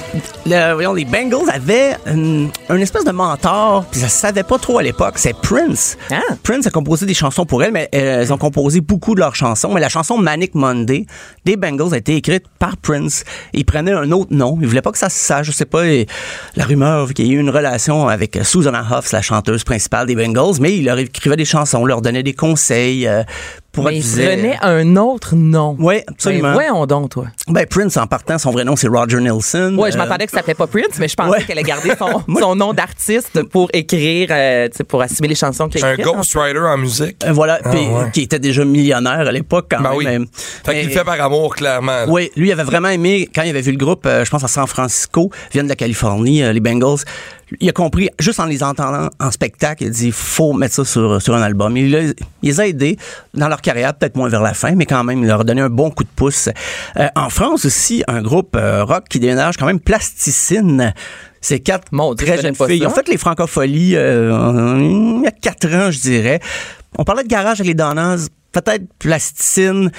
le- 0.45 0.73
voyons, 0.73 0.93
les 0.93 1.05
Bengals 1.05 1.49
avaient 1.53 1.95
une, 2.07 2.49
une 2.69 2.81
espèce 2.81 3.03
de 3.05 3.11
mentor, 3.11 3.85
puis 3.91 3.99
ça 4.01 4.09
se 4.09 4.17
savait 4.19 4.43
pas 4.43 4.57
trop 4.57 4.79
à 4.79 4.83
l'époque. 4.83 5.13
C'est 5.17 5.35
Prince. 5.35 5.97
Ah. 6.11 6.19
Prince 6.43 6.67
a 6.67 6.69
composé 6.71 7.05
des 7.05 7.13
chansons 7.13 7.45
pour 7.45 7.63
elle, 7.63 7.71
mais 7.71 7.89
euh, 7.95 8.21
elles 8.21 8.33
ont 8.33 8.37
composé 8.37 8.81
beaucoup 8.81 9.15
de 9.15 9.19
leurs 9.19 9.35
chansons. 9.35 9.73
Mais 9.73 9.79
la 9.81 9.89
chanson 9.89 10.17
Manic 10.17 10.55
Monday 10.55 11.05
des 11.45 11.55
Bengals 11.55 11.93
a 11.93 11.97
été 11.97 12.15
écrite 12.15 12.40
par 12.59 12.77
Prince. 12.77 13.23
Il 13.53 13.65
prenait 13.65 13.91
un 13.91 14.11
autre 14.11 14.33
nom. 14.33 14.57
Il 14.61 14.67
voulait 14.67 14.81
pas 14.81 14.91
que 14.91 14.97
ça 14.97 15.09
se 15.09 15.19
sache. 15.19 15.47
Je 15.47 15.51
sais 15.51 15.65
pas. 15.65 15.83
la 16.55 16.65
rumeur 16.65 17.13
qu'il 17.13 17.27
y 17.27 17.31
ait 17.31 17.33
eu 17.33 17.39
une 17.39 17.49
relation 17.49 18.07
avec 18.07 18.39
Susanna 18.43 18.85
Hoffs, 18.91 19.11
la 19.11 19.21
chanteuse 19.21 19.63
principale 19.63 20.07
des 20.07 20.15
Bengals, 20.15 20.59
mais 20.59 20.77
il 20.77 20.85
leur 20.85 20.99
écrivait 20.99 21.35
des 21.35 21.45
chansons, 21.45 21.85
leur 21.85 22.01
donnait 22.01 22.23
des 22.23 22.33
conseils 22.33 23.07
euh, 23.07 23.23
pour 23.71 23.85
Mais 23.85 23.97
il 23.97 24.03
prenait 24.03 24.57
un 24.61 24.95
autre 24.97 25.35
nom. 25.35 25.75
Oui, 25.79 26.01
absolument. 26.07 26.49
Ben, 26.49 26.53
voyons 26.53 26.85
donc, 26.85 27.09
toi. 27.11 27.25
Ben, 27.47 27.65
Prince, 27.65 27.95
en 27.97 28.05
partant, 28.05 28.37
son 28.37 28.51
vrai 28.51 28.65
nom, 28.65 28.75
c'est 28.75 28.87
Roger 28.89 29.19
Nelson. 29.21 29.75
Ouais, 29.77 29.91
je 29.91 29.95
Euh, 29.95 29.99
m'attendais 29.99 30.25
que 30.25 30.31
ça 30.31 30.37
s'appelait 30.37 30.55
pas 30.55 30.67
Prince, 30.67 30.97
mais 30.99 31.07
je 31.07 31.15
pensais 31.15 31.29
Ouais. 31.29 31.43
qu'elle 31.43 31.57
allait 31.57 31.67
garder 31.67 31.91
son, 31.97 32.55
nom 32.55 32.73
d'artiste 32.73 33.43
pour 33.43 33.69
écrire, 33.71 34.27
euh, 34.31 34.67
tu 34.69 34.77
sais, 34.77 34.83
pour 34.83 35.01
assumer 35.01 35.29
les 35.29 35.35
chansons 35.35 35.69
qu'elle 35.69 35.85
Un 35.85 35.93
écrit. 35.93 36.03
ghostwriter 36.03 36.59
en 36.59 36.77
musique. 36.77 37.17
Euh, 37.25 37.31
Voilà, 37.31 37.59
Ah, 37.63 37.69
ouais. 37.73 38.11
qui 38.11 38.21
était 38.23 38.39
déjà 38.39 38.65
millionnaire 38.65 39.21
à 39.27 39.31
l'époque 39.31 39.67
quand 39.71 39.81
Ben 39.81 39.89
même. 39.89 39.97
oui. 39.97 40.05
mais- 40.05 40.19
Fait 40.19 40.73
mais- 40.73 40.79
qu'il 40.81 40.89
le 40.89 40.95
fait 40.97 41.03
par 41.05 41.21
amour, 41.21 41.55
clairement. 41.55 42.03
Oui, 42.09 42.29
lui 42.35 42.49
il 42.49 42.51
avait 42.51 42.63
vraiment 42.63 42.89
aimé 42.89 43.29
quand 43.33 43.43
il 43.43 43.49
avait 43.51 43.61
vu 43.61 43.71
le 43.71 43.77
groupe, 43.77 44.05
euh, 44.05 44.25
je 44.25 44.29
pense 44.31 44.43
à 44.43 44.47
San 44.49 44.67
Francisco, 44.67 45.29
viennent 45.53 45.65
de 45.67 45.69
la 45.71 45.75
Californie, 45.77 46.43
euh, 46.43 46.51
les 46.51 46.59
Bengals. 46.59 46.99
Il 47.59 47.67
a 47.67 47.73
compris, 47.73 48.09
juste 48.19 48.39
en 48.39 48.45
les 48.45 48.63
entendant 48.63 49.09
en 49.19 49.29
spectacle, 49.31 49.83
il 49.83 49.87
a 49.87 49.89
dit 49.91 50.11
faut 50.11 50.53
mettre 50.53 50.75
ça 50.75 50.85
sur, 50.85 51.21
sur 51.21 51.35
un 51.35 51.41
album. 51.41 51.75
Il, 51.75 51.91
les- 51.91 52.13
il 52.41 52.49
les 52.49 52.59
a 52.61 52.67
aidés 52.67 52.97
dans 53.33 53.49
leur 53.49 53.61
carrière, 53.61 53.93
peut-être 53.93 54.15
moins 54.15 54.29
vers 54.29 54.41
la 54.41 54.53
fin, 54.53 54.71
mais 54.75 54.85
quand 54.85 55.03
même, 55.03 55.19
il 55.23 55.27
leur 55.27 55.41
a 55.41 55.43
donné 55.43 55.61
un 55.61 55.69
bon 55.69 55.91
coup 55.91 56.03
de 56.05 56.09
pouce. 56.15 56.49
Euh, 56.97 57.07
en 57.15 57.29
France 57.29 57.65
aussi, 57.65 58.03
un 58.07 58.21
groupe 58.21 58.55
euh, 58.55 58.83
rock 58.85 59.05
qui 59.09 59.19
déménage 59.19 59.57
quand 59.57 59.65
même 59.65 59.81
Plasticine. 59.81 60.93
C'est 61.41 61.59
quatre 61.59 61.87
Mon 61.91 62.13
très 62.15 62.41
jeunes 62.41 62.55
filles. 62.55 62.77
Ils 62.77 62.85
ont 62.87 62.91
fait 62.91 63.07
les 63.09 63.17
francopholies 63.17 63.95
euh, 63.95 64.77
il 64.79 65.23
y 65.23 65.27
a 65.27 65.31
quatre 65.31 65.67
ans, 65.73 65.91
je 65.91 65.99
dirais. 65.99 66.39
On 66.97 67.03
parlait 67.03 67.23
de 67.23 67.27
garage 67.27 67.59
avec 67.59 67.67
les 67.67 67.73
Donneuses, 67.73 68.29
peut-être 68.51 68.83
plasticine. 68.99 69.91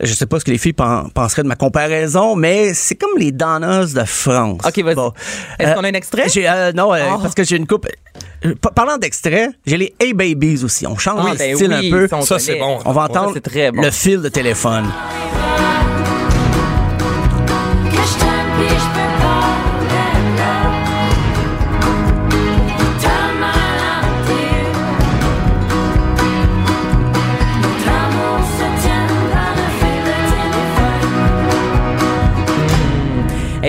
Je 0.00 0.12
sais 0.12 0.26
pas 0.26 0.40
ce 0.40 0.44
que 0.44 0.50
les 0.50 0.58
filles 0.58 0.72
pen- 0.72 1.08
penseraient 1.14 1.42
de 1.42 1.48
ma 1.48 1.56
comparaison, 1.56 2.34
mais 2.36 2.74
c'est 2.74 2.94
comme 2.96 3.18
les 3.18 3.32
Donneuses 3.32 3.94
de 3.94 4.04
France. 4.04 4.60
OK, 4.66 4.78
vas-y. 4.82 4.94
Bon. 4.94 5.12
Est-ce 5.58 5.68
Euh, 5.70 5.74
qu'on 5.74 5.84
a 5.84 5.88
un 5.88 5.92
extrait? 5.92 6.26
euh, 6.36 6.72
non, 6.72 6.92
euh, 6.94 7.00
Oh. 7.14 7.18
parce 7.22 7.34
que 7.34 7.44
j'ai 7.44 7.56
une 7.56 7.66
coupe. 7.66 7.86
pa- 8.60 8.70
Parlant 8.70 8.96
d'extrait, 8.96 9.48
j'ai 9.66 9.76
les 9.76 9.94
A-Babies 10.02 10.64
aussi. 10.64 10.86
On 10.86 10.96
change 10.96 11.20
Ah, 11.26 11.32
le 11.32 11.36
ben 11.38 11.54
style 11.56 11.76
oui, 11.80 11.88
un 11.88 11.90
peu. 12.08 12.08
ça, 12.24 12.38
c'est 12.38 12.56
bon. 12.58 12.78
On 12.84 12.92
va 12.92 13.02
entendre 13.02 13.32
c'est 13.34 13.40
très 13.42 13.70
bon. 13.70 13.82
le 13.82 13.90
fil 13.90 14.20
de 14.22 14.28
téléphone. 14.28 14.86
Que 17.90 17.96
je 18.68 19.09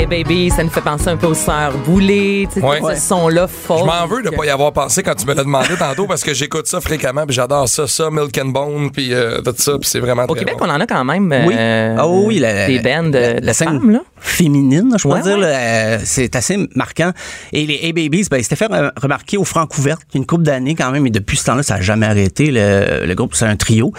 Hey 0.02 0.08
baby, 0.08 0.50
ça 0.50 0.64
nous 0.64 0.72
fait 0.72 0.82
penser 0.82 1.10
un 1.10 1.16
peu 1.16 1.28
aux 1.28 1.36
sœurs 1.36 1.78
Boulay, 1.86 2.48
tu 2.52 2.60
sais, 2.60 2.66
Ouais. 2.66 2.80
ce 2.96 3.02
son-là 3.02 3.48
fort. 3.48 3.82
Je 3.82 3.86
m'en 3.86 4.08
veux 4.08 4.24
de 4.24 4.32
pas 4.32 4.46
y 4.46 4.50
avoir 4.50 4.74
pensé 4.74 5.04
quand 5.04 5.14
tu 5.14 5.28
me 5.28 5.36
l'as 5.36 5.44
demandé 5.44 5.76
tantôt 5.78 6.08
parce 6.08 6.24
que 6.24 6.34
j'écoute 6.34 6.66
ça 6.66 6.82
fréquemment 6.82 7.28
puis 7.28 7.36
j'adore 7.36 7.68
ça, 7.70 7.86
ça, 7.86 8.10
Milk 8.10 8.36
and 8.42 8.48
Bone 8.48 8.90
puis 8.92 9.14
euh, 9.14 9.42
tout 9.42 9.54
ça 9.56 9.74
puis 9.80 9.88
c'est 9.88 10.00
vraiment 10.00 10.24
Au 10.24 10.34
très 10.34 10.40
Québec, 10.40 10.56
bon. 10.58 10.66
on 10.66 10.70
en 10.72 10.80
a 10.80 10.88
quand 10.88 11.04
même 11.06 11.32
Oui. 11.46 11.54
Ah 11.56 12.08
oui, 12.08 12.40
la- 12.40 12.66
des 12.66 12.80
bands 12.80 13.04
de, 13.04 13.12
la- 13.20 13.40
de 13.42 13.46
la 13.46 13.54
scène 13.54 13.80
femmes, 13.80 13.92
là. 13.92 14.00
féminine, 14.18 14.96
je 14.98 15.04
pourrais 15.04 15.22
Ouais, 15.22 15.30
dire. 15.30 15.38
ouais. 15.38 15.46
euh, 15.56 15.98
c'est 16.04 16.36
assez 16.36 16.58
marquant. 16.76 17.12
Et 17.54 17.68
les 17.68 17.88
A-Babies, 17.90 18.28
ben, 18.32 18.38
ils 18.38 18.44
s'étaient 18.44 18.56
fait 18.56 18.72
re- 18.72 18.92
remarquer 19.00 19.38
au 19.38 19.44
Francouverte 19.44 20.02
une 20.16 20.26
couple 20.26 20.44
d'années 20.44 20.74
quand 20.74 20.90
même, 20.90 21.06
et 21.06 21.12
depuis 21.12 21.38
ce 21.38 21.46
temps-là, 21.46 21.62
ça 21.62 21.76
n'a 21.76 21.82
jamais 21.82 22.08
arrêté. 22.08 22.48
Le, 22.50 23.06
le 23.06 23.14
groupe, 23.14 23.36
c'est 23.36 23.46
un 23.46 23.56
trio. 23.56 23.94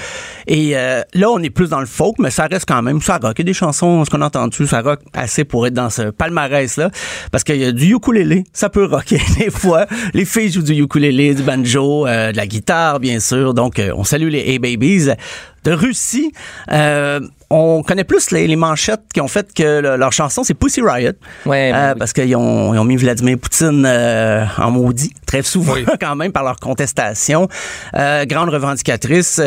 Et 0.48 0.72
euh, 0.76 1.02
là, 1.14 1.30
on 1.30 1.38
est 1.40 1.50
plus 1.50 1.68
dans 1.70 1.80
le 1.80 1.86
folk, 1.86 2.16
mais 2.18 2.30
ça 2.30 2.48
reste 2.50 2.66
quand 2.66 2.82
même, 2.82 3.00
ça 3.00 3.18
rock. 3.22 3.34
Il 3.36 3.42
y 3.42 3.42
a 3.42 3.44
des 3.44 3.54
chansons, 3.54 4.04
ce 4.04 4.10
qu'on 4.10 4.20
a 4.20 4.26
entendu, 4.26 4.66
ça 4.66 4.80
rock 4.80 4.98
assez 5.14 5.44
pour 5.44 5.64
être 5.68 5.74
dans 5.74 5.91
ce 5.92 6.10
palmarès-là. 6.10 6.90
Parce 7.30 7.44
qu'il 7.44 7.56
y 7.56 7.64
a 7.64 7.72
du 7.72 7.94
ukulélé, 7.94 8.44
ça 8.52 8.68
peut 8.68 8.84
rocker 8.86 9.20
des 9.38 9.50
fois. 9.50 9.86
Les 10.14 10.24
filles 10.24 10.50
jouent 10.50 10.62
du 10.62 10.74
ukulélé, 10.74 11.34
du 11.34 11.42
banjo, 11.42 12.06
euh, 12.06 12.32
de 12.32 12.36
la 12.36 12.46
guitare, 12.46 12.98
bien 13.00 13.20
sûr. 13.20 13.54
Donc, 13.54 13.78
euh, 13.78 13.92
on 13.96 14.04
salue 14.04 14.28
les 14.28 14.56
A-Babies. 14.56 15.10
De 15.64 15.70
Russie, 15.70 16.32
euh, 16.72 17.20
on 17.48 17.84
connaît 17.84 18.02
plus 18.02 18.32
les, 18.32 18.48
les 18.48 18.56
manchettes 18.56 19.02
qui 19.14 19.20
ont 19.20 19.28
fait 19.28 19.54
que 19.54 19.78
le- 19.80 19.96
leur 19.96 20.12
chanson, 20.12 20.42
c'est 20.42 20.54
Pussy 20.54 20.80
Riot. 20.82 21.12
Ouais, 21.46 21.70
ben 21.70 21.76
Euh, 21.78 21.92
oui. 21.92 21.98
Parce 22.00 22.12
qu'ils 22.12 22.34
ont, 22.34 22.74
ils 22.74 22.78
ont 22.80 22.84
mis 22.84 22.96
Vladimir 22.96 23.38
Poutine 23.38 23.84
euh, 23.86 24.44
en 24.58 24.72
maudit, 24.72 25.12
très 25.24 25.42
souvent 25.42 25.74
Oui. 25.74 25.84
quand 26.00 26.16
même, 26.16 26.32
par 26.32 26.42
leur 26.42 26.56
contestation. 26.56 27.46
Grande 27.94 28.48
revendicatrice. 28.48 29.40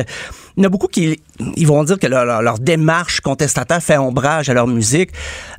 Il 0.58 0.62
y 0.64 0.66
en 0.66 0.68
a 0.68 0.70
beaucoup 0.70 0.88
qui 0.88 1.20
ils 1.58 1.68
vont 1.68 1.84
dire 1.84 2.00
que 2.00 2.08
leur, 2.08 2.24
leur- 2.24 2.42
leur 2.42 2.60
démarche 2.60 3.20
contestataire 3.20 3.84
fait 3.84 3.98
ombrage 3.98 4.50
à 4.50 4.54
leur 4.54 4.68
musique. 4.68 5.10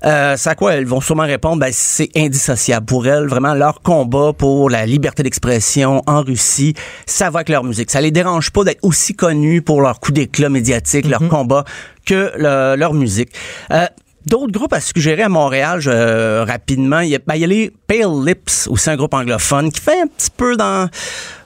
Euh, 0.05 0.35
c'est 0.39 0.49
à 0.49 0.55
quoi 0.55 0.73
elles 0.73 0.87
vont 0.87 1.03
sûrement 1.03 1.25
répondre, 1.25 1.61
ben, 1.61 1.71
c'est 1.71 2.09
indissociable 2.17 2.87
pour 2.87 3.07
elles. 3.07 3.27
Vraiment, 3.27 3.53
leur 3.53 3.83
combat 3.83 4.33
pour 4.33 4.71
la 4.71 4.87
liberté 4.87 5.23
d'expression 5.23 6.03
en 6.07 6.23
Russie, 6.23 6.73
ça 7.05 7.29
va 7.29 7.41
avec 7.41 7.51
leur 7.51 7.63
musique. 7.63 7.91
Ça 7.91 8.01
les 8.01 8.11
dérange 8.11 8.51
pas 8.51 8.65
d'être 8.65 8.83
aussi 8.83 9.15
connus 9.15 9.61
pour 9.61 9.83
leur 9.83 10.01
coup 10.01 10.13
d'éclat 10.13 10.49
médiatique, 10.49 11.07
leur 11.07 11.29
combat, 11.29 11.65
que 12.07 12.33
le- 12.39 12.77
leur 12.77 12.95
musique. 12.95 13.31
Euh, 13.73 13.87
D'autres 14.27 14.51
groupes 14.53 14.73
à 14.73 14.81
suggérer 14.81 15.23
à 15.23 15.29
Montréal, 15.29 15.79
je- 15.81 15.89
euh, 15.91 16.45
rapidement, 16.45 16.99
il 17.01 17.11
y, 17.11 17.15
a, 17.15 17.19
ben, 17.25 17.35
il 17.37 17.41
y 17.43 17.45
a 17.45 17.47
les 17.47 17.73
Pale 17.87 18.25
Lips, 18.27 18.67
aussi 18.69 18.91
un 18.91 18.97
groupe 18.97 19.15
anglophone, 19.15 19.71
qui 19.71 19.81
fait 19.81 20.01
un 20.01 20.09
petit 20.09 20.31
peu 20.37 20.57
dans 20.57 20.89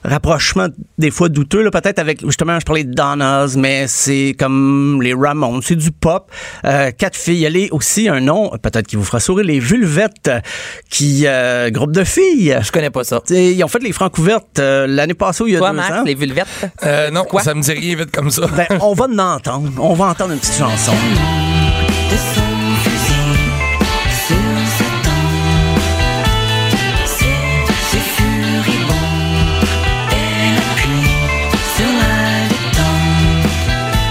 rapprochement 0.03 0.65
des 0.97 1.11
fois 1.11 1.29
douteux, 1.29 1.61
là, 1.61 1.69
peut-être 1.69 1.99
avec, 1.99 2.25
justement, 2.25 2.59
je 2.59 2.65
parlais 2.65 2.83
de 2.83 2.91
Donnas, 2.91 3.53
mais 3.55 3.85
c'est 3.87 4.35
comme 4.39 4.99
les 5.03 5.13
Ramones, 5.13 5.61
c'est 5.61 5.75
du 5.75 5.91
pop. 5.91 6.31
Euh, 6.65 6.89
quatre 6.89 7.15
filles, 7.15 7.35
il 7.35 7.39
y 7.41 7.45
a 7.45 7.49
les- 7.51 7.69
aussi 7.69 8.09
un 8.09 8.19
nom, 8.19 8.49
peut-être 8.61 8.87
qui 8.87 8.95
vous 8.95 9.03
fera 9.03 9.19
sourire, 9.19 9.45
les 9.45 9.59
Vulvettes, 9.59 10.31
qui, 10.89 11.25
euh, 11.27 11.69
groupe 11.69 11.91
de 11.91 12.03
filles. 12.03 12.57
Je 12.63 12.71
connais 12.71 12.89
pas 12.89 13.03
ça. 13.03 13.19
T'sais, 13.21 13.53
Ils 13.53 13.63
ont 13.63 13.67
fait 13.67 13.83
les 13.83 13.91
Francouvertes 13.91 14.57
euh, 14.57 14.87
l'année 14.87 15.13
passée 15.13 15.43
il 15.45 15.53
y 15.53 15.55
a 15.55 15.59
Toi, 15.59 15.69
deux 15.69 15.75
Max, 15.77 15.91
ans. 15.99 16.03
les 16.03 16.15
vulvettes? 16.15 16.47
Euh, 16.83 17.11
non, 17.11 17.25
Quoi? 17.25 17.43
ça 17.43 17.53
me 17.53 17.61
dit 17.61 17.71
rien 17.73 17.95
vite 17.95 18.11
comme 18.11 18.31
ça. 18.31 18.47
Ben, 18.47 18.65
on 18.81 18.93
va 18.95 19.05
en 19.05 19.19
entendre. 19.19 19.69
On 19.77 19.93
va 19.93 20.05
entendre 20.07 20.31
une 20.33 20.39
petite 20.39 20.57
chanson. 20.57 20.93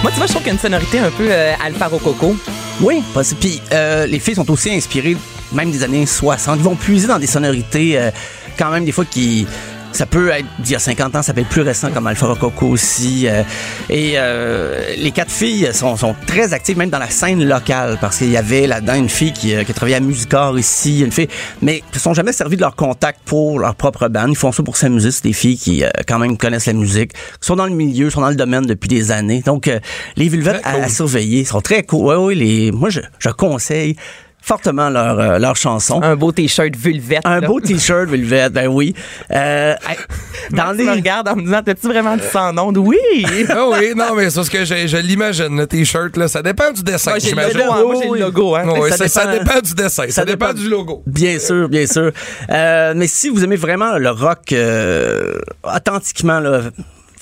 Moi, 0.02 0.10
tu 0.10 0.16
vois, 0.16 0.26
je 0.26 0.32
trouve 0.32 0.42
qu'il 0.42 0.46
y 0.46 0.50
a 0.50 0.54
une 0.54 0.58
sonorité 0.58 0.98
un 0.98 1.10
peu 1.10 1.26
euh, 1.30 1.52
Alpha 1.62 1.88
Rococo. 1.88 2.34
Oui, 2.80 3.02
parce 3.12 3.34
puis 3.34 3.60
euh, 3.72 4.06
les 4.06 4.18
filles 4.18 4.34
sont 4.34 4.50
aussi 4.50 4.70
inspirées 4.70 5.14
même 5.52 5.70
des 5.70 5.82
années 5.82 6.06
60. 6.06 6.56
Ils 6.58 6.62
vont 6.62 6.74
puiser 6.74 7.06
dans 7.06 7.18
des 7.18 7.26
sonorités 7.26 7.98
euh, 7.98 8.10
quand 8.58 8.70
même 8.70 8.86
des 8.86 8.92
fois 8.92 9.04
qui 9.04 9.46
Ça 9.92 10.06
peut 10.06 10.30
être 10.30 10.46
d'il 10.60 10.72
y 10.72 10.76
a 10.76 10.78
50 10.78 11.16
ans, 11.16 11.22
ça 11.22 11.34
peut 11.34 11.40
être 11.40 11.48
plus 11.48 11.62
récent 11.62 11.90
comme 11.90 12.06
Alpha 12.06 12.26
Rococo 12.26 12.66
aussi. 12.66 13.26
euh, 13.28 13.42
et 13.88 14.12
euh, 14.16 14.94
les 14.96 15.10
quatre 15.10 15.30
filles 15.30 15.70
sont, 15.72 15.96
sont 15.96 16.14
très 16.26 16.52
actives 16.52 16.78
même 16.78 16.90
dans 16.90 16.98
la 16.98 17.10
scène 17.10 17.44
locale 17.46 17.98
parce 18.00 18.18
qu'il 18.18 18.30
y 18.30 18.36
avait 18.36 18.66
là-dedans 18.66 18.94
une 18.94 19.08
fille 19.08 19.32
qui, 19.32 19.54
euh, 19.54 19.64
qui 19.64 19.72
travaillait 19.72 19.96
à 19.96 20.00
Musicor 20.00 20.58
ici, 20.58 21.00
une 21.00 21.12
fille, 21.12 21.28
mais 21.60 21.80
qui 21.80 21.84
ne 21.94 21.98
sont 21.98 22.14
jamais 22.14 22.32
servis 22.32 22.56
de 22.56 22.62
leur 22.62 22.76
contact 22.76 23.20
pour 23.24 23.58
leur 23.58 23.74
propre 23.74 24.08
band. 24.08 24.28
Ils 24.28 24.36
font 24.36 24.52
ça 24.52 24.62
pour 24.62 24.76
s'amuser. 24.76 25.10
C'est 25.10 25.24
des 25.24 25.32
filles 25.32 25.58
qui 25.58 25.84
euh, 25.84 25.90
quand 26.06 26.18
même 26.18 26.36
connaissent 26.36 26.66
la 26.66 26.72
musique, 26.72 27.12
qui 27.12 27.18
sont 27.40 27.56
dans 27.56 27.66
le 27.66 27.72
milieu, 27.72 28.10
sont 28.10 28.20
dans 28.20 28.30
le 28.30 28.36
domaine 28.36 28.66
depuis 28.66 28.88
des 28.88 29.10
années. 29.10 29.42
Donc 29.44 29.68
euh, 29.68 29.80
les 30.16 30.28
Vulvettes 30.28 30.62
à, 30.64 30.88
surveiller 30.88 31.44
sont 31.44 31.60
très 31.60 31.82
cool. 31.82 32.06
Ouais, 32.06 32.16
ouais, 32.16 32.34
les, 32.34 32.72
moi 32.72 32.90
je, 32.90 33.00
je 33.18 33.30
conseille 33.30 33.96
fortement 34.42 34.88
leur, 34.90 35.18
euh, 35.18 35.38
leur 35.38 35.56
chanson. 35.56 36.00
Un 36.02 36.16
beau 36.16 36.32
t-shirt 36.32 36.74
vulvette. 36.76 37.20
Un 37.24 37.40
là. 37.40 37.46
beau 37.46 37.60
t-shirt 37.60 38.08
Velvet, 38.08 38.50
ben 38.50 38.66
oui. 38.68 38.94
Euh, 39.30 39.74
dans 40.50 40.64
Dans 40.68 40.70
tu 40.76 40.78
me 40.78 40.84
les... 40.84 40.90
regardes 40.96 41.28
en 41.28 41.36
me 41.36 41.42
disant, 41.42 41.62
t'as-tu 41.64 41.86
vraiment 41.86 42.16
dit 42.16 42.22
sans 42.32 42.52
nom? 42.52 42.72
Oui! 42.76 42.96
Ah 43.50 43.64
oui, 43.68 43.92
non, 43.96 44.14
mais 44.16 44.30
c'est 44.30 44.36
parce 44.36 44.48
que 44.48 44.64
je, 44.64 44.86
je 44.86 44.96
l'imagine, 44.96 45.56
le 45.56 45.66
t-shirt, 45.66 46.16
là. 46.16 46.28
Ça 46.28 46.42
dépend 46.42 46.70
du 46.72 46.82
dessin, 46.82 47.12
Moi, 47.12 47.18
j'ai 47.18 47.30
le 47.32 47.36
j'imagine. 47.42 47.58
logo, 47.60 47.72
hein. 47.72 47.82
Moi, 47.84 47.94
j'ai 48.02 48.08
le 48.10 48.18
logo, 48.26 48.54
hein. 48.56 48.68
Ouais, 48.68 48.90
Ça 48.90 48.96
ça, 48.96 49.08
ça 49.08 49.26
dépend- 49.32 49.44
dépend 49.44 49.60
du 49.60 49.74
dessin, 49.74 50.04
ça, 50.06 50.10
ça 50.12 50.24
dépend, 50.24 50.48
dépend- 50.48 50.60
du 50.60 50.68
logo. 50.68 51.02
Bien 51.06 51.38
sûr, 51.38 51.68
bien 51.68 51.86
sûr. 51.86 52.10
Euh, 52.50 52.92
mais 52.96 53.06
si 53.06 53.28
vous 53.28 53.42
aimez 53.44 53.56
vraiment 53.56 53.98
le 53.98 54.10
rock 54.10 54.52
euh, 54.52 55.34
authentiquement 55.64 56.40
là, 56.40 56.62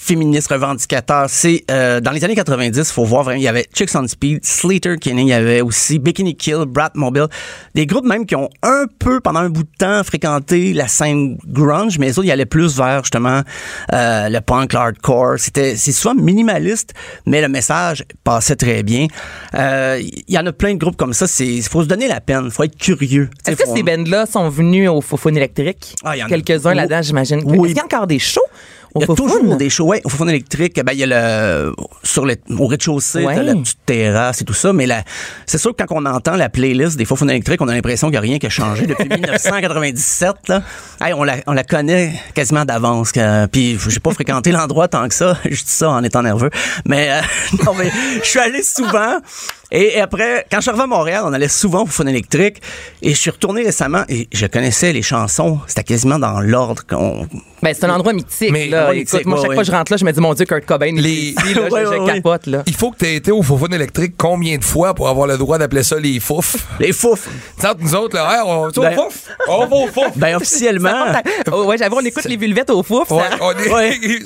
féministe 0.09 0.51
revendicateur, 0.51 1.27
c'est 1.29 1.65
euh, 1.71 2.01
dans 2.01 2.13
les 2.13 2.25
années 2.25 2.35
90, 2.35 2.91
faut 2.93 3.05
voir 3.05 3.25
vraiment, 3.25 3.37
il 3.39 3.43
y 3.43 3.49
avait 3.49 3.67
Chicks 3.75 3.95
on 3.95 4.07
Speed, 4.09 4.43
Slater 4.43 4.97
Kinney, 4.99 5.23
il 5.25 5.29
y 5.29 5.33
avait 5.35 5.61
aussi 5.61 5.99
Bikini 5.99 6.35
Kill, 6.35 6.65
Brat 6.67 6.93
Mobile, 6.95 7.27
des 7.75 7.85
groupes 7.85 8.07
même 8.07 8.25
qui 8.25 8.35
ont 8.35 8.49
un 8.63 8.87
peu 8.99 9.21
pendant 9.21 9.41
un 9.41 9.51
bout 9.51 9.65
de 9.65 9.69
temps 9.79 10.03
fréquenté 10.05 10.73
la 10.73 10.89
scène 10.89 11.37
grunge, 11.47 11.99
mais 11.99 12.07
les 12.07 12.19
autres 12.19 12.27
ils 12.27 12.31
allaient 12.31 12.47
plus 12.47 12.75
vers 12.79 13.05
justement 13.05 13.43
euh, 13.93 14.29
le 14.31 14.41
punk, 14.41 14.73
le 14.73 14.79
hardcore. 14.79 15.35
C'était 15.37 15.77
c'est 15.77 15.93
souvent 15.93 16.15
minimaliste, 16.15 16.95
mais 17.27 17.43
le 17.43 17.49
message 17.49 18.03
passait 18.25 18.57
très 18.57 18.83
bien. 18.83 19.09
Euh, 19.55 20.01
Il 20.01 20.35
y 20.35 20.39
en 20.39 20.47
a 20.47 20.53
plein 20.53 20.73
de 20.73 20.79
groupes 20.79 20.97
comme 20.97 21.13
ça. 21.13 21.27
C'est 21.27 21.61
faut 21.63 21.83
se 21.83 21.87
donner 21.89 22.09
la 22.09 22.23
peine, 22.23 22.51
faut 22.51 22.63
être 22.65 22.79
curieux. 22.79 23.29
Est-ce 23.47 23.57
que 23.57 23.65
faut- 23.67 23.77
ces 23.77 23.83
bands-là 23.83 24.25
sont 24.25 24.49
venus 24.49 24.89
au 24.89 25.03
Fofone 25.03 25.37
électrique? 25.37 25.95
Ah. 26.03 26.15
Quelques-uns 26.29 26.73
là-dedans, 26.73 27.03
j'imagine. 27.03 27.43
Oui. 27.45 27.57
Est-ce 27.59 27.67
qu'il 27.67 27.77
y 27.77 27.81
a 27.81 27.85
encore 27.85 28.07
des 28.07 28.19
shows? 28.19 28.41
Il 28.97 29.01
y 29.01 29.05
a 29.05 29.07
Fofone? 29.07 29.27
toujours 29.31 29.57
des 29.57 29.71
shows. 29.71 29.85
Ouais, 29.87 30.01
au 30.05 30.09
fond 30.09 30.27
électrique, 30.29 30.81
ben, 30.85 30.93
il 30.93 30.99
y 31.01 31.05
a 31.05 31.07
le, 31.07 31.75
sur 32.03 32.25
le, 32.25 32.37
au 32.59 32.67
rez-de-chaussée, 32.67 33.25
Ouais. 33.25 33.43
la 33.43 33.55
petite 33.55 33.79
terrasse 33.85 34.41
et 34.41 34.45
tout 34.45 34.55
ça. 34.55 34.73
Mais 34.73 34.87
c'est 35.47 35.59
sûr 35.59 35.75
que 35.77 35.83
quand 35.85 35.95
on 35.97 36.07
entend 36.07 36.37
la 36.37 36.49
playlist 36.49 36.97
des 36.97 37.05
Faux 37.05 37.17
électriques, 37.17 37.61
on 37.61 37.69
a 37.69 37.75
l'impression 37.75 38.09
qu'il 38.09 38.13
n'y 38.13 38.19
a 38.19 38.21
rien 38.23 38.39
qui 38.39 38.47
a 38.47 38.51
changé 38.51 38.87
depuis 38.87 39.09
1997, 39.09 40.49
là. 40.49 40.63
Hey, 41.01 41.13
on 41.15 41.23
la, 41.25 41.37
on 41.47 41.53
la 41.53 41.65
connaît 41.65 42.15
quasiment 42.35 42.65
d'avance. 42.65 43.13
que- 43.13 43.47
Puis, 43.47 43.79
j'ai 43.89 44.01
pas 44.01 44.13
fréquenté 44.13 44.53
l'endroit 44.53 44.89
tant 44.89 45.07
que 45.09 45.15
ça. 45.15 45.37
Je 45.45 45.51
dis 45.63 45.63
ça 45.67 45.91
en 45.91 46.03
étant 46.03 46.23
nerveux. 46.23 46.51
Mais, 46.87 47.11
euh, 47.11 47.21
non, 47.65 47.75
mais, 47.79 47.91
je 48.23 48.29
suis 48.29 48.39
allé 48.41 48.63
souvent. 48.63 49.19
Et, 49.71 50.01
après, 50.01 50.47
quand 50.51 50.59
je 50.59 50.63
suis 50.63 50.71
arrivé 50.71 50.85
à 50.85 50.87
Montréal, 50.87 51.23
on 51.27 51.33
allait 51.35 51.49
souvent 51.49 51.83
au 51.83 51.87
Fun 51.87 52.07
électrique. 52.07 52.63
Et 53.03 53.11
je 53.11 53.19
suis 53.19 53.31
retourné 53.31 53.63
récemment 53.63 54.03
et 54.09 54.27
je 54.33 54.47
connaissais 54.47 54.93
les 54.93 55.03
chansons. 55.03 55.59
C'était 55.67 55.85
quasiment 55.85 56.19
dans 56.19 56.41
l'ordre 56.41 56.83
qu'on, 56.89 57.27
Ben, 57.63 57.75
c'est 57.75 57.85
un 57.85 57.91
endroit 57.91 58.13
mythique. 58.15 58.51
Mais- 58.51 58.69
là. 58.69 58.95
Écoute, 58.95 59.27
moi, 59.27 59.37
ouais, 59.37 59.43
chaque 59.43 59.49
ouais. 59.51 59.55
fois 59.57 59.63
que 59.65 59.67
je 59.71 59.73
rentre 59.73 59.93
là, 59.93 59.99
je 59.99 60.05
me 60.07 60.13
dis, 60.13 60.21
mon 60.21 60.33
Dieu, 60.33 60.47
Kurt 60.47 60.65
Cobain, 60.65 60.93
Les- 60.97 61.11
ici, 61.11 61.55
là, 61.55 61.63
Ouais, 61.71 61.85
je, 61.85 61.89
ouais, 61.91 61.97
je 61.99 62.03
ouais. 62.03 62.15
capote. 62.15 62.47
Là. 62.47 62.63
Il 62.67 62.75
faut 62.75 62.91
que 62.93 62.97
tu 62.99 63.07
aies 63.07 63.17
été 63.17 63.31
au 63.31 63.43
Fofone 63.43 63.75
électrique 63.75 64.15
combien 64.17 64.57
de 64.57 64.65
fois 64.65 64.95
pour 64.95 65.09
avoir 65.09 65.27
le 65.27 65.37
droit 65.37 65.59
d'appeler 65.59 65.83
ça 65.83 65.99
les 66.01 66.19
fouf? 66.19 66.57
les 66.81 66.93
fouf. 66.93 67.29
Nous 67.81 67.95
autres, 67.95 68.17
là, 68.17 68.37
hey, 68.37 68.43
on, 68.47 68.69
Ben- 68.71 68.99
au 68.99 69.03
fouf? 69.03 69.25
On 69.49 69.67
va 69.67 69.77
au 69.77 69.87
fouf! 69.89 70.17
Ben, 70.17 70.37
officiellement. 70.37 71.13
Oh, 71.53 71.65
ouais, 71.65 71.77
j'avoue, 71.77 71.97
on 72.01 72.05
écoute 72.07 72.25
les 72.25 72.37
vulvettes 72.37 72.71
au 72.71 72.83
fouf. 72.83 73.11
Ouais, 73.11 73.19
ça- 73.31 73.37
on 73.41 73.51
est- 73.53 73.71
Ouais. 73.71 73.99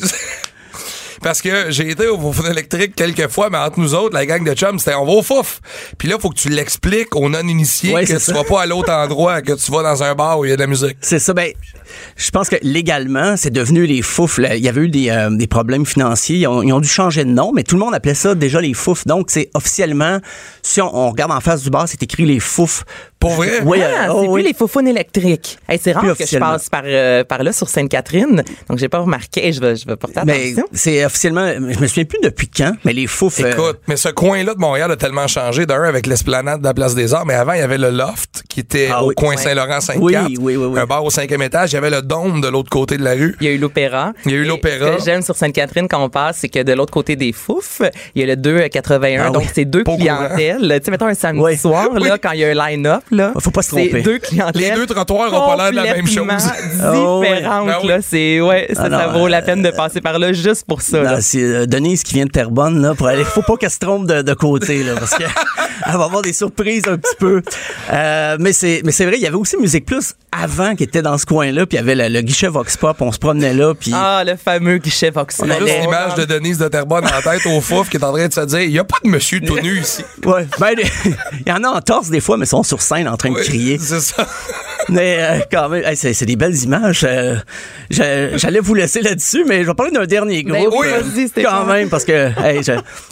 Parce 1.23 1.41
que 1.41 1.71
j'ai 1.71 1.91
été 1.91 2.09
au 2.09 2.19
Fofone 2.19 2.51
électrique 2.51 2.95
quelques 2.97 3.29
fois, 3.29 3.49
mais 3.51 3.59
entre 3.59 3.79
nous 3.79 3.95
autres, 3.95 4.15
la 4.15 4.27
gang 4.27 4.45
de 4.45 4.55
chums, 4.55 4.79
c'était 4.79 4.95
on 4.95 5.05
va 5.07 5.13
au 5.13 5.23
fouf. 5.23 5.61
Puis 5.99 6.09
là, 6.09 6.17
faut 6.21 6.31
que 6.31 6.35
tu 6.39 6.49
l'expliques 6.49 7.15
aux 7.15 7.29
non-initiés 7.29 7.95
Ouais, 7.95 8.05
que 8.05 8.13
tu 8.15 8.19
ça. 8.21 8.33
vas 8.33 8.45
pas 8.45 8.63
à 8.63 8.67
l'autre 8.67 8.91
endroit, 8.93 9.41
que 9.43 9.53
tu 9.53 9.71
vas 9.71 9.83
dans 9.83 10.03
un 10.03 10.15
bar 10.15 10.39
où 10.41 10.45
il 10.45 10.51
y 10.51 10.53
a 10.53 10.57
de 10.57 10.61
la 10.61 10.67
musique. 10.67 10.97
C'est 11.01 11.19
ça. 11.21 11.33
Ben, 11.33 11.53
je 12.17 12.31
pense 12.31 12.49
que 12.49 12.57
légalement, 12.63 13.37
c'est 13.37 13.51
devenu 13.53 13.87
les 13.87 14.03
fouf. 14.03 14.41
Il 14.43 14.59
y 14.65 14.69
avait 14.69 14.81
eu 14.83 14.89
des, 14.89 15.11
euh, 15.11 15.31
des 15.31 15.47
problèmes 15.47 15.87
financiers. 15.87 16.39
Ils 16.39 16.47
ont, 16.49 16.63
ils 16.63 16.73
ont 16.73 16.81
dû 16.81 16.89
changer 16.89 17.25
de 17.25 17.31
nom, 17.31 17.53
mais 17.55 17.63
tout 17.63 17.77
le 17.77 17.81
monde 17.85 17.95
appelait 17.95 18.15
ça 18.15 18.35
déjà 18.35 18.61
les 18.61 18.75
fouf. 18.75 19.07
Donc, 19.07 19.27
c'est 19.31 19.49
officiellement, 19.55 20.19
si 20.63 20.81
on, 20.81 20.95
on 20.95 21.11
regarde 21.11 21.31
en 21.33 21.41
face 21.41 21.63
du 21.63 21.71
bar, 21.71 21.87
c'est 21.89 22.03
écrit 22.03 22.25
les 22.27 22.41
fouf. 22.41 22.85
Pour 23.23 23.33
vrai? 23.33 23.61
Oui, 23.65 23.79
Ah, 23.83 24.07
euh, 24.09 24.13
oh, 24.13 24.21
c'est 24.23 24.29
oui. 24.29 24.43
plus 24.43 24.49
les 24.51 24.55
faufounes 24.55 24.89
électriques. 24.89 25.59
Hey, 25.69 25.79
c'est 25.83 25.93
rare 25.93 26.17
que 26.17 26.27
je 26.27 26.39
passe 26.39 26.69
par, 26.69 26.83
euh, 26.85 27.25
par 27.25 27.43
là 27.43 27.53
sur 27.53 27.69
Sainte-Catherine, 27.69 28.43
donc 28.69 28.79
j'ai 28.79 28.89
pas 28.89 28.99
remarqué. 28.99 29.53
Je 29.53 29.61
vais, 29.61 29.77
je 29.77 29.87
vais 29.87 29.97
porter 29.97 30.21
Mais 30.27 30.49
attention. 30.53 30.65
c'est 30.73 31.05
officiellement, 31.05 31.47
je 31.55 31.79
me 31.81 31.87
souviens 31.87 32.05
plus 32.05 32.19
depuis 32.23 32.49
quand, 32.49 32.73
mais 32.85 32.93
les 32.93 33.07
euh, 33.07 33.51
Écoute, 33.53 33.81
mais 33.89 33.97
ce 33.97 34.09
coin-là 34.09 34.55
de 34.55 34.59
Montréal 34.61 34.91
a 34.91 34.97
tellement 34.97 35.27
changé. 35.29 35.65
D'un, 35.67 35.83
avec 35.85 36.07
l'esplanade 36.07 36.61
de 36.61 36.65
la 36.67 36.75
Place 36.75 36.95
des 36.95 37.15
Arts, 37.15 37.25
mais 37.25 37.35
avant, 37.35 37.53
il 37.53 37.61
y 37.61 37.63
avait 37.63 37.79
le 37.79 37.91
Loft 37.91 38.43
qui 38.49 38.61
était 38.61 38.89
Ah 38.91 39.05
au 39.05 39.09
oui. 39.09 39.15
coin 39.15 39.31
Ouais. 39.31 39.37
Saint-Laurent-Sainte-Cap. 39.37 40.25
Oui, 40.29 40.37
oui, 40.41 40.57
oui, 40.57 40.67
oui. 40.67 40.79
Un 40.81 40.85
bar 40.87 41.05
au 41.05 41.11
cinquième 41.11 41.43
étage. 41.43 41.71
Il 41.73 41.75
y 41.75 41.79
avait 41.79 41.91
le 41.91 42.03
dôme 42.03 42.41
de 42.41 42.49
l'autre 42.49 42.69
côté 42.71 42.97
de 42.97 43.05
la 43.05 43.13
rue. 43.13 43.37
Il 43.41 43.47
y 43.47 43.51
a 43.51 43.53
eu 43.53 43.59
l'opéra. 43.59 44.13
Il 44.27 44.33
y 44.33 44.35
a 44.35 44.39
eu 44.39 44.45
l'opéra. 44.45 44.93
Ce 44.93 44.97
que 44.99 45.05
j'aime 45.05 45.23
sur 45.23 45.37
Sainte-Catherine 45.37 45.87
quand 45.89 46.03
on 46.03 46.09
passe, 46.11 46.39
c'est 46.41 46.49
que 46.49 46.63
de 46.63 46.73
l'autre 46.73 46.93
côté 46.93 47.15
des 47.17 47.33
fouf, 47.33 47.81
il 48.15 48.21
y 48.21 48.25
a 48.25 48.27
le 48.27 48.37
281. 48.37 49.25
Ah 49.27 49.31
donc, 49.31 49.43
oui. 49.45 49.49
c'est 49.55 49.65
deux 49.65 49.85
Pas 49.85 49.97
clientèles. 49.97 50.61
Tu 50.81 50.85
sais, 50.85 50.91
mettons 50.91 51.07
un 51.07 51.15
samedi 51.15 51.43
Oui. 51.43 51.57
soir, 51.57 51.89
Oui. 51.93 52.09
là, 52.09 52.19
quand 52.19 52.33
il 52.33 52.41
y 52.41 52.45
a 52.45 52.49
un 52.49 52.69
line-up, 52.69 53.03
là. 53.13 53.33
Faut 53.39 53.51
pas 53.51 53.63
se 53.63 53.69
tromper. 53.71 54.03
deux 54.03 54.19
clientèles. 54.19 54.63
Les 54.63 54.71
deux 54.73 54.87
trottoirs 54.87 55.33
ont 55.33 55.47
pas 55.57 55.57
l'air 55.57 55.71
de 55.71 55.77
la 55.89 55.95
même 55.95 56.07
chose. 56.07 56.23
Oh, 56.85 57.19
oui. 57.21 57.29
différentes, 57.37 57.67
Ben 57.67 57.77
oui. 57.83 57.89
là. 57.89 57.99
C'est, 58.03 58.41
ouais, 58.41 58.69
ça, 58.73 58.83
Ah 58.85 58.89
non, 58.89 58.99
ça 58.99 59.07
vaut 59.09 59.29
la 59.29 59.39
euh, 59.39 59.43
peine 59.43 59.63
de 59.63 59.71
passer 59.71 60.01
par 60.01 60.19
là 60.19 60.33
juste 60.33 60.65
pour 60.67 60.83
ça, 60.83 61.03
là. 61.03 61.13
Non, 61.13 61.19
c'est 61.21 61.43
euh, 61.43 61.67
Denise 61.67 62.03
qui 62.03 62.15
vient 62.15 62.25
de 62.27 62.31
Terrebonne 62.31 62.81
là 62.83 62.95
pour 62.95 63.07
aller. 63.07 63.25
Faut 63.25 63.43
pas 63.43 63.57
qu'elle 63.57 63.71
se 63.71 63.79
trompe 63.79 64.07
de, 64.07 64.23
de 64.23 64.35
côté 64.35 64.83
là 64.83 64.95
parce 64.99 65.13
que 65.15 65.23
elle 65.87 65.97
va 65.97 66.05
avoir 66.05 66.23
des 66.23 66.33
surprises 66.33 66.85
un 66.89 66.97
petit 66.97 67.17
peu. 67.19 67.43
Euh, 67.93 68.37
mais 68.41 68.53
c'est 68.53 68.83
mais 68.85 68.93
c'est 68.93 69.05
vrai, 69.07 69.17
il 69.17 69.23
y 69.23 69.27
avait 69.27 69.37
aussi 69.37 69.57
Musique 69.57 69.87
Plus 69.87 70.15
avant 70.33 70.75
qui 70.75 70.85
était 70.85 71.03
dans 71.03 71.19
ce 71.19 71.27
coin-là, 71.27 71.67
puis 71.67 71.77
il 71.77 71.81
y 71.81 71.83
avait 71.83 71.95
le, 71.95 72.09
le 72.09 72.23
guichet 72.23 72.49
Vox 72.49 72.77
Pop, 72.77 72.97
on 73.01 73.13
se 73.13 73.19
promenait 73.19 73.53
là, 73.55 73.75
puis 73.75 73.93
Ah, 73.95 74.23
le 74.27 74.37
fameux 74.37 74.79
guichet 74.79 75.11
Vox. 75.11 75.41
On 75.45 75.51
a 75.51 75.59
juste 75.59 75.81
l'image 75.83 76.15
de 76.15 76.25
Denise 76.25 76.59
de 76.59 76.69
Terrebonne 76.69 77.05
en 77.07 77.21
tête 77.23 77.45
au 77.47 77.61
fouf 77.61 77.89
qui 77.91 77.99
est 77.99 78.05
en 78.05 78.13
train 78.13 78.27
de 78.29 78.33
se 78.33 78.41
dire 78.41 78.61
il 78.63 78.71
y 78.71 78.79
a 78.79 78.85
pas 78.85 78.97
de 79.05 79.09
monsieur 79.11 79.41
tout 79.41 79.59
nu 79.61 79.81
ici. 79.81 80.03
ouais, 80.25 80.47
ben 80.59 80.75
il 81.05 81.49
y 81.49 81.53
en 81.53 81.63
a 81.65 81.69
en 81.69 81.81
torse 81.81 82.09
des 82.09 82.21
fois, 82.21 82.37
mais 82.39 82.45
ils 82.47 82.49
sont 82.49 82.63
sur 82.63 82.81
scène 82.81 83.09
en 83.09 83.17
train 83.17 83.31
de 83.31 83.39
crier. 83.39 83.79
C'est 83.79 84.01
ça. 84.01 84.27
Mais 84.93 85.17
euh, 85.19 85.39
quand 85.51 85.69
même, 85.69 85.83
hey, 85.85 85.97
c'est 85.97 86.25
des 86.27 86.37
belles 86.37 86.57
images. 86.63 87.05
Euh, 87.09 87.37
J'allais 87.91 88.61
vous 88.61 88.75
laisser 88.75 89.01
là-dessus, 89.01 89.45
mais 89.47 89.63
je 89.63 89.69
vais 89.69 89.75
parler 89.75 89.93
d'un 89.93 90.07
dernier 90.07 90.43
Ben 90.43 90.65
groupe. 90.65 90.75
oui, 90.81 90.87
euh, 90.89 91.43
quand 91.43 91.65
même, 91.65 91.89
parce 91.89 92.05
que 92.05 92.31
hey, 92.45 92.61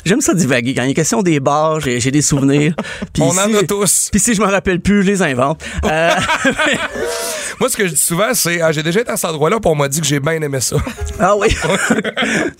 j'aime 0.04 0.20
ça 0.20 0.34
divaguer. 0.34 0.74
Quand 0.74 0.82
il 0.82 0.88
y 0.88 0.92
a 0.92 0.94
question 0.94 1.22
des 1.22 1.40
bars, 1.40 1.80
j'ai 1.80 2.10
des 2.10 2.22
souvenirs. 2.22 2.74
On 3.20 3.30
en 3.36 3.54
a 3.54 3.62
tous. 3.66 4.08
Puis 4.10 4.20
si 4.20 4.34
je 4.34 4.40
me 4.40 4.46
rappelle 4.46 4.80
plus, 4.80 5.02
je 5.02 5.10
les 5.10 5.22
invente. 5.22 5.62
Euh, 5.84 6.10
Moi, 7.60 7.68
ce 7.68 7.76
que 7.76 7.86
je 7.86 7.92
dis 7.92 8.00
souvent, 8.00 8.32
c'est 8.32 8.60
ah, 8.62 8.72
j'ai 8.72 8.82
déjà 8.82 9.00
été 9.00 9.10
à 9.10 9.16
cet 9.16 9.28
endroit-là, 9.30 9.58
puis 9.60 9.70
on 9.70 9.74
m'a 9.74 9.88
dit 9.88 10.00
que 10.00 10.06
j'ai 10.06 10.20
bien 10.20 10.40
aimé 10.40 10.60
ça. 10.60 10.76
ah 11.20 11.36
oui, 11.36 11.48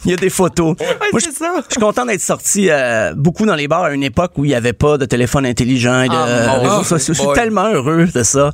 il 0.04 0.11
y 0.11 0.14
a 0.14 0.16
des 0.16 0.28
photos. 0.28 0.76
Moi, 1.12 1.20
je 1.20 1.26
c'est 1.30 1.33
ça. 1.38 1.54
je 1.68 1.72
suis 1.74 1.80
content 1.80 2.04
d'être 2.04 2.20
sorti 2.20 2.66
euh, 2.68 3.14
beaucoup 3.16 3.46
dans 3.46 3.54
les 3.54 3.66
bars 3.68 3.85
à 3.85 3.92
une 3.92 4.02
époque 4.02 4.33
où 4.37 4.44
il 4.44 4.48
n'y 4.48 4.54
avait 4.54 4.74
pas 4.74 4.98
de 4.98 5.06
téléphone 5.06 5.46
intelligent 5.46 6.02
et 6.02 6.09
de 6.09 6.14
Ah, 6.14 6.59
réseaux 6.59 6.85
sociaux. 6.85 7.14
Je 7.14 7.18
suis 7.18 7.26
Boy. 7.26 7.35
tellement 7.35 7.70
heureux 7.72 8.06
de 8.14 8.22
ça. 8.22 8.52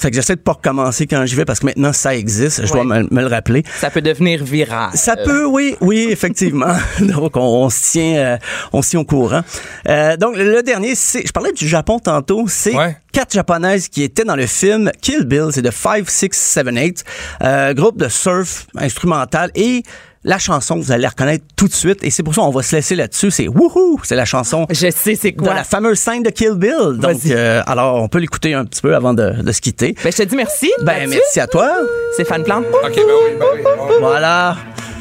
Fait 0.00 0.10
que 0.10 0.16
j'essaie 0.16 0.34
de 0.36 0.40
pas 0.40 0.52
recommencer 0.52 1.06
quand 1.06 1.24
j'y 1.26 1.36
vais 1.36 1.44
parce 1.44 1.60
que 1.60 1.66
maintenant 1.66 1.92
ça 1.92 2.14
existe. 2.16 2.66
Je 2.66 2.72
dois 2.72 2.84
me, 2.84 3.06
me 3.10 3.20
le 3.20 3.26
rappeler. 3.26 3.62
Ça 3.78 3.90
peut 3.90 4.00
devenir 4.00 4.42
viral. 4.42 4.90
Ça 4.94 5.14
peut, 5.16 5.44
oui, 5.44 5.76
oui, 5.80 6.08
effectivement. 6.10 6.74
donc, 7.00 7.36
on, 7.36 7.40
on 7.64 7.70
se 7.70 7.92
tient, 7.92 8.16
euh, 8.16 8.38
on 8.72 8.82
se 8.82 8.90
tient 8.90 9.00
au 9.00 9.04
courant. 9.04 9.42
Euh, 9.88 10.16
donc, 10.16 10.36
le, 10.36 10.62
dernier, 10.62 10.94
c'est, 10.94 11.26
je 11.26 11.32
parlais 11.32 11.52
du 11.52 11.68
Japon 11.68 11.98
tantôt, 11.98 12.46
c'est 12.48 12.74
Ouais. 12.74 12.96
quatre 13.12 13.34
japonaises 13.34 13.88
qui 13.88 14.02
étaient 14.02 14.24
dans 14.24 14.36
le 14.36 14.46
film 14.46 14.90
Kill 15.02 15.24
Bill, 15.24 15.48
c'est 15.52 15.62
de 15.62 15.70
5, 15.70 16.08
6, 16.08 16.28
7, 16.32 16.66
8, 16.70 17.04
euh, 17.42 17.74
groupe 17.74 17.98
de 17.98 18.08
surf 18.08 18.66
instrumental 18.76 19.50
et 19.54 19.82
la 20.22 20.38
chanson, 20.38 20.76
vous 20.76 20.92
allez 20.92 21.02
la 21.02 21.08
reconnaître 21.08 21.44
tout 21.56 21.66
de 21.66 21.72
suite 21.72 22.04
et 22.04 22.10
c'est 22.10 22.22
pour 22.22 22.34
ça 22.34 22.42
qu'on 22.42 22.50
va 22.50 22.62
se 22.62 22.76
laisser 22.76 22.94
là-dessus. 22.94 23.30
C'est 23.30 23.48
Woohoo! 23.48 23.98
C'est 24.02 24.16
la 24.16 24.24
chanson 24.26 24.66
Je 24.70 24.90
sais 24.90 25.14
c'est 25.14 25.30
de 25.32 25.40
quoi. 25.40 25.54
la 25.54 25.64
fameuse 25.64 25.98
scène 25.98 26.22
de 26.22 26.30
Kill 26.30 26.54
Bill. 26.56 26.98
Donc, 26.98 27.16
euh, 27.26 27.62
alors, 27.66 28.02
on 28.02 28.08
peut 28.08 28.18
l'écouter 28.18 28.52
un 28.54 28.64
petit 28.66 28.82
peu 28.82 28.94
avant 28.94 29.14
de, 29.14 29.30
de 29.42 29.52
se 29.52 29.60
quitter. 29.60 29.94
Ben, 30.04 30.12
je 30.12 30.18
te 30.18 30.22
dis 30.24 30.36
merci. 30.36 30.70
Ben, 30.82 31.08
Mathieu. 31.08 31.20
merci 31.22 31.40
à 31.40 31.46
toi. 31.46 31.70
Stéphane 32.14 32.44
Plante. 32.44 32.64
OK, 32.66 32.94
ben 32.94 33.02
oui, 33.06 33.36
ben 33.38 33.46
oui. 33.54 33.94
Voilà. 34.00 34.56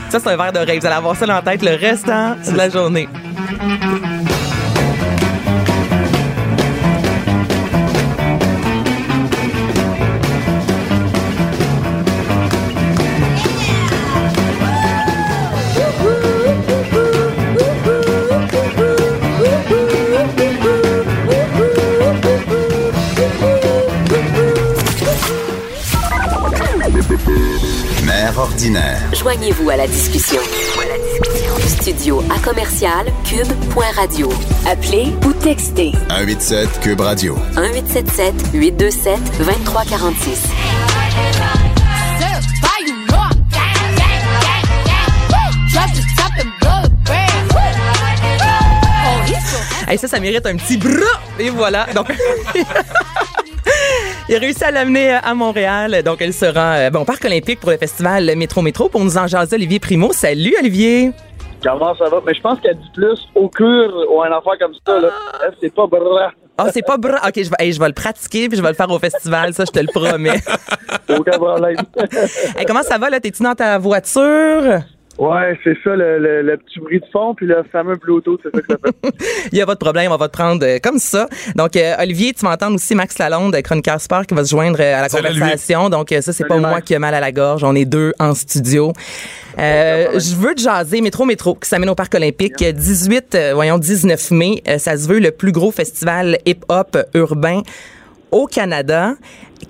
Ça, 0.10 0.20
c'est 0.20 0.30
un 0.30 0.38
verre 0.38 0.52
d'oreille. 0.54 0.80
Vous 0.80 0.86
allez 0.86 0.96
avoir 0.96 1.16
ça 1.16 1.26
dans 1.28 1.34
la 1.36 1.42
tête 1.42 1.62
le 1.64 1.76
restant 1.76 2.36
de 2.50 2.56
la 2.58 2.70
journée. 2.70 3.08
Ordinaire. 28.60 29.00
Joignez-vous 29.14 29.70
à 29.70 29.78
la 29.78 29.88
discussion. 29.88 30.42
Studio 31.66 32.22
à 32.30 32.40
commercial 32.40 33.06
cube.radio. 33.24 34.30
Appelez 34.68 35.14
ou 35.26 35.32
textez 35.32 35.94
187 36.10 36.80
Cube 36.82 37.00
Radio. 37.00 37.36
1877 37.56 38.34
827 38.54 39.20
2346. 39.38 40.44
Hey, 49.88 49.98
ça, 49.98 50.08
ça 50.08 50.20
mérite 50.20 50.46
un 50.46 50.58
petit 50.58 50.78
bras. 50.78 51.22
Et 51.40 51.50
voilà. 51.50 51.88
Donc. 51.96 52.12
Il 54.30 54.36
a 54.36 54.38
réussi 54.38 54.64
à 54.64 54.70
l'amener 54.70 55.10
à 55.12 55.34
Montréal. 55.34 56.04
Donc, 56.06 56.22
elle 56.22 56.34
sera 56.34 56.74
euh, 56.76 56.90
bon, 56.92 57.00
au 57.00 57.06
Parc 57.06 57.26
olympique 57.26 57.60
pour 57.60 57.72
le 57.72 57.78
festival 57.78 58.32
Métro 58.36 58.62
Métro. 58.62 58.88
Pour 58.88 59.04
nous 59.04 59.18
en 59.18 59.26
jaser, 59.26 59.56
Olivier 59.56 59.80
Primo. 59.80 60.14
Salut, 60.14 60.54
Olivier. 60.60 61.12
Comment 61.64 61.96
ça 61.96 62.10
va? 62.10 62.22
Mais 62.24 62.36
je 62.36 62.42
pense 62.42 62.60
qu'elle 62.60 62.78
dit 62.78 62.92
plus 62.94 63.28
au 63.34 63.50
cure 63.50 64.06
ou 64.08 64.22
un 64.22 64.28
affaire 64.28 64.54
comme 64.60 64.74
ça. 64.86 65.00
Là. 65.00 65.10
Elle, 65.44 65.54
C'est 65.60 65.74
pas 65.74 65.88
bra. 65.88 66.32
Ah, 66.60 66.68
c'est 66.72 66.86
pas 66.86 66.98
bras. 66.98 67.18
OK, 67.28 67.34
je 67.38 67.50
vais, 67.50 67.56
hey, 67.58 67.74
je 67.74 67.80
vais 67.80 67.88
le 67.88 67.94
pratiquer 67.94 68.48
puis 68.50 68.56
je 68.58 68.62
vais 68.62 68.70
le 68.70 68.76
faire 68.76 68.92
au 68.92 69.00
festival. 69.00 69.52
Ça, 69.56 69.64
je 69.66 69.72
te 69.72 69.80
le 69.80 69.88
promets. 69.94 70.40
Aucun 71.10 71.32
problème. 71.32 71.78
Hey, 72.56 72.66
comment 72.68 72.84
ça 72.84 73.00
va, 73.00 73.10
là? 73.10 73.20
T'es-tu 73.20 73.42
dans 73.42 73.56
ta 73.56 73.80
voiture? 73.80 74.82
Ouais, 75.20 75.58
c'est 75.64 75.76
ça, 75.84 75.96
le, 75.96 76.18
le- 76.20 76.42
le 76.42 76.58
petit 76.58 76.80
bruit 76.80 77.00
de 77.00 77.06
fond, 77.12 77.34
puis 77.36 77.46
le 77.46 77.64
fameux 77.72 77.96
Bluetooth, 77.96 78.40
c'est 78.44 78.56
ça 78.56 78.62
que 78.62 78.68
ça 78.74 78.78
fait. 78.82 79.26
Il 79.52 79.56
n'y 79.56 79.62
a 79.62 79.66
pas 79.66 79.76
de 79.76 79.80
problème, 79.80 80.12
on 80.12 80.18
va 80.18 80.28
te 80.28 80.34
prendre 80.34 80.66
euh, 80.66 80.80
comme 80.82 80.98
ça. 81.00 81.28
Donc, 81.56 81.76
euh, 81.76 81.96
Olivier, 82.00 82.34
tu 82.34 82.46
vas 82.46 82.52
entendre 82.54 82.76
aussi 82.76 82.96
Max 82.96 83.18
Lalonde, 83.20 83.56
euh, 83.56 83.62
chroniqueur 83.62 84.00
sport, 84.02 84.26
qui 84.26 84.34
va 84.34 84.44
se 84.46 84.50
joindre 84.50 84.78
euh, 84.80 84.98
à 84.98 85.02
la 85.02 85.10
Salut, 85.10 85.28
conversation. 85.40 85.90
Donc, 85.90 86.12
euh, 86.12 86.22
ça, 86.22 86.34
c'est 86.34 86.48
pas 86.48 86.58
moi 86.58 86.82
qui 86.82 86.94
ai 86.94 87.00
mal 87.00 87.14
à 87.14 87.20
la 87.20 87.32
gorge. 87.32 87.64
On 87.64 87.76
est 87.76 87.86
deux 87.86 88.14
en 88.20 88.34
studio. 88.34 88.94
Euh, 89.58 90.20
je 90.20 90.36
veux 90.36 90.56
te 90.56 90.62
jaser 90.62 91.02
Métro 91.02 91.26
Métro 91.26 91.56
qui 91.56 91.68
s'amène 91.68 91.90
au 91.90 91.96
Parc 91.96 92.16
olympique. 92.16 92.64
18, 92.64 93.36
euh, 93.36 93.52
voyons, 93.54 93.78
19 93.78 94.32
mai. 94.32 94.62
Euh, 94.68 94.78
ça 94.78 94.96
se 94.98 95.08
veut 95.08 95.20
le 95.20 95.32
plus 95.32 95.52
gros 95.52 95.72
festival 95.72 96.38
hip-hop 96.46 96.98
urbain 97.14 97.62
au 98.32 98.46
Canada. 98.46 99.14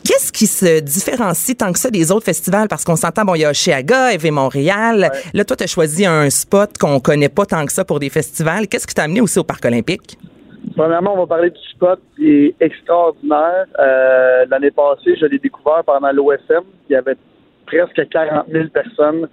Qu'est-ce 0.06 0.32
qui 0.32 0.48
se 0.48 0.80
différencie 0.80 1.58
tant 1.58 1.72
que 1.72 1.80
ça 1.80 1.90
des 1.90 2.12
autres 2.12 2.26
festivals? 2.26 2.68
Parce 2.68 2.84
qu'on 2.84 2.96
s'entend, 2.96 3.26
bon, 3.26 3.36
il 3.36 3.42
y 3.42 3.46
a 3.46 3.50
Oshéaga, 3.50 4.14
EV 4.14 4.32
Montréal. 4.32 5.12
Là, 5.34 5.46
toi, 5.46 5.56
tu 5.56 5.64
as 5.64 5.68
choisi 5.68 6.06
un 6.06 6.30
spot 6.30 6.78
qu'on 6.78 7.00
connaît 7.00 7.30
pas 7.30 7.46
tant 7.46 7.66
que 7.66 7.72
ça 7.72 7.84
pour 7.84 8.00
des 8.00 8.10
festivals. 8.10 8.68
Qu'est-ce 8.68 8.88
qui 8.88 8.94
t'a 8.94 9.04
amené 9.04 9.22
aussi 9.22 9.40
au 9.40 9.44
Parc 9.44 9.66
olympique? 9.66 10.18
Premièrement, 10.76 11.14
on 11.16 11.20
va 11.20 11.28
parler 11.28 11.50
du 11.50 11.70
spot 11.74 12.00
qui 12.16 12.30
est 12.30 12.56
extraordinaire. 12.60 13.66
Euh, 13.80 14.46
L'année 14.50 14.72
passée, 14.72 15.16
je 15.20 15.26
l'ai 15.26 15.40
découvert 15.40 15.84
pendant 15.86 16.12
l'OSM. 16.12 16.64
Il 16.90 16.94
y 16.94 16.96
avait 16.96 17.18
presque 17.66 18.08
40 18.10 18.46
000 18.52 18.68
personnes. 18.70 19.28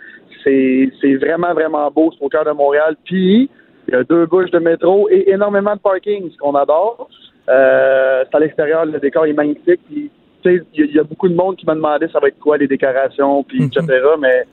C'est 0.45 1.17
vraiment, 1.21 1.53
vraiment 1.55 1.91
beau. 1.91 2.13
C'est 2.17 2.25
au 2.25 2.29
cœur 2.29 2.45
de 2.45 2.53
Montréal. 2.53 2.97
Puis, 3.05 3.51
il 3.89 3.95
y 3.95 3.97
a 3.97 4.05
deux 4.05 4.27
bouches 4.27 4.51
de 4.51 4.59
métro 4.59 5.09
et 5.11 5.31
énormément 5.31 5.75
de 5.75 5.81
parking, 5.81 6.31
ce 6.31 6.37
qu'on 6.39 6.55
adore. 6.55 7.09
Euh, 7.49 8.25
c'est 8.29 8.37
à 8.37 8.41
l'extérieur, 8.41 8.85
le 8.87 8.99
décor 8.99 9.27
est 9.27 9.33
magnifique. 9.33 9.81
Puis, 9.89 10.11
tu 10.43 10.57
sais, 10.59 10.65
il 10.75 10.81
y, 10.81 10.83
a- 10.83 10.87
il 10.87 10.95
y 10.95 10.99
a 10.99 11.05
beaucoup 11.05 11.29
de 11.29 11.35
monde 11.35 11.57
qui 11.57 11.67
m'a 11.67 11.75
demandé 11.75 12.07
ça 12.13 12.19
va 12.21 12.29
être 12.29 12.39
quoi 12.39 12.57
les 12.57 12.67
décorations, 12.69 13.43
puis 13.45 13.59
etc. 13.67 13.85
Mais 14.21 14.45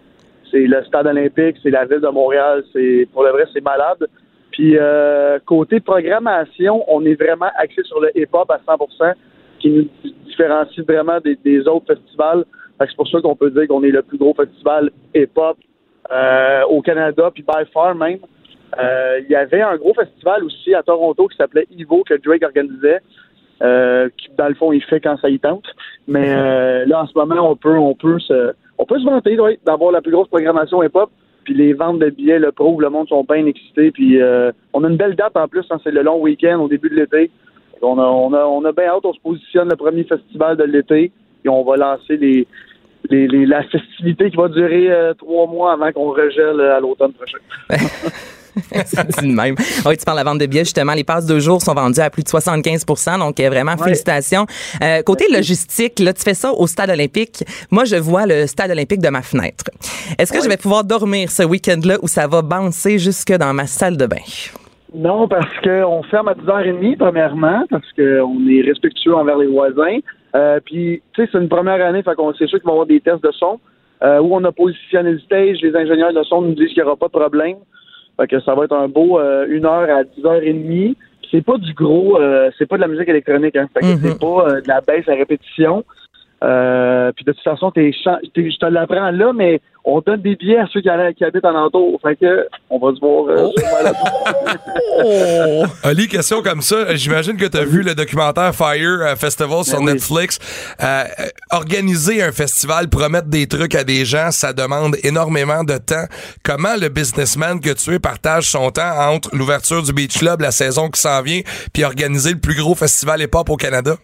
c'est 0.52 0.66
le 0.68 0.84
stade 0.84 1.08
olympique, 1.08 1.58
c'est 1.64 1.72
la 1.72 1.86
ville 1.86 2.00
de 2.02 2.08
Montréal. 2.10 2.64
C'est 2.74 3.08
pour 3.12 3.24
le 3.24 3.32
vrai, 3.32 3.46
c'est 3.54 3.64
malade. 3.64 4.08
Puis 4.52 4.78
euh, 4.78 5.40
côté 5.46 5.80
programmation, 5.80 6.84
on 6.88 7.04
est 7.06 7.16
vraiment 7.20 7.50
axé 7.58 7.82
sur 7.84 8.00
le 8.00 8.12
hip-hop 8.16 8.50
à 8.52 8.60
100%, 8.66 9.14
qui 9.60 9.70
nous 9.72 9.90
différencie 10.26 10.86
vraiment 10.86 11.20
des, 11.20 11.36
des 11.44 11.68
autres 11.68 11.96
festivals. 11.96 12.46
C'est 12.80 12.96
pour 12.98 13.08
ça 13.08 13.22
qu'on 13.22 13.36
peut 13.36 13.50
dire 13.50 13.68
qu'on 13.68 13.82
est 13.84 13.92
le 13.92 14.02
plus 14.04 14.18
gros 14.18 14.34
festival 14.34 14.92
hip-hop 15.16 15.58
euh, 16.12 16.64
au 16.70 16.82
Canada, 16.82 17.32
puis 17.34 17.44
by 17.44 17.66
far 17.74 17.96
même. 17.96 18.20
Euh, 18.80 19.20
Il 19.24 19.30
y 19.32 19.36
avait 19.36 19.62
un 19.62 19.76
gros 19.78 19.94
festival 19.94 20.44
aussi 20.44 20.74
à 20.74 20.84
Toronto 20.84 21.28
qui 21.28 21.38
s'appelait 21.38 21.68
Evo 21.78 22.04
que 22.04 22.16
Drake 22.16 22.44
organisait, 22.44 23.00
euh, 23.62 24.10
qui 24.18 24.30
dans 24.38 24.48
le 24.48 24.56
fond 24.56 24.72
il 24.72 24.84
fait 24.84 25.00
quand 25.00 25.18
ça 25.18 25.30
y 25.30 25.40
tente. 25.40 25.66
Mais 26.08 26.28
euh, 26.30 26.86
là 26.86 27.02
en 27.04 27.08
ce 27.08 27.18
moment 27.18 27.50
on 27.50 27.56
peut 27.56 27.78
on 27.78 27.96
peut 27.96 28.20
se 28.20 28.54
on 28.78 28.86
peut 28.86 29.00
se 29.00 29.06
vanter 29.06 29.40
ouais, 29.40 29.60
d'avoir 29.66 29.92
la 29.92 30.02
plus 30.02 30.12
grosse 30.12 30.28
programmation 30.28 30.82
hip-hop. 30.84 31.10
Puis 31.44 31.54
les 31.54 31.74
ventes 31.74 32.00
de 32.00 32.10
billets 32.10 32.40
le 32.40 32.52
prouvent, 32.54 32.82
le 32.82 32.90
monde 32.90 33.08
sont 33.10 33.24
bien 33.30 33.46
excités. 33.46 33.92
Puis 33.92 34.22
euh, 34.22 34.52
on 34.74 34.84
a 34.84 34.90
une 34.90 34.96
belle 34.98 35.16
date 35.16 35.36
en 35.36 35.48
plus, 35.48 35.66
hein, 35.70 35.78
c'est 35.84 35.92
le 35.92 36.02
long 36.02 36.20
week-end 36.22 36.60
au 36.62 36.68
début 36.70 36.90
de 36.90 36.96
l'été. 36.96 37.32
On 37.82 38.00
a, 38.00 38.04
on, 38.06 38.34
a, 38.34 38.46
on 38.46 38.64
a 38.64 38.72
bien 38.72 38.86
hâte, 38.86 39.04
on 39.04 39.12
se 39.14 39.20
positionne 39.20 39.70
le 39.70 39.76
premier 39.76 40.06
festival 40.06 40.56
de 40.56 40.64
l'été. 40.64 41.12
Et 41.44 41.50
on 41.50 41.64
va 41.66 41.76
lancer 41.76 42.16
les, 42.16 42.48
les, 43.10 43.28
les- 43.28 43.46
la 43.46 43.62
festivité 43.64 44.32
qui 44.32 44.38
va 44.38 44.48
durer 44.48 44.90
euh, 44.90 45.14
trois 45.16 45.46
mois 45.48 45.74
avant 45.74 45.92
qu'on 45.92 46.12
regèle 46.12 46.62
euh, 46.62 46.78
à 46.78 46.80
l'automne 46.80 47.12
prochain. 47.12 47.40
C'est 48.86 49.22
de 49.22 49.32
même. 49.34 49.56
Oui, 49.86 49.98
tu 49.98 50.06
parles 50.06 50.20
de 50.20 50.24
la 50.24 50.30
vente 50.32 50.40
de 50.40 50.46
billets, 50.46 50.64
justement. 50.64 50.94
Les 50.94 51.04
passes 51.04 51.26
de 51.26 51.40
jour 51.40 51.62
sont 51.62 51.74
vendues 51.74 52.00
à 52.00 52.10
plus 52.10 52.24
de 52.24 52.30
75% 52.30 53.20
donc 53.20 53.40
euh, 53.40 53.50
vraiment, 53.50 53.78
félicitations. 53.78 54.46
Euh, 54.82 55.02
côté 55.02 55.26
logistique, 55.32 56.00
là, 56.00 56.14
tu 56.14 56.24
fais 56.24 56.34
ça 56.34 56.52
au 56.52 56.68
stade 56.68 56.90
olympique. 56.90 57.44
Moi, 57.72 57.86
je 57.86 57.96
vois 57.96 58.26
le 58.26 58.48
stade 58.48 58.72
olympique 58.72 59.02
de 59.02 59.10
ma 59.10 59.22
fenêtre. 59.22 59.66
Est-ce 60.18 60.32
que 60.32 60.42
je 60.44 60.50
vais 60.50 60.58
pouvoir 60.58 60.84
dormir 60.84 61.30
ce 61.32 61.44
week-end-là 61.44 61.98
ou 62.02 62.08
ça 62.08 62.28
va 62.28 62.42
bouncer 62.42 62.98
jusque 63.00 63.34
dans 63.34 63.54
ma 63.54 63.68
salle 63.68 63.98
de 63.98 64.06
bain? 64.06 64.18
Non, 64.94 65.28
parce 65.28 65.50
qu'on 65.64 66.04
ferme 66.04 66.28
à 66.28 66.34
10h30, 66.34 66.98
premièrement, 66.98 67.64
parce 67.70 67.92
qu'on 67.94 68.48
est 68.48 68.62
respectueux 68.62 69.16
envers 69.16 69.38
les 69.38 69.48
voisins. 69.48 70.00
Euh, 70.36 70.60
puis, 70.64 71.02
tu 71.14 71.24
sais, 71.24 71.30
c'est 71.32 71.40
une 71.40 71.50
première 71.50 71.84
année, 71.84 72.04
fait 72.04 72.16
qu'on 72.16 72.34
c'est 72.34 72.48
sûr 72.48 72.60
qu'il 72.60 72.68
va 72.68 72.72
y 72.72 72.76
avoir 72.76 72.86
des 72.86 73.02
tests 73.02 73.24
de 73.24 73.32
son. 73.32 73.60
Euh, 74.04 74.20
où 74.20 74.36
on 74.36 74.44
a 74.44 74.52
positionné 74.52 75.12
le 75.12 75.20
stage, 75.20 75.60
les 75.62 75.76
ingénieurs 75.76 76.14
de 76.14 76.24
son 76.24 76.42
nous 76.42 76.56
disent 76.56 76.68
qu'il 76.74 76.84
n'y 76.84 76.88
aura 76.88 76.98
pas 76.98 77.08
de 77.08 77.12
problème. 77.12 77.58
Fait 78.18 78.28
que 78.28 78.40
ça 78.42 78.54
va 78.56 78.66
être 78.66 78.76
un 78.76 78.88
beau 78.88 79.20
euh, 79.20 79.46
une 79.50 79.66
heure 79.66 79.90
à 79.90 80.04
10h30. 80.04 80.96
Puis 80.96 81.30
C'est 81.32 81.44
pas 81.44 81.58
du 81.58 81.74
gros, 81.74 82.20
euh, 82.22 82.52
c'est 82.58 82.68
pas 82.68 82.76
de 82.76 82.82
la 82.82 82.88
musique 82.88 83.10
électronique, 83.10 83.56
hein. 83.56 83.68
Fait 83.74 83.80
que 83.80 83.86
Mhm. 83.86 84.00
c'est 84.04 84.20
pas 84.20 84.48
euh, 84.50 84.62
de 84.62 84.68
la 84.68 84.82
baisse 84.82 85.08
à 85.10 85.14
répétition. 85.16 85.84
Euh, 86.44 87.12
puis 87.16 87.24
de 87.24 87.32
toute 87.32 87.44
façon, 87.44 87.72
t'es 87.72 87.92
je 87.94 88.58
te 88.58 88.66
l'apprends 88.66 89.12
là, 89.12 89.32
mais 89.34 89.62
on 89.86 90.02
donne 90.02 90.22
des 90.22 90.36
billets 90.36 90.58
à 90.58 90.68
ceux 90.72 90.82
qui, 90.82 90.90
habitent 90.90 91.46
en 91.46 91.56
entour. 91.56 92.00
Fait 92.02 92.16
que 92.16 92.48
on 92.70 92.80
va 92.80 92.94
se 92.96 93.00
voir 93.00 93.28
euh. 93.30 93.50
Oh! 95.04 95.64
Ali, 95.84 96.08
question 96.08 96.42
comme 96.42 96.62
ça. 96.62 96.96
J'imagine 96.96 97.38
que 97.38 97.46
tu 97.46 97.58
as 97.58 97.66
vu 97.66 97.82
le 97.82 97.96
documentaire 97.96 98.54
Fire 98.56 99.00
euh, 99.02 99.16
Festival 99.16 99.64
sur 99.64 99.80
Ben 99.80 99.86
oui. 99.86 99.94
Netflix. 99.94 100.40
Euh, 100.82 101.04
organiser 101.52 102.22
un 102.22 102.32
festival, 102.32 102.90
promettre 102.90 103.28
des 103.28 103.48
trucs 103.48 103.76
à 103.76 103.84
des 103.84 104.06
gens, 104.06 104.32
ça 104.32 104.54
demande 104.54 104.96
énormément 105.04 105.64
de 105.64 105.78
temps. 105.78 106.06
Comment 106.44 106.76
le 106.80 106.90
businessman 106.90 107.60
que 107.60 107.74
tu 107.74 107.94
es 107.94 108.00
partage 108.00 108.50
son 108.50 108.72
temps 108.72 109.12
entre 109.12 109.36
l'ouverture 109.36 109.84
du 109.84 109.94
Beach 109.94 110.18
Club, 110.18 110.42
la 110.42 110.52
saison 110.52 110.90
qui 110.90 111.00
s'en 111.00 111.22
vient, 111.22 111.42
puis 111.74 111.84
organiser 111.84 112.32
le 112.32 112.40
plus 112.40 112.56
gros 112.56 112.76
festival 112.76 113.22
hip-hop 113.22 113.50
au 113.50 113.58
Canada? 113.58 113.96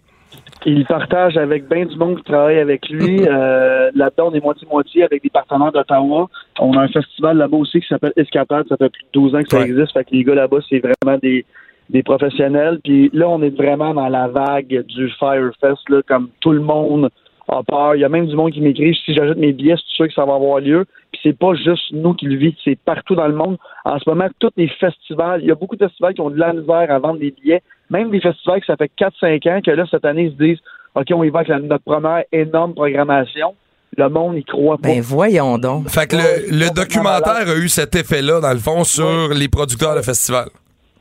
Il 0.65 0.85
partage 0.85 1.37
avec 1.37 1.67
bien 1.69 1.85
du 1.85 1.95
monde 1.97 2.17
qui 2.17 2.23
travaille 2.23 2.59
avec 2.59 2.89
lui. 2.89 3.21
Euh, 3.29 3.91
Là-dedans, 3.95 4.29
on 4.31 4.33
est 4.33 4.43
moitié-moitié 4.43 5.03
avec 5.03 5.23
des 5.23 5.29
partenaires 5.29 5.71
d'Ottawa. 5.71 6.29
On 6.59 6.73
a 6.73 6.81
un 6.81 6.87
festival 6.87 7.37
là-bas 7.37 7.57
aussi 7.57 7.79
qui 7.79 7.87
s'appelle 7.87 8.13
Escapade. 8.15 8.67
Ça 8.67 8.77
fait 8.77 8.89
plus 8.89 9.03
de 9.03 9.09
12 9.13 9.35
ans 9.35 9.43
que 9.43 9.49
ça 9.49 9.61
existe. 9.61 9.93
Fait 9.93 10.03
que 10.03 10.11
les 10.11 10.23
gars 10.23 10.35
là-bas, 10.35 10.59
c'est 10.69 10.79
vraiment 10.79 11.17
des, 11.17 11.45
des 11.89 12.03
professionnels. 12.03 12.79
Puis 12.83 13.09
là, 13.13 13.29
on 13.29 13.41
est 13.41 13.55
vraiment 13.55 13.93
dans 13.93 14.07
la 14.07 14.27
vague 14.27 14.85
du 14.87 15.09
Firefest, 15.19 15.89
là, 15.89 16.01
comme 16.07 16.29
tout 16.39 16.51
le 16.51 16.61
monde 16.61 17.09
a 17.47 17.63
peur. 17.63 17.95
Il 17.95 18.01
y 18.01 18.05
a 18.05 18.09
même 18.09 18.27
du 18.27 18.35
monde 18.35 18.51
qui 18.51 18.61
m'écrit 18.61 18.95
si 19.05 19.13
j'ajoute 19.13 19.37
mes 19.37 19.53
billets, 19.53 19.75
c'est 19.75 19.95
sûr 19.95 20.07
que 20.07 20.13
ça 20.13 20.25
va 20.25 20.35
avoir 20.35 20.59
lieu. 20.59 20.85
Puis 21.11 21.21
c'est 21.23 21.37
pas 21.37 21.53
juste 21.55 21.91
nous 21.91 22.13
qui 22.13 22.25
le 22.25 22.35
vivons, 22.35 22.55
c'est 22.63 22.77
partout 22.77 23.15
dans 23.15 23.27
le 23.27 23.35
monde. 23.35 23.57
En 23.85 23.97
ce 23.99 24.09
moment, 24.09 24.27
tous 24.39 24.51
les 24.55 24.67
festivals, 24.67 25.41
il 25.41 25.47
y 25.47 25.51
a 25.51 25.55
beaucoup 25.55 25.75
de 25.75 25.87
festivals 25.87 26.13
qui 26.13 26.21
ont 26.21 26.29
de 26.29 26.37
la 26.39 26.53
misère 26.53 26.91
à 26.91 26.99
vendre 26.99 27.19
des 27.19 27.31
billets. 27.31 27.61
Même 27.89 28.09
des 28.11 28.21
festivals 28.21 28.59
que 28.59 28.65
ça 28.65 28.75
fait 28.77 28.91
4-5 28.99 29.47
ans 29.49 29.61
que 29.65 29.71
là, 29.71 29.85
cette 29.89 30.05
année, 30.05 30.23
ils 30.25 30.31
se 30.31 30.43
disent 30.43 30.59
OK, 30.95 31.05
on 31.13 31.23
y 31.23 31.29
va 31.29 31.39
avec 31.39 31.49
la- 31.49 31.59
notre 31.59 31.83
première 31.83 32.23
énorme 32.31 32.73
programmation. 32.73 33.55
Le 33.97 34.07
monde, 34.09 34.35
il 34.37 34.45
croit 34.45 34.77
pas. 34.77 34.87
Ben 34.89 35.01
voyons 35.01 35.57
donc. 35.57 35.89
Fait 35.89 36.07
que 36.07 36.15
le, 36.15 36.73
documentaire 36.73 37.47
a 37.49 37.55
eu 37.55 37.67
cet 37.67 37.95
effet-là, 37.95 38.39
dans 38.39 38.53
le 38.53 38.59
fond, 38.59 38.83
sur 38.83 39.29
les 39.33 39.47
producteurs 39.49 39.95
de 39.95 40.01
festival. 40.01 40.45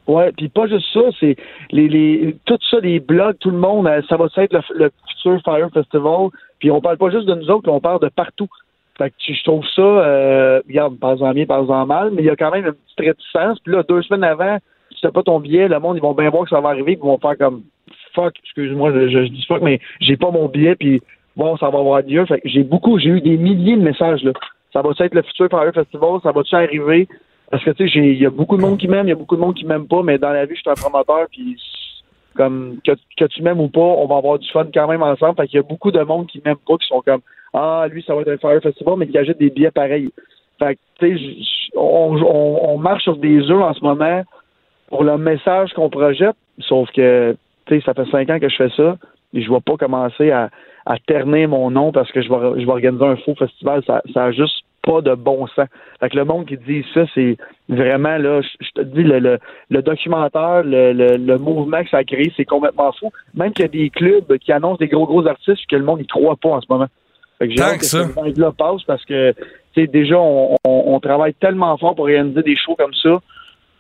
Ouais, 0.07 0.33
puis 0.33 0.49
pas 0.49 0.67
juste 0.67 0.87
ça, 0.95 1.01
c'est 1.21 1.37
les, 1.71 1.87
les 1.87 2.35
tout 2.47 2.57
ça, 2.71 2.79
les 2.81 2.99
blogs, 2.99 3.37
tout 3.41 3.51
le 3.51 3.59
monde, 3.59 3.87
euh, 3.87 4.01
ça 4.09 4.17
va 4.17 4.27
être 4.39 4.53
le, 4.55 4.61
le 4.75 4.91
futur 5.11 5.39
Fire 5.45 5.69
Festival. 5.73 6.29
Puis 6.59 6.71
on 6.71 6.81
parle 6.81 6.97
pas 6.97 7.11
juste 7.11 7.27
de 7.27 7.35
nous 7.35 7.51
autres, 7.51 7.71
on 7.71 7.79
parle 7.81 8.01
de 8.01 8.09
partout. 8.09 8.49
Fait 8.97 9.11
que 9.11 9.17
je 9.33 9.45
trouve 9.45 9.65
ça, 9.77 9.83
euh, 9.83 10.61
regarde, 10.67 10.99
parle-en 10.99 11.33
bien, 11.35 11.45
parle-en 11.45 11.85
mal, 11.87 12.11
mais 12.13 12.23
il 12.23 12.25
y 12.25 12.31
a 12.31 12.37
quand 12.37 12.51
même 12.51 12.65
une 12.67 12.73
petite 12.73 12.99
réticence. 13.17 13.59
Puis 13.61 13.73
là, 13.75 13.83
deux 13.87 14.01
semaines 14.03 14.25
avant, 14.25 14.57
si 14.99 15.03
t'as 15.03 15.13
pas 15.13 15.23
ton 15.23 15.39
billet, 15.39 15.69
le 15.69 15.79
monde, 15.79 15.97
ils 15.97 16.03
vont 16.03 16.13
bien 16.13 16.29
voir 16.29 16.43
que 16.43 16.51
ça 16.51 16.61
va 16.61 16.71
arriver, 16.71 16.97
puis 16.97 17.05
ils 17.05 17.07
vont 17.07 17.19
faire 17.19 17.39
comme 17.39 17.63
fuck, 18.15 18.35
excuse-moi, 18.43 18.93
je, 19.09 19.29
dis 19.29 19.45
fuck, 19.47 19.63
mais 19.63 19.81
j'ai 20.01 20.17
pas 20.17 20.33
mon 20.33 20.49
billet, 20.49 20.75
puis 20.75 21.01
bon, 21.37 21.57
ça 21.57 21.71
va 21.71 21.79
avoir 21.79 22.03
lieu. 22.03 22.27
Fait 22.27 22.41
j'ai 22.45 22.65
beaucoup, 22.65 22.99
j'ai 22.99 23.11
eu 23.11 23.21
des 23.21 23.37
milliers 23.37 23.77
de 23.77 23.83
messages 23.83 24.25
là. 24.25 24.33
Ça 24.73 24.83
va 24.83 24.91
être 24.99 25.15
le 25.15 25.23
futur 25.23 25.49
Fire 25.49 25.73
Festival, 25.73 26.21
ça 26.23 26.33
va-tu 26.33 26.55
arriver? 26.55 27.09
Parce 27.51 27.65
que 27.65 27.71
tu 27.71 27.89
sais, 27.89 27.99
il 27.99 28.21
y 28.21 28.27
a 28.27 28.31
beaucoup 28.31 28.57
de 28.57 28.63
monde 28.63 28.77
qui 28.77 28.89
m'aime, 28.89 29.07
il 29.07 29.11
y 29.11 29.13
a 29.13 29.17
beaucoup 29.17 29.37
de 29.37 29.41
monde 29.41 29.55
qui 29.55 29.65
m'aime 29.65 29.87
pas, 29.87 30.03
mais 30.03 30.19
dans 30.19 30.31
la 30.31 30.45
vie, 30.45 30.57
je 30.57 30.61
suis 30.61 30.71
un 30.71 30.75
promoteur, 30.75 31.27
puis 31.31 31.57
comme 32.37 32.79
que, 32.85 33.25
tu 33.25 33.43
m'aimes 33.43 33.61
ou 33.61 33.69
pas, 33.69 33.81
on 33.81 34.07
va 34.07 34.17
avoir 34.17 34.39
du 34.39 34.49
fun 34.51 34.67
quand 34.73 34.89
même 34.89 35.03
ensemble. 35.03 35.37
Fait 35.37 35.47
qu'il 35.47 35.57
y 35.57 35.61
a 35.61 35.63
beaucoup 35.63 35.91
de 35.91 36.01
monde 36.01 36.27
qui 36.27 36.43
m'aime 36.45 36.59
pas, 36.67 36.77
qui 36.77 36.87
sont 36.89 37.03
comme 37.03 37.21
Ah, 37.55 37.87
lui, 37.91 38.03
ça 38.03 38.15
va 38.15 38.23
être 38.23 38.29
un 38.29 38.37
Fire 38.37 38.61
Festival, 38.61 38.97
mais 38.99 39.07
qui 39.07 39.17
achètent 39.17 39.39
des 39.39 39.51
billets 39.51 39.71
pareils. 39.71 40.11
Fait 40.59 40.75
que, 40.75 40.81
tu 40.99 41.19
sais, 41.19 41.25
on, 41.77 42.17
on 42.21 42.79
marche 42.79 43.05
sur 43.05 43.17
des 43.17 43.51
œufs 43.51 43.63
en 43.63 43.75
ce 43.75 43.81
moment 43.81 44.25
pour 44.89 45.05
le 45.05 45.19
message 45.19 45.73
qu'on 45.75 45.91
projette, 45.91 46.37
sauf 46.61 46.91
que, 46.93 47.37
tu 47.67 47.77
sais, 47.77 47.85
ça 47.85 47.95
fait 47.95 48.11
cinq 48.11 48.31
ans 48.31 48.39
que 48.39 48.49
je 48.49 48.57
fais 48.57 48.71
ça, 48.77 48.97
et 49.35 49.43
je 49.43 49.51
vais 49.51 49.61
pas 49.61 49.77
commencer 49.77 50.31
à, 50.31 50.51
à 50.87 50.97
ternir 51.07 51.49
mon 51.51 51.71
nom 51.71 51.93
parce 51.93 52.11
que 52.13 52.23
je 52.23 52.29
vais, 52.31 52.61
je 52.61 52.65
vais 52.67 52.73
organiser 52.73 53.05
un 53.05 53.17
faux 53.17 53.35
festival. 53.35 53.83
Ça, 53.87 54.01
ça 54.15 54.25
a 54.25 54.33
juste 54.33 54.65
pas 54.83 55.03
de 55.03 55.15
bon 55.15 55.47
sens. 55.49 55.67
Fait 56.01 56.09
que 56.09 56.17
le 56.17 56.25
monde 56.25 56.47
qui 56.47 56.57
dit 56.57 56.83
ça, 56.95 57.05
c'est 57.15 57.37
vraiment, 57.69 58.17
là, 58.17 58.41
je, 58.41 58.49
je 58.61 58.71
te 58.75 58.81
dis, 58.81 59.03
le, 59.03 59.19
le, 59.19 59.39
le 59.69 59.83
documentaire, 59.83 60.63
le, 60.65 60.95
le, 60.95 61.17
le 61.19 61.39
mouvement 61.39 61.83
que 61.85 61.91
ça 61.91 61.99
a 61.99 62.05
créé, 62.05 62.33
c'est 62.39 62.47
complètement 62.47 62.91
fou. 62.93 63.13
Même 63.35 63.53
qu'il 63.53 63.67
y 63.67 63.69
a 63.69 63.69
des 63.69 63.91
clubs 63.91 64.39
qui 64.39 64.51
annoncent 64.51 64.79
des 64.79 64.89
gros, 64.89 65.05
gros 65.05 65.27
artistes 65.27 65.67
que 65.69 65.77
le 65.77 65.85
monde 65.85 65.99
n'y 65.99 66.07
croit 66.07 66.37
pas 66.37 66.49
en 66.49 66.61
ce 66.63 66.67
moment. 66.71 66.87
Fait 67.39 67.49
que 67.49 67.55
j'ai 67.55 67.63
hâte 67.63 67.79
que 67.79 67.85
ça. 67.85 68.07
cette 68.07 68.17
vague-là 68.17 68.53
passe 68.57 68.83
parce 68.85 69.05
que, 69.05 69.33
tu 69.33 69.83
sais, 69.83 69.87
déjà, 69.87 70.19
on, 70.19 70.57
on, 70.65 70.85
on 70.87 71.01
travaille 71.01 71.35
tellement 71.35 71.77
fort 71.77 71.95
pour 71.95 72.07
réaliser 72.07 72.43
des 72.43 72.57
shows 72.57 72.77
comme 72.77 72.95
ça. 72.95 73.19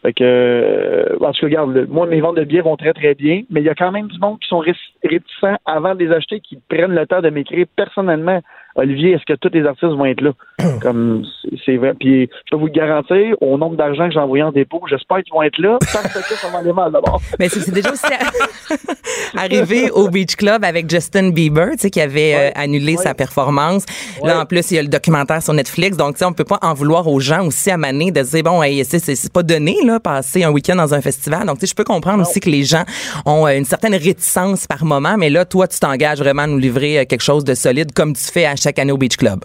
Fait 0.08 0.14
que, 0.14 0.24
euh, 0.24 1.16
en 1.20 1.32
regarde, 1.42 1.86
moi, 1.90 2.06
mes 2.06 2.22
ventes 2.22 2.36
de 2.36 2.44
billets 2.44 2.62
vont 2.62 2.78
très, 2.78 2.94
très 2.94 3.14
bien, 3.14 3.42
mais 3.50 3.60
il 3.60 3.64
y 3.64 3.68
a 3.68 3.74
quand 3.74 3.92
même 3.92 4.08
du 4.08 4.18
monde 4.18 4.38
qui 4.40 4.48
sont 4.48 4.60
ré- 4.60 4.72
réticents 5.04 5.58
avant 5.66 5.94
de 5.94 6.02
les 6.02 6.10
acheter, 6.10 6.40
qui 6.40 6.58
prennent 6.70 6.94
le 6.94 7.06
temps 7.06 7.20
de 7.20 7.28
m'écrire 7.28 7.66
personnellement. 7.76 8.40
Olivier, 8.78 9.10
est-ce 9.10 9.24
que 9.24 9.36
tous 9.36 9.52
les 9.52 9.66
artistes 9.66 9.92
vont 9.92 10.04
être 10.04 10.20
là? 10.20 10.30
Comme, 10.80 11.24
c'est- 11.66 11.76
vrai. 11.76 11.94
Puis, 11.98 12.30
je 12.46 12.50
peux 12.50 12.56
vous 12.56 12.66
le 12.66 12.72
garantir, 12.72 13.36
au 13.40 13.58
nombre 13.58 13.76
d'argent 13.76 14.06
que 14.06 14.14
j'ai 14.14 14.20
envoyé 14.20 14.44
en 14.44 14.52
dépôt, 14.52 14.80
j'espère 14.88 15.18
qu'ils 15.18 15.32
vont 15.32 15.42
être 15.42 15.58
là, 15.58 15.78
parce 15.80 16.28
que 16.28 16.34
ça 16.34 16.48
va 16.48 16.58
aller 16.58 16.72
mal 16.72 16.92
d'abord. 16.92 17.20
Mais 17.38 17.48
c'est 17.48 17.70
déjà 17.72 17.92
aussi 17.92 18.06
arrivé 19.36 19.90
au 19.90 20.08
Beach 20.08 20.36
Club 20.36 20.64
avec 20.64 20.88
Justin 20.88 21.30
Bieber, 21.30 21.70
tu 21.72 21.78
sais, 21.78 21.90
qui 21.90 22.00
avait 22.00 22.34
euh, 22.34 22.50
annulé 22.54 22.96
sa 22.96 23.14
performance. 23.14 23.84
Là, 24.22 24.40
en 24.40 24.46
plus, 24.46 24.70
il 24.70 24.76
y 24.76 24.78
a 24.78 24.82
le 24.82 24.88
documentaire 24.88 25.42
sur 25.42 25.54
Netflix. 25.54 25.96
Donc, 25.96 26.14
tu 26.14 26.20
sais, 26.20 26.24
on 26.24 26.32
peut 26.32 26.44
pas 26.44 26.58
en 26.62 26.74
vouloir 26.74 27.08
aux 27.08 27.20
gens 27.20 27.46
aussi 27.46 27.70
à 27.70 27.76
Mané 27.76 28.12
de 28.12 28.22
dire, 28.22 28.42
bon, 28.44 28.62
hey, 28.62 28.84
c'est 28.84 29.32
pas 29.32 29.42
donné, 29.42 29.76
là, 29.84 29.98
passer 29.98 30.44
un 30.44 30.50
week-end 30.50 30.76
dans 30.76 30.94
un 30.94 31.00
festival. 31.00 31.46
Donc, 31.46 31.56
tu 31.58 31.66
sais, 31.66 31.70
je 31.70 31.74
peux 31.74 31.84
comprendre 31.84 32.22
aussi 32.22 32.38
que 32.38 32.50
les 32.50 32.62
gens 32.62 32.84
ont 33.26 33.46
euh, 33.46 33.56
une 33.56 33.64
certaine 33.64 33.94
réticence 33.94 34.66
par 34.66 34.84
moment. 34.84 35.16
Mais 35.18 35.30
là, 35.30 35.44
toi, 35.44 35.66
tu 35.66 35.80
t'engages 35.80 36.18
vraiment 36.18 36.42
à 36.42 36.46
nous 36.46 36.58
livrer 36.58 37.00
euh, 37.00 37.04
quelque 37.04 37.22
chose 37.22 37.44
de 37.44 37.54
solide 37.54 37.92
comme 37.92 38.14
tu 38.14 38.24
fais 38.24 38.46
à 38.46 38.54
chaque 38.56 38.67
année 38.78 38.92
au 38.92 38.98
Beach 38.98 39.16
Club? 39.16 39.40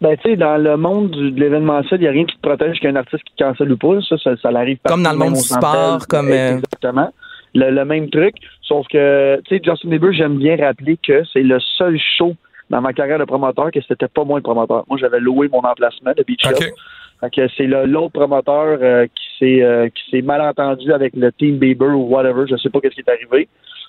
Ben, 0.00 0.16
tu 0.16 0.30
sais, 0.30 0.36
dans 0.36 0.56
le 0.56 0.76
monde 0.76 1.10
du- 1.10 1.30
de 1.30 1.40
l'événementiel, 1.40 2.00
il 2.00 2.02
n'y 2.02 2.08
a 2.08 2.12
rien 2.12 2.24
qui 2.26 2.36
te 2.36 2.40
protège 2.42 2.78
qu'un 2.80 2.96
artiste 2.96 3.22
qui 3.24 3.42
cancelle 3.42 3.72
ou 3.72 3.76
pas. 3.78 4.00
Ça, 4.08 4.16
ça, 4.18 4.36
ça 4.36 4.50
l'arrive 4.50 4.78
Comme 4.84 5.02
dans 5.02 5.12
le 5.12 5.18
monde 5.18 5.34
du 5.34 5.40
sport, 5.40 6.06
comme, 6.08 6.28
euh, 6.28 6.56
Exactement. 6.56 7.10
Le, 7.54 7.70
le 7.70 7.84
même 7.84 8.10
truc. 8.10 8.34
Sauf 8.62 8.86
que, 8.88 9.40
tu 9.46 9.56
sais, 9.56 9.62
Justin 9.64 9.88
Bieber, 9.88 10.12
j'aime 10.12 10.36
bien 10.38 10.56
rappeler 10.56 10.98
que 11.02 11.22
c'est 11.32 11.42
le 11.42 11.58
seul 11.78 11.98
show 12.18 12.34
dans 12.68 12.80
ma 12.82 12.92
carrière 12.92 13.18
de 13.18 13.24
promoteur 13.24 13.70
que 13.70 13.80
c'était 13.88 14.08
pas 14.08 14.24
moi 14.24 14.38
le 14.38 14.42
promoteur. 14.42 14.84
Moi, 14.88 14.98
j'avais 15.00 15.20
loué 15.20 15.48
mon 15.48 15.60
emplacement 15.60 16.12
de 16.16 16.22
Beach 16.24 16.42
Club. 16.42 16.56
OK. 16.56 16.72
Fait 17.20 17.30
que 17.30 17.48
c'est 17.56 17.66
le- 17.66 17.86
l'autre 17.86 18.12
promoteur 18.12 18.78
euh, 18.82 19.06
qui 19.06 19.24
s'est 19.38 19.62
euh, 19.62 19.88
qui 19.88 20.10
s'est 20.10 20.20
mal 20.20 20.42
entendu 20.42 20.92
avec 20.92 21.14
le 21.16 21.32
team 21.32 21.56
Bieber 21.56 21.88
ou 21.96 22.02
whatever, 22.14 22.44
je 22.46 22.56
sais 22.56 22.68
pas 22.68 22.80
qu'est-ce 22.80 22.94
qui 22.96 23.00
est 23.00 23.08
arrivé. 23.08 23.48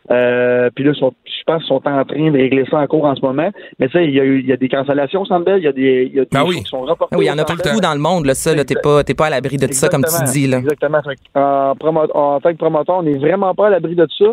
Euh, 0.10 0.70
puis 0.74 0.84
là, 0.86 0.94
sont- 0.94 1.14
je 1.26 1.44
pense 1.46 1.60
qu'ils 1.64 1.68
sont 1.68 1.86
en 1.88 2.06
train 2.06 2.32
de 2.32 2.38
régler 2.38 2.64
ça 2.72 2.78
en 2.80 2.88
cours 2.88 3.06
en 3.06 3.16
ce 3.16 3.22
moment. 3.22 3.50
Mais 3.80 3.88
tu 3.88 3.94
sais, 3.98 4.06
il 4.06 4.12
y 4.16 4.20
a 4.20 4.24
eu 4.24 4.40
il 4.40 4.46
y 4.48 4.54
a 4.54 4.58
des 4.58 4.70
cancellations 4.70 5.24
Bell, 5.46 5.58
il 5.58 5.64
y 5.64 5.68
a 5.68 5.72
des, 5.74 6.10
il 6.10 6.16
y 6.16 6.20
a 6.20 6.26
des 6.26 6.38
shows 6.38 6.48
oui. 6.48 6.58
qui 6.64 6.70
sont 6.70 6.82
reportés. 6.82 7.14
Ah 7.16 7.18
oui, 7.18 7.26
il 7.26 7.28
y 7.28 7.32
en 7.32 7.38
a 7.38 7.46
partout 7.46 7.80
dans 7.82 7.94
le 7.94 8.00
monde, 8.00 8.26
là, 8.26 8.34
ça, 8.34 8.56
là, 8.56 8.64
t'es 8.64 8.76
pas, 8.82 9.04
t'es 9.04 9.14
pas 9.14 9.26
à 9.26 9.30
l'abri 9.30 9.58
de 9.58 9.68
ça, 9.74 9.90
comme 9.90 10.04
tu 10.04 10.32
dis, 10.32 10.48
là. 10.48 10.58
Exactement. 10.60 11.00
En, 11.36 11.74
en 12.14 12.40
tant 12.40 12.52
que 12.52 12.58
promoteur, 12.58 12.98
on 12.98 13.04
n'est 13.04 13.18
vraiment 13.18 13.54
pas 13.54 13.68
à 13.68 13.70
l'abri 13.72 13.96
de 13.96 14.08
ça. 14.18 14.26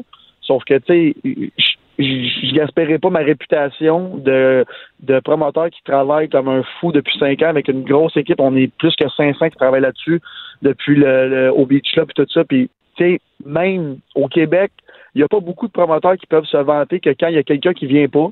Sauf 0.43 0.63
que, 0.65 0.75
tu 0.79 0.85
sais, 0.93 1.15
je- 1.25 1.49
je 1.99 2.05
je 2.49 2.55
gaspillerai 2.55 2.99
pas 2.99 3.09
ma 3.11 3.21
réputation 3.21 4.17
de, 4.17 4.65
de 5.03 5.21
promoteur 5.21 5.71
qui 5.71 5.83
travaille 5.85 6.29
comme 6.29 6.49
un 6.49 6.63
fou 6.81 6.93
depuis 6.93 7.17
cinq 7.19 7.41
ans 7.43 7.49
avec 7.49 7.69
une 7.69 7.83
grosse 7.85 8.17
équipe. 8.17 8.41
On 8.41 8.55
est 8.57 8.71
plus 8.79 8.95
que 8.97 9.09
500 9.17 9.49
qui 9.51 9.57
travaillent 9.57 9.81
là-dessus 9.81 10.21
depuis 10.63 10.97
le, 10.97 11.29
le- 11.29 11.53
au 11.53 11.67
Beach 11.67 11.91
Club 11.93 12.11
et 12.11 12.13
tout 12.15 12.27
ça. 12.33 12.45
Puis, 12.45 12.69
tu 12.97 13.05
sais, 13.05 13.21
même 13.47 13.97
au 14.15 14.29
Québec, 14.29 14.71
il 15.15 15.19
n'y 15.19 15.25
a 15.25 15.29
pas 15.29 15.41
beaucoup 15.41 15.67
de 15.67 15.73
promoteurs 15.73 16.17
qui 16.17 16.27
peuvent 16.27 16.45
se 16.47 16.57
vanter 16.57 17.01
que 17.01 17.11
quand 17.11 17.29
il 17.29 17.35
y 17.35 17.39
a 17.39 17.43
quelqu'un 17.43 17.73
qui 17.73 17.87
vient 17.87 18.09
pas, 18.09 18.29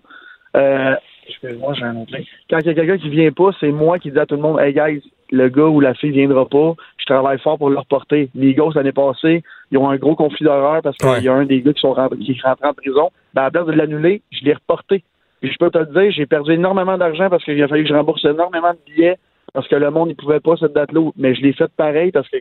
euh, 0.57 0.95
excuse-moi, 1.28 1.74
j'ai 1.74 1.85
un 1.85 1.97
autre. 1.97 2.12
Quand 2.51 2.59
il 2.59 2.66
y 2.66 2.70
a 2.70 2.74
quelqu'un 2.74 2.99
qui 2.99 3.09
vient 3.09 3.33
pas, 3.33 3.51
c'est 3.61 3.70
moi 3.72 3.99
qui 3.99 4.11
dis 4.11 4.18
à 4.18 4.26
tout 4.26 4.35
le 4.37 4.43
monde, 4.43 4.61
hey 4.61 4.72
guys, 4.74 5.03
le 5.30 5.49
gars 5.49 5.66
ou 5.66 5.80
la 5.80 5.95
fille 5.95 6.11
viendra 6.11 6.45
pas, 6.47 6.74
je 6.99 7.07
travaille 7.07 7.39
fort 7.39 7.57
pour 7.57 7.70
le 7.70 7.78
reporter. 7.78 8.28
Les 8.35 8.49
Eagles, 8.51 8.72
l'année 8.74 8.93
passée, 8.93 9.43
ils 9.70 9.78
ont 9.78 9.89
un 9.89 9.97
gros 9.97 10.14
conflit 10.14 10.45
d'horreur 10.45 10.83
parce 10.83 10.97
qu'il 10.99 11.09
Ouais. 11.09 11.22
y 11.22 11.28
a 11.28 11.33
un 11.35 11.47
des 11.47 11.62
gars 11.62 11.72
qui 11.72 11.80
sont 11.80 11.95
rentrés, 11.95 12.18
qui 12.18 12.33
est 12.33 12.43
rentré 12.43 12.66
en 12.66 12.74
prison. 12.74 13.11
Ben, 13.33 13.43
à 13.43 13.45
la 13.47 13.51
place 13.51 13.66
de 13.66 13.72
l'annuler, 13.72 14.20
je 14.30 14.45
l'ai 14.45 14.53
reporté. 14.53 15.03
Puis 15.41 15.51
je 15.51 15.57
peux 15.59 15.70
te 15.70 15.78
le 15.78 15.87
dire, 15.87 16.12
j'ai 16.12 16.26
perdu 16.26 16.53
énormément 16.53 16.99
d'argent 16.99 17.30
parce 17.30 17.45
qu'il 17.45 17.61
a 17.62 17.66
fallu 17.68 17.83
que 17.85 17.89
je 17.89 17.95
rembourse 17.95 18.24
énormément 18.24 18.72
de 18.72 18.78
billets 18.93 19.16
parce 19.55 19.66
que 19.68 19.74
le 19.76 19.91
monde 19.91 20.11
ne 20.11 20.14
pouvait 20.14 20.39
pas 20.41 20.57
cette 20.57 20.72
date-là. 20.74 21.11
Mais 21.16 21.35
je 21.35 21.41
l'ai 21.43 21.53
fait 21.53 21.70
pareil 21.76 22.12
parce 22.12 22.28
que 22.28 22.37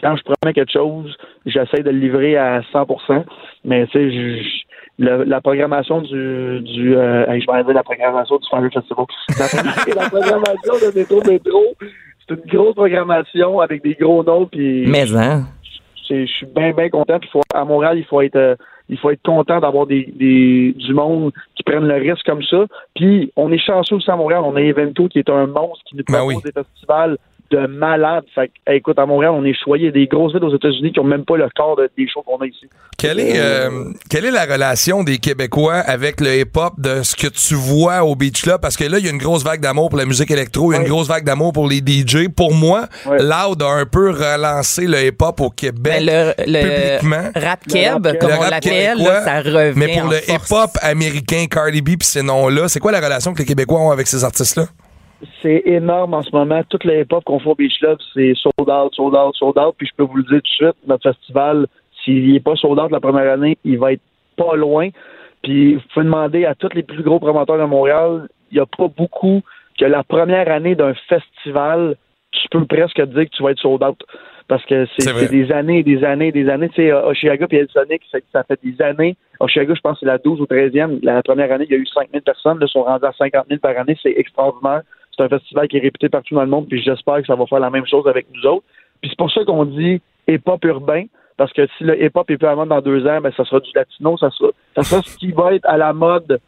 quand 0.00 0.16
je 0.16 0.22
promets 0.22 0.52
quelque 0.54 0.72
chose, 0.72 1.16
j'essaie 1.46 1.82
de 1.82 1.90
le 1.90 1.98
livrer 1.98 2.36
à 2.36 2.60
100% 2.72 3.24
Mais 3.64 3.86
tu 3.86 3.92
sais, 3.92 4.10
je- 4.10 4.42
je- 4.42 4.66
le- 4.98 5.24
la 5.24 5.40
programmation 5.40 6.00
du, 6.00 6.60
du 6.62 6.96
euh, 6.96 7.24
je 7.38 7.52
vais 7.52 7.64
dire 7.64 7.74
la 7.74 7.82
programmation 7.82 8.36
du 8.38 8.48
Fire 8.48 8.62
Festival. 8.72 9.06
La, 9.38 10.02
la 10.02 10.08
programmation 10.08 10.74
de 10.74 10.98
Métro 10.98 11.20
Métro, 11.26 11.62
c'est 12.28 12.34
une 12.34 12.50
grosse 12.50 12.74
programmation 12.74 13.60
avec 13.60 13.82
des 13.82 13.94
gros 13.94 14.22
noms 14.24 14.46
puis 14.46 14.84
Mais, 14.86 15.14
hein? 15.14 15.44
je 16.08 16.24
suis 16.26 16.46
bien, 16.46 16.72
bien 16.72 16.88
content. 16.88 17.18
Puis 17.18 17.28
faut- 17.30 17.42
à 17.54 17.64
Montréal, 17.64 17.98
il 17.98 18.04
faut 18.04 18.20
être, 18.22 18.36
euh, 18.36 18.54
il 18.88 18.96
faut 18.98 19.10
être 19.10 19.22
content 19.22 19.60
d'avoir 19.60 19.86
des, 19.86 20.04
des, 20.14 20.72
du 20.76 20.94
monde 20.94 21.32
qui 21.56 21.62
prennent 21.62 21.86
le 21.86 21.94
risque 21.96 22.24
comme 22.24 22.42
ça. 22.44 22.64
Puis, 22.94 23.32
on 23.36 23.50
est 23.52 23.58
chanceux 23.58 23.96
aussi 23.96 24.10
à 24.10 24.16
Montréal. 24.16 24.42
On 24.44 24.56
a 24.56 24.60
Evento 24.62 25.08
qui 25.08 25.18
est 25.18 25.28
un 25.28 25.46
monstre 25.46 25.84
qui 25.86 25.96
nous 25.96 26.04
Ben 26.08 26.18
propose 26.18 26.36
oui. 26.36 26.42
des 26.44 26.52
festivals 26.52 27.18
de 27.50 27.66
malades. 27.66 28.24
Fait 28.34 28.48
que, 28.48 28.72
écoute, 28.72 28.98
à 28.98 29.06
Montréal, 29.06 29.32
on 29.34 29.44
est 29.44 29.54
choyé. 29.54 29.84
Il 29.84 29.86
y 29.86 29.88
a 29.88 29.92
des 29.92 30.06
grosses 30.06 30.32
villes 30.34 30.44
aux 30.44 30.54
États-Unis 30.54 30.92
qui 30.92 31.00
ont 31.00 31.04
même 31.04 31.24
pas 31.24 31.36
le 31.36 31.48
corps 31.54 31.76
de- 31.76 31.90
des 31.96 32.08
shows 32.08 32.22
qu'on 32.22 32.38
a 32.38 32.46
ici. 32.46 32.66
Quelle 32.98 33.20
est, 33.20 33.38
euh, 33.38 33.92
quelle 34.10 34.24
est 34.24 34.30
la 34.30 34.44
relation 34.46 35.04
des 35.04 35.18
Québécois 35.18 35.74
avec 35.74 36.20
le 36.20 36.34
hip-hop 36.40 36.74
de 36.78 37.02
ce 37.02 37.14
que 37.14 37.26
tu 37.28 37.54
vois 37.54 38.02
au 38.04 38.14
Beach 38.16 38.42
Club? 38.42 38.60
Parce 38.60 38.76
que 38.76 38.84
là, 38.84 38.98
il 38.98 39.04
y 39.04 39.08
a 39.08 39.10
une 39.12 39.18
grosse 39.18 39.44
vague 39.44 39.60
d'amour 39.60 39.90
pour 39.90 39.98
la 39.98 40.06
musique 40.06 40.30
électro, 40.30 40.72
il 40.72 40.74
y 40.74 40.78
a 40.78 40.80
une 40.80 40.84
Ouais. 40.84 40.88
grosse 40.90 41.08
vague 41.08 41.24
d'amour 41.24 41.52
pour 41.52 41.68
les 41.68 41.80
DJ. 41.80 42.28
Pour 42.34 42.54
moi, 42.54 42.86
Ouais. 43.06 43.18
Loud 43.22 43.62
a 43.62 43.66
un 43.68 43.84
peu 43.86 44.10
relancé 44.10 44.86
le 44.86 45.06
hip-hop 45.06 45.40
au 45.40 45.50
Québec. 45.50 45.98
Le, 46.00 46.32
publiquement. 46.62 47.30
rap 47.34 47.60
keb, 47.68 48.18
comme 48.18 48.30
Le 48.30 48.36
on 48.38 48.50
l'appelle, 48.50 48.98
ça 49.24 49.40
revient. 49.42 49.72
Mais 49.78 49.94
pour 49.94 50.04
en 50.06 50.10
le 50.10 50.18
hip-hop 50.30 50.70
américain, 50.80 51.44
Cardi 51.50 51.82
B 51.82 51.86
puis 51.98 51.98
ces 52.02 52.22
noms-là, 52.22 52.68
c'est 52.68 52.80
quoi 52.80 52.92
la 52.92 53.00
relation 53.00 53.32
que 53.34 53.38
les 53.40 53.44
Québécois 53.44 53.80
ont 53.80 53.90
avec 53.90 54.06
ces 54.06 54.24
artistes-là? 54.24 54.66
C'est 55.42 55.62
énorme 55.66 56.14
en 56.14 56.22
ce 56.22 56.30
moment. 56.32 56.62
Toute 56.68 56.84
la 56.84 57.00
hip-hop 57.00 57.24
qu'on 57.24 57.38
fait 57.38 57.48
au 57.48 57.54
Beach 57.54 57.78
Club, 57.78 57.98
c'est 58.14 58.34
sold 58.34 58.68
out, 58.70 58.94
sold 58.94 59.14
out, 59.14 59.34
sold 59.34 59.58
out. 59.58 59.74
Puis 59.76 59.88
je 59.88 59.94
peux 59.96 60.04
vous 60.04 60.16
le 60.16 60.22
dire 60.22 60.36
tout 60.36 60.64
de 60.64 60.70
suite, 60.72 60.76
notre 60.86 61.12
festival, 61.12 61.66
s'il 62.04 62.32
n'est 62.32 62.40
pas 62.40 62.56
sold 62.56 62.78
out 62.78 62.90
la 62.90 63.00
première 63.00 63.32
année, 63.32 63.58
il 63.64 63.78
va 63.78 63.92
être 63.92 64.02
pas 64.36 64.54
loin. 64.56 64.88
Puis 65.42 65.74
vous 65.74 65.82
pouvez 65.92 66.04
demander 66.04 66.44
à 66.44 66.54
tous 66.54 66.74
les 66.74 66.82
plus 66.82 67.02
gros 67.02 67.18
promoteurs 67.18 67.58
de 67.58 67.64
Montréal, 67.64 68.28
il 68.50 68.54
n'y 68.54 68.60
a 68.60 68.66
pas 68.66 68.88
beaucoup 68.88 69.42
que 69.78 69.84
la 69.84 70.02
première 70.02 70.50
année 70.50 70.74
d'un 70.74 70.94
festival, 71.08 71.96
tu 72.32 72.48
peux 72.50 72.64
presque 72.64 73.00
dire 73.00 73.24
que 73.24 73.36
tu 73.36 73.42
vas 73.42 73.50
être 73.50 73.60
sold 73.60 73.82
out. 73.82 74.02
Parce 74.48 74.64
que 74.64 74.86
c'est 74.96 75.30
des 75.30 75.50
années 75.50 75.80
et 75.80 75.82
des 75.82 76.04
années 76.04 76.28
et 76.28 76.32
des 76.32 76.48
années. 76.48 76.68
Tu 76.68 76.76
sais, 76.76 76.92
Oshiaga 76.92 77.46
et 77.50 77.66
Sonic, 77.72 78.02
ça, 78.32 78.44
fait 78.44 78.60
des 78.62 78.80
années. 78.80 79.16
Oshiaga, 79.40 79.74
je 79.74 79.80
pense 79.80 79.94
que 79.94 80.00
c'est 80.00 80.06
la 80.06 80.18
12 80.18 80.40
ou 80.40 80.44
13e. 80.44 81.00
La 81.02 81.20
première 81.22 81.50
année, 81.50 81.66
il 81.68 81.72
y 81.72 81.74
a 81.74 81.78
eu 81.78 81.86
5000 81.86 82.22
personnes. 82.22 82.60
Là, 82.60 82.66
ils 82.68 82.70
sont 82.70 82.84
rendus 82.84 83.04
à 83.04 83.12
50 83.12 83.46
000 83.48 83.58
par 83.58 83.76
année. 83.76 83.98
C'est 84.00 84.14
extraordinaire. 84.16 84.82
C'est 85.16 85.24
un 85.24 85.28
festival 85.28 85.68
qui 85.68 85.78
est 85.78 85.80
réputé 85.80 86.08
partout 86.08 86.34
dans 86.34 86.42
le 86.42 86.48
monde. 86.48 86.68
Puis 86.68 86.82
j'espère 86.82 87.20
que 87.20 87.26
ça 87.26 87.34
va 87.34 87.46
faire 87.46 87.60
la 87.60 87.70
même 87.70 87.86
chose 87.86 88.06
avec 88.06 88.26
nous 88.34 88.46
autres. 88.46 88.64
Puis 89.00 89.10
c'est 89.10 89.18
pour 89.18 89.30
ça 89.30 89.44
qu'on 89.44 89.64
dit 89.64 90.00
hip-hop 90.28 90.64
urbain. 90.64 91.04
Parce 91.36 91.52
que 91.52 91.66
si 91.76 91.84
le 91.84 92.02
hip-hop 92.02 92.30
est 92.30 92.38
plus 92.38 92.46
à 92.46 92.50
la 92.50 92.56
mode 92.56 92.68
dans 92.68 92.80
deux 92.80 93.06
ans, 93.06 93.20
ben, 93.20 93.32
ça 93.36 93.44
sera 93.44 93.60
du 93.60 93.70
latino. 93.74 94.16
Ça 94.16 94.30
sera, 94.30 94.50
ça 94.74 94.82
sera 94.82 95.02
ce 95.02 95.16
qui 95.16 95.32
va 95.32 95.54
être 95.54 95.66
à 95.66 95.76
la 95.76 95.92
mode 95.92 96.40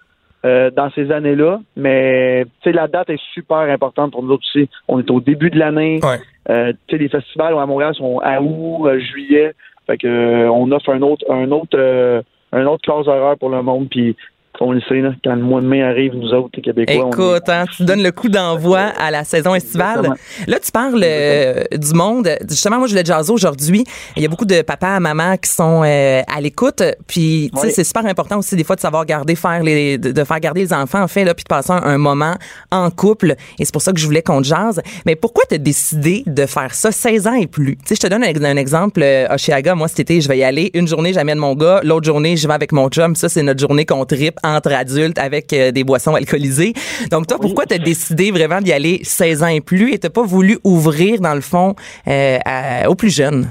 euh, 0.45 0.71
dans 0.71 0.91
ces 0.93 1.11
années-là. 1.11 1.61
Mais 1.77 2.45
tu 2.45 2.71
sais, 2.71 2.73
la 2.73 2.89
date 2.89 3.11
est 3.11 3.21
super 3.35 3.59
importante 3.59 4.13
pour 4.13 4.23
nous 4.23 4.33
autres 4.33 4.47
aussi. 4.55 4.69
On 4.87 4.99
est 4.99 5.11
au 5.11 5.21
début 5.21 5.51
de 5.51 5.59
l'année. 5.59 6.01
Ouais. 6.03 6.21
Euh, 6.51 6.73
les 6.91 7.09
festivals 7.09 7.59
à 7.59 7.67
Montréal 7.67 7.95
sont 7.95 8.19
à 8.21 8.41
août, 8.41 8.87
euh, 8.87 8.99
juillet. 8.99 9.55
Fait 9.87 9.99
que 9.99 10.49
on 10.49 10.71
offre 10.71 10.91
un 10.91 11.03
autre, 11.03 11.25
un 11.31 11.51
autre, 11.51 12.23
un 12.53 12.67
autre 12.67 12.87
cause 12.87 13.09
horaire 13.09 13.37
pour 13.39 13.51
le 13.51 13.63
monde. 13.63 13.89
Puis 13.91 14.17
on 14.61 14.73
le 14.73 14.81
sait, 14.89 15.01
là, 15.01 15.11
quand 15.25 15.35
le 15.35 15.43
mois 15.43 15.61
de 15.61 15.67
mai 15.67 15.83
arrive, 15.83 16.15
nous 16.15 16.29
autres, 16.33 16.51
les 16.57 16.63
Québécois, 16.63 16.95
on 16.97 17.11
est- 17.11 17.13
Écoute, 17.13 17.49
hein, 17.49 17.65
tu 17.77 17.85
donnes 17.85 18.03
le 18.03 18.13
coup 18.13 18.29
d'envoi 18.29 18.81
à 18.99 19.11
la 19.11 19.25
saison 19.25 19.55
estivale. 19.55 19.99
Exactement. 19.99 20.17
Là, 20.47 20.59
tu 20.61 20.73
parles 20.73 21.01
euh, 21.05 21.65
du 21.73 21.93
monde. 21.95 22.29
Justement, 22.49 22.79
moi, 22.79 22.87
je 22.87 22.93
voulais 22.93 23.05
jaser 23.05 23.33
aujourd'hui. 23.33 23.85
Il 24.17 24.23
y 24.23 24.27
a 24.27 24.29
beaucoup 24.29 24.45
de 24.45 24.63
papas, 24.63 24.99
mamans 25.01 25.37
qui 25.37 25.51
sont 25.51 25.83
euh, 25.85 26.23
à 26.27 26.41
l'écoute. 26.41 26.83
Puis, 27.07 27.51
tu 27.55 27.61
sais, 27.61 27.67
Oui. 27.69 27.73
c'est 27.75 27.85
super 27.85 28.05
important 28.07 28.39
aussi 28.39 28.57
des 28.57 28.65
fois 28.65 28.77
de 28.77 28.81
savoir 28.81 29.05
garder, 29.07 29.35
faire 29.35 29.63
les, 29.63 29.99
de, 29.99 30.13
de 30.13 30.25
faire 30.25 30.41
garder 30.41 30.61
les 30.61 30.73
enfants, 30.73 31.03
en 31.03 31.09
fait, 31.09 31.25
là, 31.25 31.35
puis 31.35 31.45
de 31.45 31.49
passer 31.49 31.73
un, 31.73 31.83
un 31.83 31.99
moment 31.99 32.35
en 32.71 32.91
couple. 32.91 33.35
Et 33.59 33.65
c'est 33.65 33.73
pour 33.73 33.83
ça 33.83 33.93
que 33.93 33.99
je 34.01 34.07
voulais 34.07 34.23
qu'on 34.23 34.43
jase. 34.43 34.81
Mais 35.07 35.17
pourquoi 35.17 35.45
t'as 35.49 35.59
décidé 35.59 36.23
de 36.27 36.47
faire 36.47 36.75
ça 36.75 36.91
16 36.93 37.27
ans 37.27 37.35
et 37.35 37.47
plus? 37.47 37.77
Tu 37.77 37.83
sais, 37.87 37.95
je 37.95 38.01
te 38.01 38.07
donne 38.07 38.25
un, 38.25 38.45
un 38.45 38.57
exemple. 38.57 39.01
Euh, 39.03 39.27
Oshiaga, 39.35 39.75
moi, 39.75 39.89
cet 39.89 40.01
été, 40.01 40.21
je 40.21 40.29
vais 40.29 40.39
y 40.39 40.45
aller. 40.45 40.71
Une 40.75 40.89
journée, 40.89 41.13
j'amène 41.13 41.39
mon 41.39 41.55
gars. 41.55 41.81
L'autre 41.85 42.07
journée, 42.07 42.37
je 42.37 42.47
vais 42.49 42.55
avec 42.55 42.73
mon 42.73 42.89
chum. 42.89 43.15
Ça, 43.15 43.29
c'est 43.29 43.43
notre 43.43 43.61
journée 43.61 43.85
qu'on 43.87 44.05
tripe 44.05 44.39
entre 44.57 44.73
adultes 44.73 45.19
avec 45.19 45.53
euh, 45.53 45.71
des 45.71 45.85
boissons 45.85 46.15
alcoolisées. 46.15 46.73
Donc 47.11 47.27
toi, 47.27 47.39
pourquoi 47.41 47.65
t'as 47.67 47.79
décidé 47.79 48.31
vraiment 48.31 48.61
d'y 48.61 48.73
aller 48.73 49.01
16 49.03 49.43
ans 49.43 49.49
et 49.49 49.61
plus 49.61 49.93
et 49.93 49.99
t'as 49.99 50.11
pas 50.11 50.23
voulu 50.25 50.59
ouvrir 50.65 51.21
dans 51.21 51.35
le 51.35 51.41
fond 51.41 51.75
euh, 52.09 52.39
à- 52.45 52.89
aux 52.91 52.95
plus 52.95 53.15
jeunes? 53.15 53.51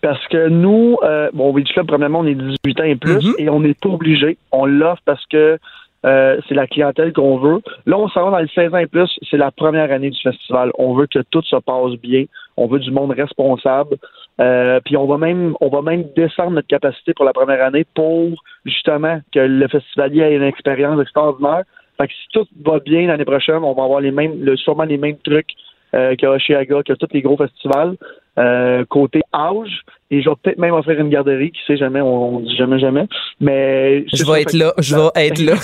Parce 0.00 0.24
que 0.28 0.48
nous, 0.48 0.96
euh, 1.02 1.28
bon, 1.34 1.48
au 1.48 1.52
Beach 1.52 1.72
Club, 1.72 1.86
premièrement, 1.88 2.20
on 2.20 2.26
est 2.26 2.36
18 2.36 2.80
ans 2.80 2.84
et 2.84 2.94
plus 2.94 3.14
Mhm. 3.26 3.34
et 3.38 3.50
on 3.50 3.60
n'est 3.60 3.74
pas 3.74 3.88
obligé. 3.88 4.38
On 4.52 4.64
l'offre 4.64 5.02
parce 5.04 5.24
que 5.26 5.58
euh, 6.06 6.40
c'est 6.48 6.54
la 6.54 6.66
clientèle 6.66 7.12
qu'on 7.12 7.38
veut. 7.38 7.60
Là, 7.86 7.98
on 7.98 8.08
s'en 8.08 8.24
va 8.24 8.30
dans 8.30 8.38
les 8.38 8.48
16 8.54 8.74
ans 8.74 8.78
et 8.78 8.86
plus. 8.86 9.10
C'est 9.28 9.36
la 9.36 9.50
première 9.50 9.90
année 9.90 10.10
du 10.10 10.20
festival. 10.20 10.70
On 10.78 10.94
veut 10.94 11.06
que 11.06 11.20
tout 11.30 11.42
se 11.42 11.56
passe 11.56 11.92
bien. 12.00 12.24
On 12.56 12.66
veut 12.66 12.78
du 12.78 12.90
monde 12.90 13.10
responsable. 13.10 13.96
Euh, 14.40 14.80
puis 14.84 14.96
on 14.96 15.06
va 15.06 15.18
même 15.18 15.56
on 15.60 15.68
va 15.68 15.82
même 15.82 16.04
descendre 16.14 16.52
notre 16.52 16.68
capacité 16.68 17.12
pour 17.14 17.24
la 17.24 17.32
première 17.32 17.64
année 17.64 17.84
pour 17.94 18.30
justement 18.64 19.20
que 19.32 19.40
le 19.40 19.66
festivalier 19.66 20.20
ait 20.20 20.36
une 20.36 20.44
expérience 20.44 21.00
extraordinaire. 21.00 21.64
Fait 22.00 22.06
que 22.06 22.12
si 22.12 22.28
tout 22.32 22.46
va 22.64 22.78
bien 22.78 23.08
l'année 23.08 23.24
prochaine, 23.24 23.64
on 23.64 23.74
va 23.74 23.82
avoir 23.82 24.00
les 24.00 24.12
mêmes 24.12 24.40
le, 24.40 24.56
sûrement 24.56 24.84
les 24.84 24.98
mêmes 24.98 25.18
trucs 25.18 25.50
euh, 25.94 26.14
qu'à 26.16 26.30
Oshiaga, 26.30 26.82
que 26.82 26.92
tous 26.94 27.08
les 27.12 27.22
gros 27.22 27.36
festivals. 27.36 27.96
Euh, 28.38 28.84
côté 28.88 29.20
âge, 29.34 29.80
et 30.12 30.22
je 30.22 30.30
vais 30.30 30.36
peut-être 30.40 30.58
même 30.58 30.72
offrir 30.72 31.00
une 31.00 31.08
garderie, 31.08 31.50
qui 31.50 31.58
sait 31.66 31.76
jamais, 31.76 32.00
on, 32.00 32.36
on 32.36 32.38
dit 32.40 32.54
jamais 32.56 32.78
jamais. 32.78 33.06
Mais 33.40 34.04
Je 34.14 34.24
vais 34.24 34.42
être 34.42 34.52
là, 34.52 34.72
je 34.78 34.94
vais 34.94 35.26
être 35.26 35.40
là. 35.40 35.54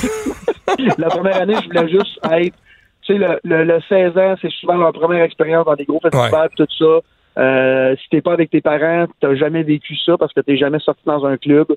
la 0.98 1.06
première 1.08 1.40
année, 1.40 1.54
je 1.62 1.68
voulais 1.68 1.88
juste 1.88 2.18
être. 2.32 2.54
Tu 3.02 3.12
sais, 3.12 3.18
le, 3.18 3.38
le, 3.44 3.62
le 3.64 3.80
16 3.88 4.18
ans, 4.18 4.34
c'est 4.42 4.50
souvent 4.50 4.76
leur 4.76 4.92
première 4.92 5.22
expérience 5.22 5.66
dans 5.66 5.74
des 5.76 5.84
gros 5.84 6.00
festivals, 6.00 6.48
pis 6.48 6.56
tout 6.56 6.66
ça. 6.76 7.00
Euh, 7.40 7.94
si 8.02 8.08
t'es 8.10 8.20
pas 8.22 8.32
avec 8.32 8.50
tes 8.50 8.60
parents, 8.60 9.06
t'as 9.20 9.34
jamais 9.36 9.62
vécu 9.62 9.94
ça 10.04 10.16
parce 10.18 10.32
que 10.32 10.40
t'es 10.40 10.56
jamais 10.56 10.78
sorti 10.80 11.02
dans 11.06 11.24
un 11.26 11.36
club. 11.36 11.68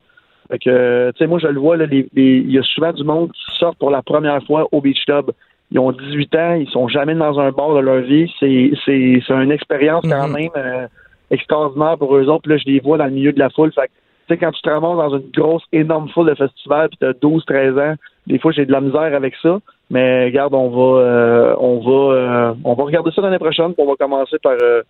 Fait 0.49 0.57
que, 0.59 1.11
tu 1.11 1.17
sais, 1.19 1.27
moi, 1.27 1.37
je 1.39 1.47
le 1.47 1.59
vois, 1.59 1.77
là, 1.77 1.85
les- 1.85 2.07
les- 2.13 2.37
il 2.37 2.51
y 2.51 2.57
a 2.57 2.63
souvent 2.63 2.93
du 2.93 3.03
monde 3.03 3.31
qui 3.33 3.57
sort 3.59 3.75
pour 3.75 3.91
la 3.91 4.01
première 4.01 4.41
fois 4.45 4.67
au 4.71 4.81
Beach 4.81 5.03
Club. 5.05 5.31
Ils 5.71 5.79
ont 5.79 5.91
18 5.91 6.35
ans, 6.35 6.53
ils 6.53 6.69
sont 6.69 6.87
jamais 6.87 7.13
dans 7.15 7.39
un 7.39 7.51
bar 7.51 7.73
de 7.75 7.79
leur 7.79 8.01
vie. 8.01 8.31
C'est, 8.39 8.71
c'est, 8.85 9.21
c'est 9.25 9.33
une 9.33 9.51
expérience 9.51 10.03
quand 10.09 10.27
Mhm. 10.27 10.33
même 10.33 10.49
euh, 10.55 10.87
extraordinaire 11.31 11.97
pour 11.97 12.15
eux 12.15 12.27
autres. 12.29 12.43
Puis 12.43 12.51
là, 12.51 12.57
je 12.57 12.71
les 12.71 12.79
vois 12.79 12.97
dans 12.97 13.05
le 13.05 13.11
milieu 13.11 13.33
de 13.33 13.39
la 13.39 13.49
foule. 13.49 13.71
Fait 13.73 13.87
que, 13.87 13.91
tu 14.27 14.33
sais, 14.33 14.37
quand 14.37 14.51
tu 14.51 14.61
te 14.61 14.69
ramasses 14.69 14.97
dans 14.97 15.17
une 15.17 15.29
grosse, 15.35 15.63
énorme 15.73 16.07
foule 16.09 16.29
de 16.29 16.35
festival, 16.35 16.89
puis 16.89 16.97
t'as 17.01 17.13
12, 17.13 17.43
13 17.45 17.77
ans, 17.77 17.95
des 18.27 18.39
fois, 18.39 18.51
j'ai 18.51 18.65
de 18.65 18.71
la 18.71 18.81
misère 18.81 19.13
avec 19.13 19.35
ça. 19.41 19.59
Mais 19.89 20.25
regarde, 20.25 20.53
on 20.53 20.69
va, 20.69 20.99
euh, 21.01 21.55
on 21.59 21.79
va, 21.79 22.13
euh, 22.15 22.53
on 22.63 22.73
va 22.73 22.83
regarder 22.83 23.11
ça 23.11 23.21
l'année 23.21 23.39
prochaine. 23.39 23.73
Puis 23.73 23.83
on 23.85 23.89
va 23.89 23.95
commencer 23.97 24.37
par, 24.41 24.53
euh, 24.61 24.81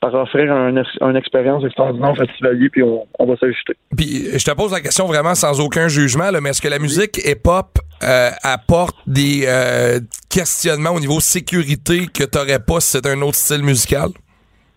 par 0.00 0.14
offrir 0.14 0.52
un, 0.52 0.74
une 0.74 1.16
expérience 1.16 1.64
extraordinaire 1.64 2.16
festivalier, 2.16 2.70
puis 2.70 2.82
on, 2.82 3.06
on 3.18 3.26
va 3.26 3.36
s'ajuster. 3.36 3.74
Puis 3.96 4.38
je 4.38 4.44
te 4.44 4.50
pose 4.56 4.72
la 4.72 4.80
question 4.80 5.06
vraiment 5.06 5.34
sans 5.34 5.60
aucun 5.60 5.88
jugement, 5.88 6.30
là, 6.30 6.40
mais 6.40 6.50
est-ce 6.50 6.62
que 6.62 6.68
la 6.68 6.78
musique 6.78 7.18
hip-hop 7.18 7.78
euh, 8.02 8.30
apporte 8.42 8.96
des 9.06 9.44
euh, 9.46 10.00
questionnements 10.30 10.92
au 10.92 11.00
niveau 11.00 11.20
sécurité 11.20 12.06
que 12.06 12.24
t'aurais 12.24 12.60
pas 12.60 12.80
si 12.80 12.92
c'était 12.92 13.10
un 13.10 13.20
autre 13.20 13.36
style 13.36 13.62
musical? 13.62 14.08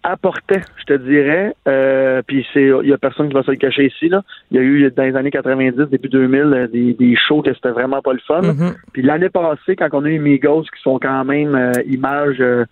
apportait, 0.03 0.61
je 0.77 0.83
te 0.83 0.97
dirais. 0.97 1.55
Euh, 1.67 2.21
puis 2.27 2.45
c'est, 2.53 2.69
il 2.83 2.89
y 2.89 2.93
a 2.93 2.97
personne 2.97 3.29
qui 3.29 3.33
va 3.33 3.43
se 3.43 3.51
le 3.51 3.57
cacher 3.57 3.85
ici 3.85 4.09
là. 4.09 4.21
Il 4.51 4.57
y 4.57 4.59
a 4.59 4.63
eu 4.63 4.91
dans 4.91 5.03
les 5.03 5.15
années 5.15 5.31
90, 5.31 5.89
début 5.89 6.09
2000, 6.09 6.41
euh, 6.41 6.67
des, 6.67 6.93
des 6.93 7.15
shows 7.15 7.41
que 7.41 7.53
c'était 7.53 7.71
vraiment 7.71 8.01
pas 8.01 8.13
le 8.13 8.19
fun. 8.27 8.41
Mhm. 8.41 8.75
Puis 8.91 9.01
l'année 9.01 9.29
passée, 9.29 9.75
quand 9.75 9.87
on 9.93 10.03
a 10.03 10.09
eu 10.09 10.19
Migos 10.19 10.63
qui 10.63 10.81
sont 10.81 10.99
quand 10.99 11.23
même 11.23 11.55
euh, 11.55 11.71
images 11.87 12.41
euh, 12.41 12.65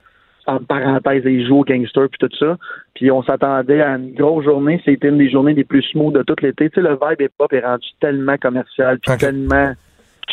entre 0.48 0.66
parenthèses, 0.66 1.24
ils 1.26 1.46
jouent 1.48 1.60
au 1.60 1.64
gangster 1.64 2.08
puis 2.10 2.28
tout 2.28 2.36
ça. 2.38 2.58
Puis 2.96 3.12
on 3.12 3.24
s'attendait 3.24 3.82
à 3.82 3.96
une 3.96 4.14
grosse 4.14 4.46
journée. 4.46 4.82
C'était 4.86 5.08
une 5.10 5.18
des 5.18 5.30
journées 5.30 5.54
les 5.54 5.64
plus 5.64 5.84
smooth 5.84 6.14
de 6.14 6.24
tout 6.24 6.36
l'été. 6.42 6.70
Tu 6.70 6.76
sais, 6.76 6.82
le 6.82 6.94
vibe 6.94 7.22
hip-hop 7.22 7.52
est 7.54 7.66
rendu 7.66 7.88
tellement 8.00 8.38
commercial 8.38 9.00
puis 9.00 9.18
tellement 9.18 9.74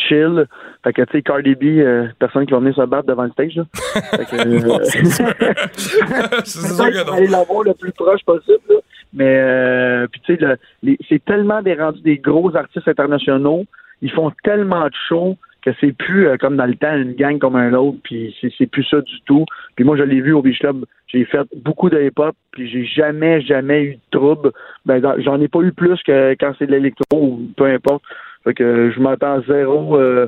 chill. 0.07 0.45
Fait 0.83 0.93
que, 0.93 1.01
tu 1.03 1.11
sais, 1.11 1.21
Cardi 1.21 1.55
B, 1.55 1.63
euh, 1.79 2.07
personne 2.19 2.45
qui 2.45 2.53
va 2.53 2.59
venir 2.59 2.75
se 2.75 2.85
battre 2.85 3.07
devant 3.07 3.23
le 3.23 3.31
stage, 3.31 3.55
là. 3.55 3.63
Fait 4.11 4.25
que, 4.25 4.35
euh, 4.69 4.79
c'est 4.83 5.05
sûr 5.05 5.25
aller 7.13 7.27
l'avoir 7.27 7.63
le 7.63 7.73
plus 7.73 7.91
proche 7.91 8.23
possible. 8.25 8.59
là. 8.69 8.75
Mais 9.13 9.37
euh, 9.39 10.07
puis 10.11 10.21
tu 10.25 10.35
sais, 10.37 10.57
le- 10.83 10.95
c'est 11.09 11.23
tellement 11.25 11.61
des 11.61 11.73
rendus 11.73 12.01
des 12.01 12.17
gros 12.17 12.55
artistes 12.55 12.87
internationaux. 12.87 13.65
Ils 14.01 14.11
font 14.11 14.31
tellement 14.43 14.85
de 14.85 14.93
shows 15.09 15.35
que 15.61 15.71
c'est 15.79 15.91
plus 15.91 16.27
euh, 16.27 16.37
comme 16.37 16.55
dans 16.55 16.65
le 16.65 16.75
temps 16.75 16.95
une 16.95 17.13
gang 17.13 17.37
comme 17.37 17.55
un 17.55 17.73
autre. 17.73 17.97
Puis 18.03 18.35
c'est, 18.39 18.51
c'est 18.57 18.67
plus 18.67 18.83
ça 18.85 19.01
du 19.01 19.21
tout. 19.25 19.45
Puis 19.75 19.85
moi, 19.85 19.97
je 19.97 20.03
l'ai 20.03 20.21
vu 20.21 20.33
au 20.33 20.41
Beach 20.41 20.59
Club. 20.59 20.85
J'ai 21.07 21.25
fait 21.25 21.47
beaucoup 21.55 21.89
de 21.89 22.01
hip-hop. 22.01 22.35
Puis 22.51 22.69
j'ai 22.69 22.85
jamais, 22.85 23.41
jamais 23.41 23.83
eu 23.83 23.93
de 23.95 24.17
trouble. 24.17 24.51
Ben, 24.85 25.01
j'en 25.19 25.39
ai 25.41 25.47
pas 25.47 25.61
eu 25.61 25.71
plus 25.71 26.01
que 26.03 26.35
quand 26.39 26.53
c'est 26.57 26.67
de 26.67 26.71
l'électro 26.71 27.21
ou 27.21 27.41
peu 27.57 27.65
importe. 27.65 28.03
Fait 28.43 28.53
que 28.53 28.91
je 28.95 28.99
m'attends 28.99 29.39
à 29.39 29.41
zéro. 29.41 29.97
euh, 29.97 30.27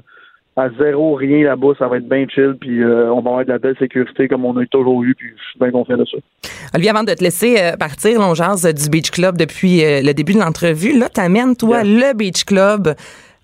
à 0.57 0.67
zéro, 0.77 1.15
rien 1.15 1.45
là-bas, 1.45 1.69
ça 1.79 1.87
va 1.87 1.95
être 1.95 2.09
bien 2.09 2.25
chill, 2.27 2.57
puis 2.59 2.83
euh, 2.83 3.09
on 3.09 3.21
va 3.21 3.29
avoir 3.29 3.45
de 3.45 3.51
la 3.51 3.57
belle 3.57 3.77
sécurité 3.79 4.27
comme 4.27 4.43
on 4.43 4.55
a 4.57 4.65
toujours 4.65 5.01
eu, 5.01 5.15
puis 5.15 5.29
je 5.29 5.43
suis 5.49 5.59
bien 5.59 5.71
confiant 5.71 5.95
de 5.95 6.03
ça. 6.03 6.17
Olivier, 6.73 6.91
avant 6.91 7.05
de 7.05 7.13
te 7.13 7.23
laisser 7.23 7.55
partir, 7.79 8.19
là, 8.19 8.27
on 8.29 8.33
jase 8.33 8.65
du 8.73 8.89
Beach 8.89 9.11
Club 9.11 9.37
depuis 9.37 9.79
le 9.81 10.11
début 10.11 10.33
de 10.33 10.39
l'entrevue. 10.39 10.99
Là, 10.99 11.07
t'amènes, 11.07 11.55
toi, 11.55 11.85
le 11.85 12.13
Beach 12.13 12.43
Club 12.43 12.89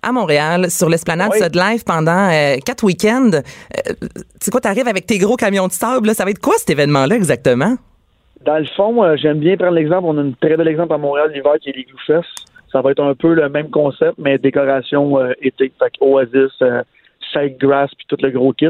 à 0.02 0.12
Montréal, 0.12 0.70
sur 0.70 0.88
l'esplanade 0.88 1.30
Oui. 1.32 1.38
Sud 1.40 1.54
Live 1.54 1.84
pendant 1.84 2.30
euh, 2.30 2.56
quatre 2.64 2.84
week-ends. 2.84 3.30
Euh, 3.32 3.92
c'est 4.40 4.50
quoi, 4.50 4.60
t'arrives 4.60 4.88
avec 4.88 5.06
tes 5.06 5.18
gros 5.18 5.36
camions 5.36 5.66
de 5.66 5.72
sable, 5.72 6.06
là? 6.08 6.14
Ça 6.14 6.24
va 6.24 6.30
être 6.30 6.40
quoi 6.40 6.54
cet 6.56 6.70
événement-là 6.70 7.16
exactement? 7.16 7.74
Dans 8.44 8.58
le 8.58 8.66
fond, 8.76 9.02
euh, 9.02 9.16
j'aime 9.16 9.38
bien 9.38 9.56
prendre 9.56 9.74
l'exemple. 9.74 10.04
On 10.04 10.18
a 10.18 10.22
un 10.22 10.32
très 10.40 10.56
bel 10.56 10.68
exemple 10.68 10.92
à 10.94 10.98
Montréal 10.98 11.32
l'hiver 11.34 11.54
qui 11.60 11.70
est 11.70 11.76
les 11.76 11.84
Glue 11.84 11.96
Fest. 12.06 12.28
Ça 12.70 12.80
va 12.82 12.92
être 12.92 13.02
un 13.02 13.14
peu 13.14 13.34
le 13.34 13.48
même 13.48 13.70
concept, 13.70 14.14
mais 14.18 14.38
décoration 14.38 15.18
été. 15.40 15.72
Fait 15.78 15.90
que 15.90 16.04
Oasis, 16.04 16.52
Shake 17.32 17.58
Grass, 17.58 17.90
puis 17.96 18.06
tout 18.08 18.18
le 18.22 18.30
gros 18.30 18.52
kit. 18.52 18.68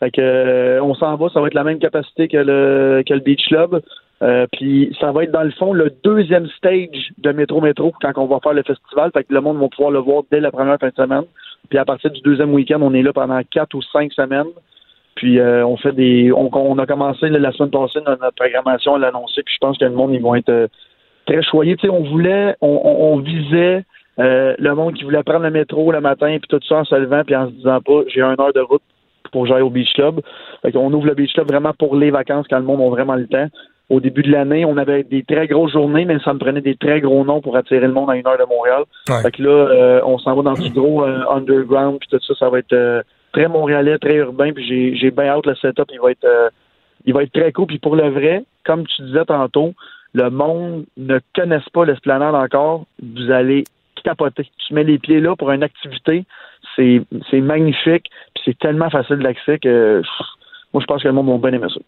Fait 0.00 0.10
que 0.10 0.80
on 0.80 0.94
s'en 0.94 1.16
va, 1.16 1.28
ça 1.30 1.40
va 1.40 1.46
être 1.46 1.54
la 1.54 1.64
même 1.64 1.78
capacité 1.78 2.28
que 2.28 2.36
le 2.36 3.02
que 3.06 3.14
le 3.14 3.20
Beach 3.20 3.48
Club. 3.48 3.80
Euh, 4.20 4.46
puis 4.52 4.96
ça 5.00 5.12
va 5.12 5.24
être 5.24 5.30
dans 5.30 5.44
le 5.44 5.52
fond 5.52 5.72
le 5.72 5.92
deuxième 6.02 6.48
stage 6.48 7.12
de 7.18 7.30
Métro 7.30 7.60
Métro 7.60 7.92
quand 8.00 8.12
on 8.16 8.26
va 8.26 8.40
faire 8.40 8.54
le 8.54 8.62
festival. 8.62 9.10
Fait 9.12 9.24
que 9.24 9.32
le 9.32 9.40
monde 9.40 9.58
va 9.58 9.68
pouvoir 9.68 9.92
le 9.92 10.00
voir 10.00 10.22
dès 10.30 10.40
la 10.40 10.50
première 10.50 10.78
fin 10.78 10.88
de 10.88 10.94
semaine. 10.94 11.24
Puis 11.68 11.78
à 11.78 11.84
partir 11.84 12.10
du 12.10 12.20
deuxième 12.22 12.52
week-end, 12.52 12.80
on 12.82 12.94
est 12.94 13.02
là 13.02 13.12
pendant 13.12 13.40
quatre 13.48 13.74
ou 13.74 13.82
cinq 13.82 14.12
semaines. 14.12 14.48
Puis 15.14 15.38
euh, 15.38 15.66
on 15.66 15.76
fait 15.76 15.92
des. 15.92 16.32
On, 16.32 16.50
on 16.52 16.78
a 16.78 16.86
commencé 16.86 17.28
là, 17.28 17.38
la 17.38 17.52
semaine 17.52 17.70
passée 17.70 18.00
notre, 18.04 18.34
programmation 18.34 18.94
à 18.94 18.98
l'annoncer. 18.98 19.42
Puis 19.44 19.54
je 19.54 19.58
pense 19.60 19.78
que 19.78 19.84
le 19.84 19.92
monde 19.92 20.12
ils 20.14 20.22
vont 20.22 20.34
être 20.34 20.48
euh, 20.48 20.66
très 21.26 21.42
choyés. 21.42 21.76
Tu 21.76 21.86
sais, 21.86 21.92
on 21.92 22.02
voulait, 22.02 22.56
on, 22.60 22.80
on, 22.84 23.14
on 23.14 23.18
visait 23.18 23.84
euh, 24.18 24.54
le 24.58 24.74
monde 24.74 24.94
qui 24.94 25.04
voulait 25.04 25.22
prendre 25.22 25.44
le 25.44 25.50
métro 25.50 25.92
le 25.92 26.00
matin 26.00 26.38
puis 26.40 26.48
tout 26.48 26.60
ça 26.68 26.78
en 26.78 26.84
se 26.84 26.94
levant 26.94 27.22
puis 27.24 27.36
en 27.36 27.46
se 27.46 27.52
disant 27.52 27.80
pas 27.80 28.00
j'ai 28.08 28.20
une 28.20 28.40
heure 28.40 28.52
de 28.52 28.60
route 28.60 28.82
pour 29.30 29.42
que 29.42 29.48
j'aille 29.48 29.62
au 29.62 29.70
Beach 29.70 29.92
Club. 29.94 30.20
Fait 30.62 30.72
qu'on 30.72 30.92
ouvre 30.92 31.06
le 31.06 31.14
Beach 31.14 31.32
Club 31.34 31.48
vraiment 31.48 31.72
pour 31.78 31.94
les 31.94 32.10
vacances 32.10 32.46
quand 32.48 32.58
le 32.58 32.64
monde 32.64 32.80
a 32.80 32.88
vraiment 32.88 33.14
le 33.14 33.26
temps. 33.26 33.48
Au 33.90 34.00
début 34.00 34.22
de 34.22 34.30
l'année, 34.30 34.66
on 34.66 34.76
avait 34.76 35.02
des 35.02 35.22
très 35.22 35.46
grosses 35.46 35.72
journées, 35.72 36.04
mais 36.04 36.18
ça 36.20 36.34
me 36.34 36.38
prenait 36.38 36.60
des 36.60 36.76
très 36.76 37.00
gros 37.00 37.24
noms 37.24 37.40
pour 37.40 37.56
attirer 37.56 37.86
le 37.86 37.92
monde 37.92 38.10
à 38.10 38.16
une 38.16 38.26
heure 38.26 38.38
de 38.38 38.44
Montréal. 38.44 38.84
Ouais. 39.08 39.22
Fait 39.22 39.30
que 39.30 39.42
là, 39.42 39.50
euh, 39.50 40.00
on 40.04 40.18
s'en 40.18 40.34
va 40.34 40.42
dans 40.42 40.52
du 40.52 40.70
gros 40.70 41.04
euh, 41.04 41.24
underground, 41.30 41.98
puis 41.98 42.08
tout 42.10 42.20
ça, 42.20 42.34
ça 42.38 42.50
va 42.50 42.58
être 42.58 42.74
euh, 42.74 43.02
très 43.32 43.48
montréalais, 43.48 43.98
très 43.98 44.16
urbain, 44.16 44.52
puis 44.52 44.96
j'ai, 44.96 45.10
bien 45.10 45.26
hâte 45.26 45.46
le 45.46 45.54
setup, 45.54 45.90
il 45.90 46.00
va 46.00 46.10
être 46.10 46.24
euh, 46.24 46.50
il 47.06 47.14
va 47.14 47.22
être 47.22 47.32
très 47.32 47.52
cool. 47.52 47.66
Puis 47.66 47.78
pour 47.78 47.96
le 47.96 48.10
vrai, 48.10 48.44
comme 48.64 48.86
tu 48.86 49.02
disais 49.02 49.24
tantôt, 49.24 49.72
le 50.12 50.28
monde 50.28 50.84
ne 50.96 51.18
connaisse 51.34 51.68
pas 51.72 51.84
l'esplanade 51.84 52.34
encore, 52.34 52.84
vous 53.02 53.30
allez 53.30 53.64
capoter. 54.04 54.48
Tu 54.66 54.74
mets 54.74 54.84
les 54.84 54.98
pieds 54.98 55.20
là 55.20 55.34
pour 55.36 55.50
une 55.50 55.62
activité, 55.62 56.24
c'est, 56.76 57.00
c'est 57.30 57.40
magnifique, 57.40 58.10
puis 58.34 58.42
c'est 58.44 58.58
tellement 58.58 58.90
facile 58.90 59.18
d'accès 59.18 59.58
que 59.58 60.00
pff, 60.00 60.26
moi 60.74 60.82
je 60.82 60.86
pense 60.86 61.02
que 61.02 61.08
le 61.08 61.14
monde 61.14 61.28
va 61.40 61.48
bien 61.50 61.58
aimer 61.58 61.68
ça. 61.72 61.80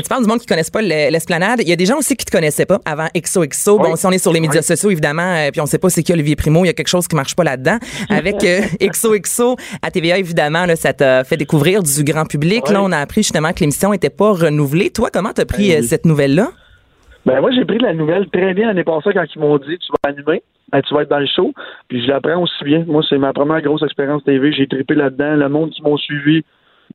Tu 0.00 0.08
parles 0.08 0.22
du 0.22 0.28
monde 0.28 0.38
qui 0.38 0.46
ne 0.46 0.48
connaissent 0.48 0.70
pas 0.70 0.80
le- 0.82 1.10
l'esplanade. 1.10 1.60
Il 1.62 1.68
y 1.68 1.72
a 1.72 1.76
des 1.76 1.86
gens 1.86 1.98
aussi 1.98 2.16
qui 2.16 2.24
ne 2.24 2.30
te 2.30 2.36
connaissaient 2.36 2.66
pas 2.66 2.78
avant 2.84 3.08
XOXO. 3.16 3.78
Bon, 3.78 3.96
si 3.96 4.06
on 4.06 4.10
est 4.10 4.18
sur 4.18 4.32
les 4.32 4.40
médias 4.40 4.60
Oui. 4.60 4.64
sociaux, 4.64 4.90
évidemment, 4.90 5.22
euh, 5.34 5.50
puis 5.50 5.60
on 5.60 5.64
ne 5.64 5.68
sait 5.68 5.78
pas 5.78 5.90
c'est 5.90 6.02
qui 6.02 6.12
Olivier 6.12 6.36
Primo, 6.36 6.64
il 6.64 6.68
y 6.68 6.70
a 6.70 6.72
quelque 6.72 6.88
chose 6.88 7.08
qui 7.08 7.16
marche 7.16 7.34
pas 7.34 7.44
là-dedans. 7.44 7.78
Avec 8.10 8.44
euh, 8.44 8.60
XOXO 8.80 9.56
à 9.82 9.90
TVA, 9.90 10.18
évidemment, 10.18 10.66
là, 10.66 10.76
ça 10.76 10.92
t'a 10.92 11.24
fait 11.24 11.36
découvrir 11.36 11.82
du 11.82 12.04
grand 12.04 12.26
public. 12.26 12.62
Oui. 12.68 12.72
Là, 12.74 12.82
on 12.82 12.92
a 12.92 12.98
appris 12.98 13.22
justement 13.22 13.52
que 13.52 13.60
l'émission 13.60 13.90
n'était 13.90 14.10
pas 14.10 14.32
renouvelée. 14.32 14.90
Toi, 14.90 15.08
comment 15.12 15.32
t'as 15.32 15.44
pris 15.44 15.68
Ben 15.70 15.82
euh, 15.82 15.86
cette 15.86 16.06
nouvelle-là? 16.06 16.48
Ben 17.26 17.40
moi 17.42 17.50
j'ai 17.50 17.64
pris 17.66 17.78
la 17.78 17.92
nouvelle 17.92 18.26
très 18.30 18.54
bien 18.54 18.68
l'année 18.68 18.84
passée 18.84 19.10
quand 19.12 19.24
ils 19.34 19.38
m'ont 19.40 19.58
dit 19.58 19.76
tu 19.78 19.88
vas 19.92 20.10
animer, 20.10 20.42
ben, 20.72 20.80
tu 20.80 20.94
vas 20.94 21.02
être 21.02 21.10
dans 21.10 21.18
le 21.18 21.26
show, 21.26 21.52
puis 21.88 22.00
je 22.02 22.06
l'apprends 22.08 22.40
aussi 22.40 22.64
bien. 22.64 22.84
Moi 22.86 23.02
c'est 23.06 23.18
ma 23.18 23.34
première 23.34 23.60
grosse 23.60 23.82
expérience 23.82 24.24
TV, 24.24 24.50
j'ai 24.52 24.66
trippé 24.66 24.94
là-dedans. 24.94 25.34
Le 25.34 25.48
monde 25.50 25.70
qui 25.70 25.82
m'ont 25.82 25.98
suivi, 25.98 26.42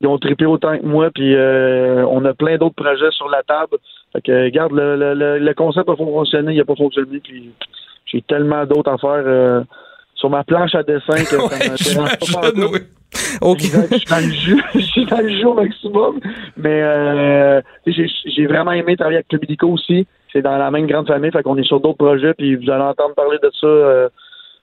ils 0.00 0.06
ont 0.08 0.18
trippé 0.18 0.46
autant 0.46 0.76
que 0.78 0.84
moi, 0.84 1.10
puis 1.14 1.34
euh, 1.34 2.04
on 2.06 2.24
a 2.24 2.34
plein 2.34 2.56
d'autres 2.56 2.74
projets 2.74 3.10
sur 3.12 3.28
la 3.28 3.42
table. 3.42 3.76
Fait 4.12 4.22
que 4.22 4.44
regarde 4.44 4.72
le, 4.72 4.96
le, 5.14 5.38
le, 5.38 5.54
concept 5.54 5.88
a 5.88 5.96
fonctionné, 5.96 6.54
il 6.54 6.60
a 6.60 6.64
pas 6.64 6.76
fonctionné, 6.76 7.20
puis 7.22 7.50
j'ai 8.06 8.22
tellement 8.22 8.64
d'autres 8.64 8.90
à 8.90 8.98
faire 8.98 9.22
euh, 9.26 9.62
sur 10.14 10.30
ma 10.30 10.44
planche 10.44 10.74
à 10.74 10.82
dessin 10.82 11.16
que 11.16 11.24
ça 11.24 11.36
me 11.36 11.48
pas 11.48 11.76
j'imagine, 11.76 12.32
pantoute. 12.32 12.70
oui. 12.72 12.80
OK. 13.40 13.64
Exact, 13.64 13.88
je 13.94 13.98
suis 13.98 14.06
dans 14.06 14.26
le 14.26 14.32
jeu, 14.32 14.56
je 14.74 14.80
suis 14.80 15.06
dans 15.06 15.20
le 15.20 15.28
jeu 15.28 15.48
au 15.48 15.54
maximum. 15.54 16.20
Mais 16.56 16.82
euh, 16.82 17.60
j'ai 17.86 18.08
j'ai 18.26 18.46
vraiment 18.46 18.72
aimé 18.72 18.96
travailler 18.96 19.18
avec 19.18 19.28
Club 19.28 19.44
Illico 19.44 19.68
aussi. 19.68 20.06
C'est 20.32 20.42
dans 20.42 20.56
la 20.56 20.70
même 20.70 20.86
grande 20.86 21.06
famille, 21.06 21.30
fait 21.30 21.42
qu'on 21.42 21.56
est 21.56 21.64
sur 21.64 21.80
d'autres 21.80 21.98
projets, 21.98 22.34
puis 22.34 22.56
vous 22.56 22.70
allez 22.70 22.82
entendre 22.82 23.14
parler 23.14 23.38
de 23.42 23.50
ça 23.60 23.66
euh, 23.66 24.08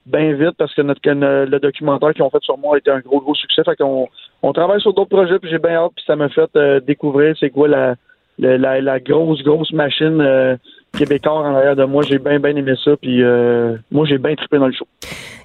bien 0.06 0.34
vite 0.34 0.56
parce 0.58 0.74
que 0.74 0.82
notre 0.82 1.02
le 1.10 1.60
documentaire 1.60 2.14
qu'ils 2.14 2.24
ont 2.24 2.30
fait 2.30 2.44
sur 2.44 2.58
moi 2.58 2.76
a 2.76 2.78
été 2.80 2.92
un 2.92 3.00
gros, 3.00 3.22
gros 3.22 3.36
succès. 3.36 3.64
Fait 3.64 3.76
qu'on 3.76 4.10
on 4.44 4.54
travaille 4.54 4.82
sur 4.82 4.94
d'autres 4.94 5.10
projets, 5.10 5.40
puis 5.40 5.50
j'ai 5.50 5.60
bien 5.60 5.76
hâte, 5.76 5.92
puis 5.96 6.04
ça 6.08 6.16
m'a 6.16 6.30
fait 6.30 6.50
euh, 6.56 6.80
découvrir 6.80 7.36
c'est 7.40 7.50
quoi 7.50 7.68
la, 7.68 7.96
la, 8.40 9.00
grosse, 9.00 9.44
grosse 9.44 9.72
machine 9.72 10.20
euh, 10.22 10.56
québécoise 10.98 11.46
en 11.46 11.56
arrière 11.56 11.76
de 11.76 11.84
moi. 11.86 12.04
J'ai 12.08 12.18
bien, 12.18 12.40
bien 12.40 12.56
aimé 12.56 12.74
ça, 12.84 12.92
puis 13.00 13.22
euh, 13.24 13.76
moi, 13.92 14.06
j'ai 14.08 14.18
bien 14.18 14.34
trippé 14.36 14.58
dans 14.58 14.68
le 14.68 14.74
show. 14.74 14.86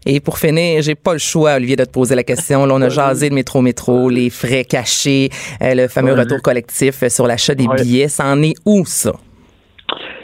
Et 0.06 0.20
pour 0.20 0.38
finir, 0.38 0.82
j'ai 0.82 0.94
pas 0.94 1.12
le 1.12 1.18
choix, 1.18 1.56
Olivier, 1.56 1.76
de 1.76 1.84
te 1.84 1.90
poser 1.90 2.14
la 2.14 2.22
question. 2.22 2.64
Là, 2.64 2.74
on 2.74 2.80
a 2.82 2.88
jasé 2.88 3.28
de 3.28 3.34
métro 3.34 3.60
métro, 3.60 4.08
les 4.08 4.30
frais 4.30 4.64
cachés, 4.64 5.28
euh, 5.62 5.74
le 5.74 5.88
fameux 5.88 6.12
Ouais. 6.14 6.20
retour 6.20 6.40
collectif 6.42 7.06
sur 7.08 7.26
l'achat 7.26 7.54
des 7.54 7.66
Ouais. 7.66 7.76
billets. 7.82 8.08
Ça 8.08 8.24
en 8.26 8.40
est 8.42 8.54
où, 8.64 8.84
ça? 8.86 9.12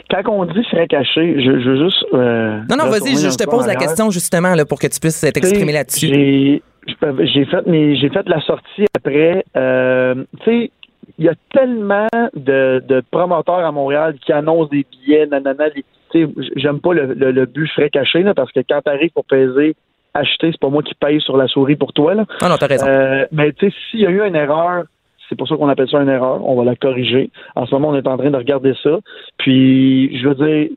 Quand 0.09 0.21
on 0.31 0.45
dit 0.45 0.63
frais 0.69 0.87
caché, 0.87 1.35
je, 1.43 1.59
je 1.59 1.69
veux 1.69 1.85
juste. 1.85 2.05
euh, 2.13 2.59
Non, 2.69 2.75
non, 2.77 2.89
vas-y, 2.89 3.15
je, 3.15 3.29
je 3.29 3.35
te 3.37 3.49
pose 3.49 3.65
la 3.67 3.75
question 3.75 4.09
justement 4.11 4.53
là, 4.55 4.63
pour 4.65 4.79
que 4.79 4.87
tu 4.87 4.99
puisses 4.99 5.19
t'exprimer 5.21 5.73
là-dessus. 5.73 6.61
J'ai 6.87 7.45
fait 7.45 7.65
mes 7.67 7.95
j'ai 7.95 8.09
fait 8.09 8.27
la 8.27 8.41
sortie 8.41 8.85
après. 8.95 9.43
Euh, 9.55 10.15
tu 10.41 10.45
sais, 10.45 10.71
il 11.17 11.25
y 11.25 11.29
a 11.29 11.33
tellement 11.51 12.07
de, 12.35 12.81
de 12.87 13.01
promoteurs 13.11 13.59
à 13.65 13.71
Montréal 13.71 14.15
qui 14.25 14.31
annoncent 14.33 14.69
des 14.69 14.85
billets, 14.91 15.27
nanana. 15.27 15.67
les- 15.75 15.85
Tu 16.11 16.25
sais, 16.25 16.29
j'aime 16.55 16.79
pas 16.79 16.93
le, 16.93 17.13
le, 17.13 17.31
le 17.31 17.45
but 17.45 17.67
frais 17.71 17.89
caché 17.89 18.23
là, 18.23 18.33
parce 18.33 18.51
que 18.51 18.59
quand 18.67 18.81
t'arrives 18.81 19.11
pour 19.11 19.25
peser, 19.25 19.75
acheter, 20.13 20.51
c'est 20.51 20.59
pas 20.59 20.69
moi 20.69 20.83
qui 20.83 20.93
paye 20.95 21.19
sur 21.21 21.37
la 21.37 21.47
souris 21.47 21.75
pour 21.75 21.93
toi 21.93 22.13
là. 22.15 22.25
Non, 22.41 22.49
non, 22.49 22.55
t'as 22.59 22.67
raison. 22.67 22.85
Euh, 22.87 23.25
mais 23.31 23.51
tu 23.53 23.69
sais, 23.69 23.75
s'il 23.91 24.01
y 24.01 24.05
a 24.05 24.09
eu 24.11 24.21
une 24.25 24.35
erreur, 24.35 24.83
c'est 25.29 25.35
pour 25.37 25.47
ça 25.47 25.55
qu'on 25.55 25.69
appelle 25.69 25.89
ça 25.89 26.01
une 26.01 26.09
erreur. 26.09 26.45
On 26.47 26.55
va 26.55 26.63
la 26.65 26.75
corriger. 26.75 27.29
En 27.55 27.65
ce 27.65 27.73
moment, 27.73 27.89
on 27.89 27.95
est 27.95 28.07
en 28.07 28.17
train 28.17 28.29
de 28.29 28.37
regarder 28.37 28.73
ça. 28.83 28.99
Puis, 29.37 30.15
je 30.19 30.27
veux 30.27 30.35
dire, 30.35 30.69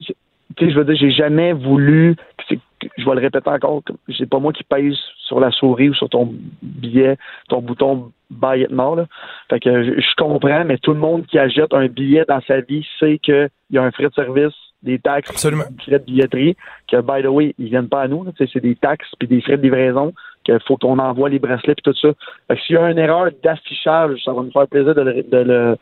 tu 0.57 0.65
sais, 0.65 0.71
je 0.71 0.79
veux 0.79 0.85
dire, 0.85 0.97
j'ai 0.97 1.11
jamais 1.11 1.53
voulu. 1.53 2.17
Je 2.49 3.05
vais 3.05 3.15
le 3.17 3.21
répéter 3.21 3.51
encore. 3.51 3.83
C'est 4.17 4.29
pas 4.29 4.39
moi 4.39 4.53
qui 4.53 4.63
pèse 4.65 4.97
sur 5.27 5.41
la 5.41 5.51
souris 5.51 5.91
ou 5.91 5.95
sur 5.95 6.09
ton 6.09 6.33
billet, 6.63 7.17
ton 7.49 7.61
bouton 7.61 8.11
buy 8.31 8.63
it 8.63 8.71
now. 8.71 8.95
Là. 8.95 9.07
Fait 9.51 9.61
que 9.61 9.83
je, 9.85 10.15
comprends, 10.17 10.65
mais 10.65 10.79
tout 10.79 10.93
le 10.93 10.99
monde 11.01 11.27
qui 11.27 11.39
achète 11.39 11.73
un 11.75 11.87
billet 11.87 12.25
dans 12.29 12.41
sa 12.47 12.61
vie 12.61 12.87
sait 12.99 13.19
qu'il 13.19 13.49
y 13.71 13.79
a 13.79 13.83
un 13.83 13.91
frais 13.91 14.09
de 14.09 14.15
service, 14.15 14.55
des 14.83 14.99
taxes, 14.99 15.31
Absolument. 15.31 15.65
des 15.71 15.83
frais 15.83 15.99
de 15.99 16.05
billetterie, 16.05 16.57
que 16.91 17.01
by 17.01 17.23
the 17.23 17.31
way, 17.31 17.55
ils 17.59 17.69
viennent 17.69 17.89
pas 17.89 18.03
à 18.03 18.09
nous. 18.09 18.25
C'est 18.39 18.61
des 18.63 18.77
taxes 18.77 19.09
puis 19.19 19.29
des 19.29 19.41
frais 19.41 19.57
de 19.57 19.63
livraison 19.63 20.13
qu'il 20.45 20.59
faut 20.67 20.77
qu'on 20.77 20.99
envoie 20.99 21.29
les 21.29 21.39
bracelets 21.41 21.75
puis 21.75 21.93
tout 21.93 21.99
ça. 22.01 22.09
Fait 22.49 22.57
que 22.57 22.63
s'il 22.63 22.77
y 22.77 22.79
a 22.79 22.91
une 22.91 22.99
erreur 22.99 23.31
d'affichage, 23.43 24.21
ça 24.25 24.33
va 24.33 24.43
me 24.43 24.51
faire 24.51 24.67
plaisir 24.69 24.95
de 24.95 25.01
le, 25.03 25.23
de 25.23 25.39
le- 25.39 25.77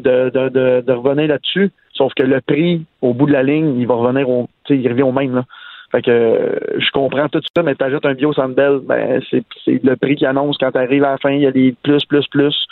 de, 0.00 0.28
de, 0.30 0.48
de, 0.48 0.80
de 0.80 0.92
revenir 0.92 1.28
là-dessus. 1.28 1.70
Sauf 1.92 2.12
que 2.14 2.24
le 2.24 2.40
prix, 2.40 2.84
au 3.00 3.14
bout 3.14 3.26
de 3.26 3.32
la 3.32 3.44
ligne, 3.44 3.78
il 3.78 3.86
va 3.86 3.94
revenir 3.94 4.28
au, 4.28 4.48
il 4.68 4.88
revient 4.88 5.04
au 5.04 5.12
même, 5.12 5.36
là. 5.36 5.44
Fait 5.94 6.02
que 6.02 6.10
euh, 6.10 6.58
je 6.78 6.90
comprends 6.90 7.28
tout 7.28 7.40
ça, 7.56 7.62
mais 7.62 7.76
t'ajoutes 7.76 8.04
un 8.04 8.14
bio 8.14 8.32
Sandbell, 8.32 8.80
ben 8.82 9.22
c'est 9.30 9.44
c'est 9.64 9.80
le 9.84 9.94
prix 9.94 10.16
qui 10.16 10.26
annonce 10.26 10.58
quand 10.58 10.72
t'arrives 10.72 11.04
à 11.04 11.12
la 11.12 11.18
fin, 11.18 11.30
il 11.30 11.42
y 11.42 11.46
a 11.46 11.52
des 11.52 11.72
plus, 11.84 12.04
plus, 12.06 12.26
plus. 12.26 12.66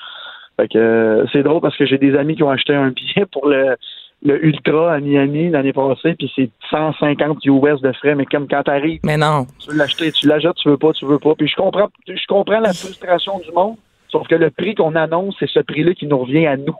Fait 0.57 0.67
que 0.67 0.77
euh, 0.77 1.25
c'est 1.33 1.45
drôle 1.45 1.61
parce 1.61 1.77
que 1.77 1.87
j'ai 1.87 1.99
des 1.99 2.17
amis 2.17 2.35
qui 2.35 2.43
ont 2.43 2.51
acheté 2.51 2.75
un 2.75 2.89
billet 2.89 3.25
pour 3.31 3.47
le, 3.47 3.77
le 4.25 4.45
Ultra 4.45 4.95
à 4.95 4.99
Miami 4.99 5.51
l'année 5.51 5.73
passée, 5.73 6.15
puis 6.15 6.33
c'est 6.35 6.51
150 6.71 7.47
US 7.47 7.81
de 7.81 7.93
frais, 7.93 8.17
mais 8.17 8.27
comme 8.27 8.49
quand 8.49 8.65
t'arrives, 8.65 8.99
Mais 9.05 9.17
non. 9.17 9.47
tu 9.61 9.71
veux 9.71 9.77
l'acheter, 9.77 10.11
tu 10.11 10.27
l'achètes, 10.27 10.57
tu 10.57 10.69
veux 10.69 10.77
pas, 10.77 10.93
tu 10.93 11.07
veux 11.07 11.21
pas. 11.21 11.37
Puis 11.37 11.47
je 11.47 11.55
comprends, 11.55 11.91
je 12.09 12.27
comprends 12.27 12.59
la 12.59 12.73
frustration 12.73 13.39
du 13.39 13.53
monde, 13.53 13.77
sauf 14.09 14.27
que 14.27 14.35
le 14.35 14.51
prix 14.51 14.75
qu'on 14.75 14.97
annonce, 14.97 15.37
c'est 15.39 15.49
ce 15.49 15.61
prix-là 15.61 15.95
qui 15.95 16.09
nous 16.09 16.19
revient 16.19 16.47
à 16.47 16.57
nous. 16.57 16.77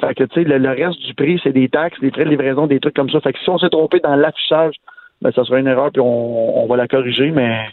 Fait 0.00 0.14
que, 0.14 0.22
tu 0.22 0.34
sais, 0.34 0.44
le, 0.48 0.58
le 0.58 0.70
reste 0.70 1.00
du 1.00 1.14
prix, 1.14 1.40
c'est 1.42 1.52
des 1.52 1.68
taxes, 1.68 1.98
des 2.00 2.12
frais 2.12 2.26
de 2.26 2.30
livraison, 2.30 2.68
des 2.68 2.78
trucs 2.78 2.94
comme 2.94 3.10
ça. 3.10 3.20
Fait 3.20 3.32
que 3.32 3.40
si 3.40 3.50
on 3.50 3.58
s'est 3.58 3.70
trompé 3.70 3.98
dans 3.98 4.14
l'affichage, 4.14 4.74
ben, 5.22 5.32
ça 5.32 5.44
sera 5.44 5.58
une 5.58 5.66
erreur, 5.66 5.90
puis 5.92 6.00
on, 6.00 6.64
on 6.64 6.66
va 6.66 6.76
la 6.76 6.88
corriger, 6.88 7.30
mais 7.30 7.66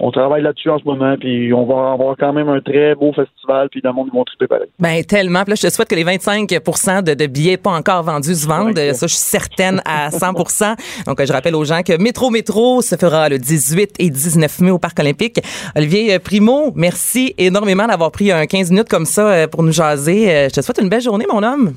on 0.00 0.12
travaille 0.12 0.42
là-dessus 0.42 0.70
en 0.70 0.78
ce 0.78 0.84
moment, 0.84 1.16
puis 1.18 1.52
on 1.52 1.64
va 1.66 1.92
avoir 1.92 2.16
quand 2.16 2.32
même 2.32 2.48
un 2.48 2.60
très 2.60 2.94
beau 2.94 3.12
festival, 3.12 3.68
puis 3.68 3.80
le 3.82 3.92
monde 3.92 4.08
ils 4.12 4.16
vont 4.16 4.24
triper 4.24 4.46
pareil. 4.46 4.68
Ben 4.78 5.02
tellement. 5.02 5.42
Puis 5.42 5.50
là, 5.50 5.54
je 5.56 5.66
te 5.66 5.72
souhaite 5.72 5.88
que 5.88 5.94
les 5.96 6.04
25 6.04 6.48
de, 6.48 7.14
de 7.14 7.26
billets 7.26 7.56
pas 7.56 7.72
encore 7.72 8.04
vendus 8.04 8.34
se 8.36 8.46
vendent. 8.46 8.76
Ça, 8.76 9.06
je 9.06 9.14
suis 9.14 9.24
certaine 9.24 9.82
à 9.84 10.10
100% 10.10 10.76
Donc, 11.06 11.24
je 11.24 11.32
rappelle 11.32 11.56
aux 11.56 11.64
gens 11.64 11.82
que 11.82 12.00
Métro 12.00 12.30
Métro 12.30 12.80
se 12.80 12.94
fera 12.94 13.28
le 13.28 13.38
18 13.38 13.96
et 13.98 14.10
19 14.10 14.60
mai 14.60 14.70
au 14.70 14.78
Parc 14.78 15.00
olympique. 15.00 15.40
Olivier 15.74 16.14
euh, 16.14 16.18
Primo, 16.20 16.72
merci 16.76 17.34
énormément 17.36 17.86
d'avoir 17.86 18.12
pris 18.12 18.30
un 18.30 18.46
15 18.46 18.70
minutes 18.70 18.88
comme 18.88 19.04
ça 19.04 19.28
euh, 19.28 19.46
pour 19.48 19.64
nous 19.64 19.72
jaser. 19.72 20.30
Euh, 20.30 20.48
Je 20.48 20.54
te 20.54 20.60
souhaite 20.60 20.78
une 20.80 20.88
belle 20.88 21.02
journée, 21.02 21.26
mon 21.32 21.42
homme. 21.42 21.74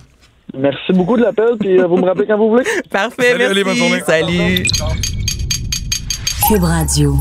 Merci 0.58 0.94
beaucoup 0.94 1.18
de 1.18 1.22
l'appel, 1.22 1.58
puis 1.60 1.80
euh, 1.80 1.88
vous 1.88 1.98
me 1.98 2.06
rappelez 2.06 2.28
quand 2.28 2.38
vous 2.38 2.50
voulez. 2.50 2.66
Parfait, 2.90 3.32
Salut, 3.32 3.38
merci. 3.38 3.52
Oli, 3.52 3.64
bonne 3.64 3.76
journée. 3.76 4.02
Salut. 4.06 4.64
Cube 6.48 6.64
Radio. 6.64 7.16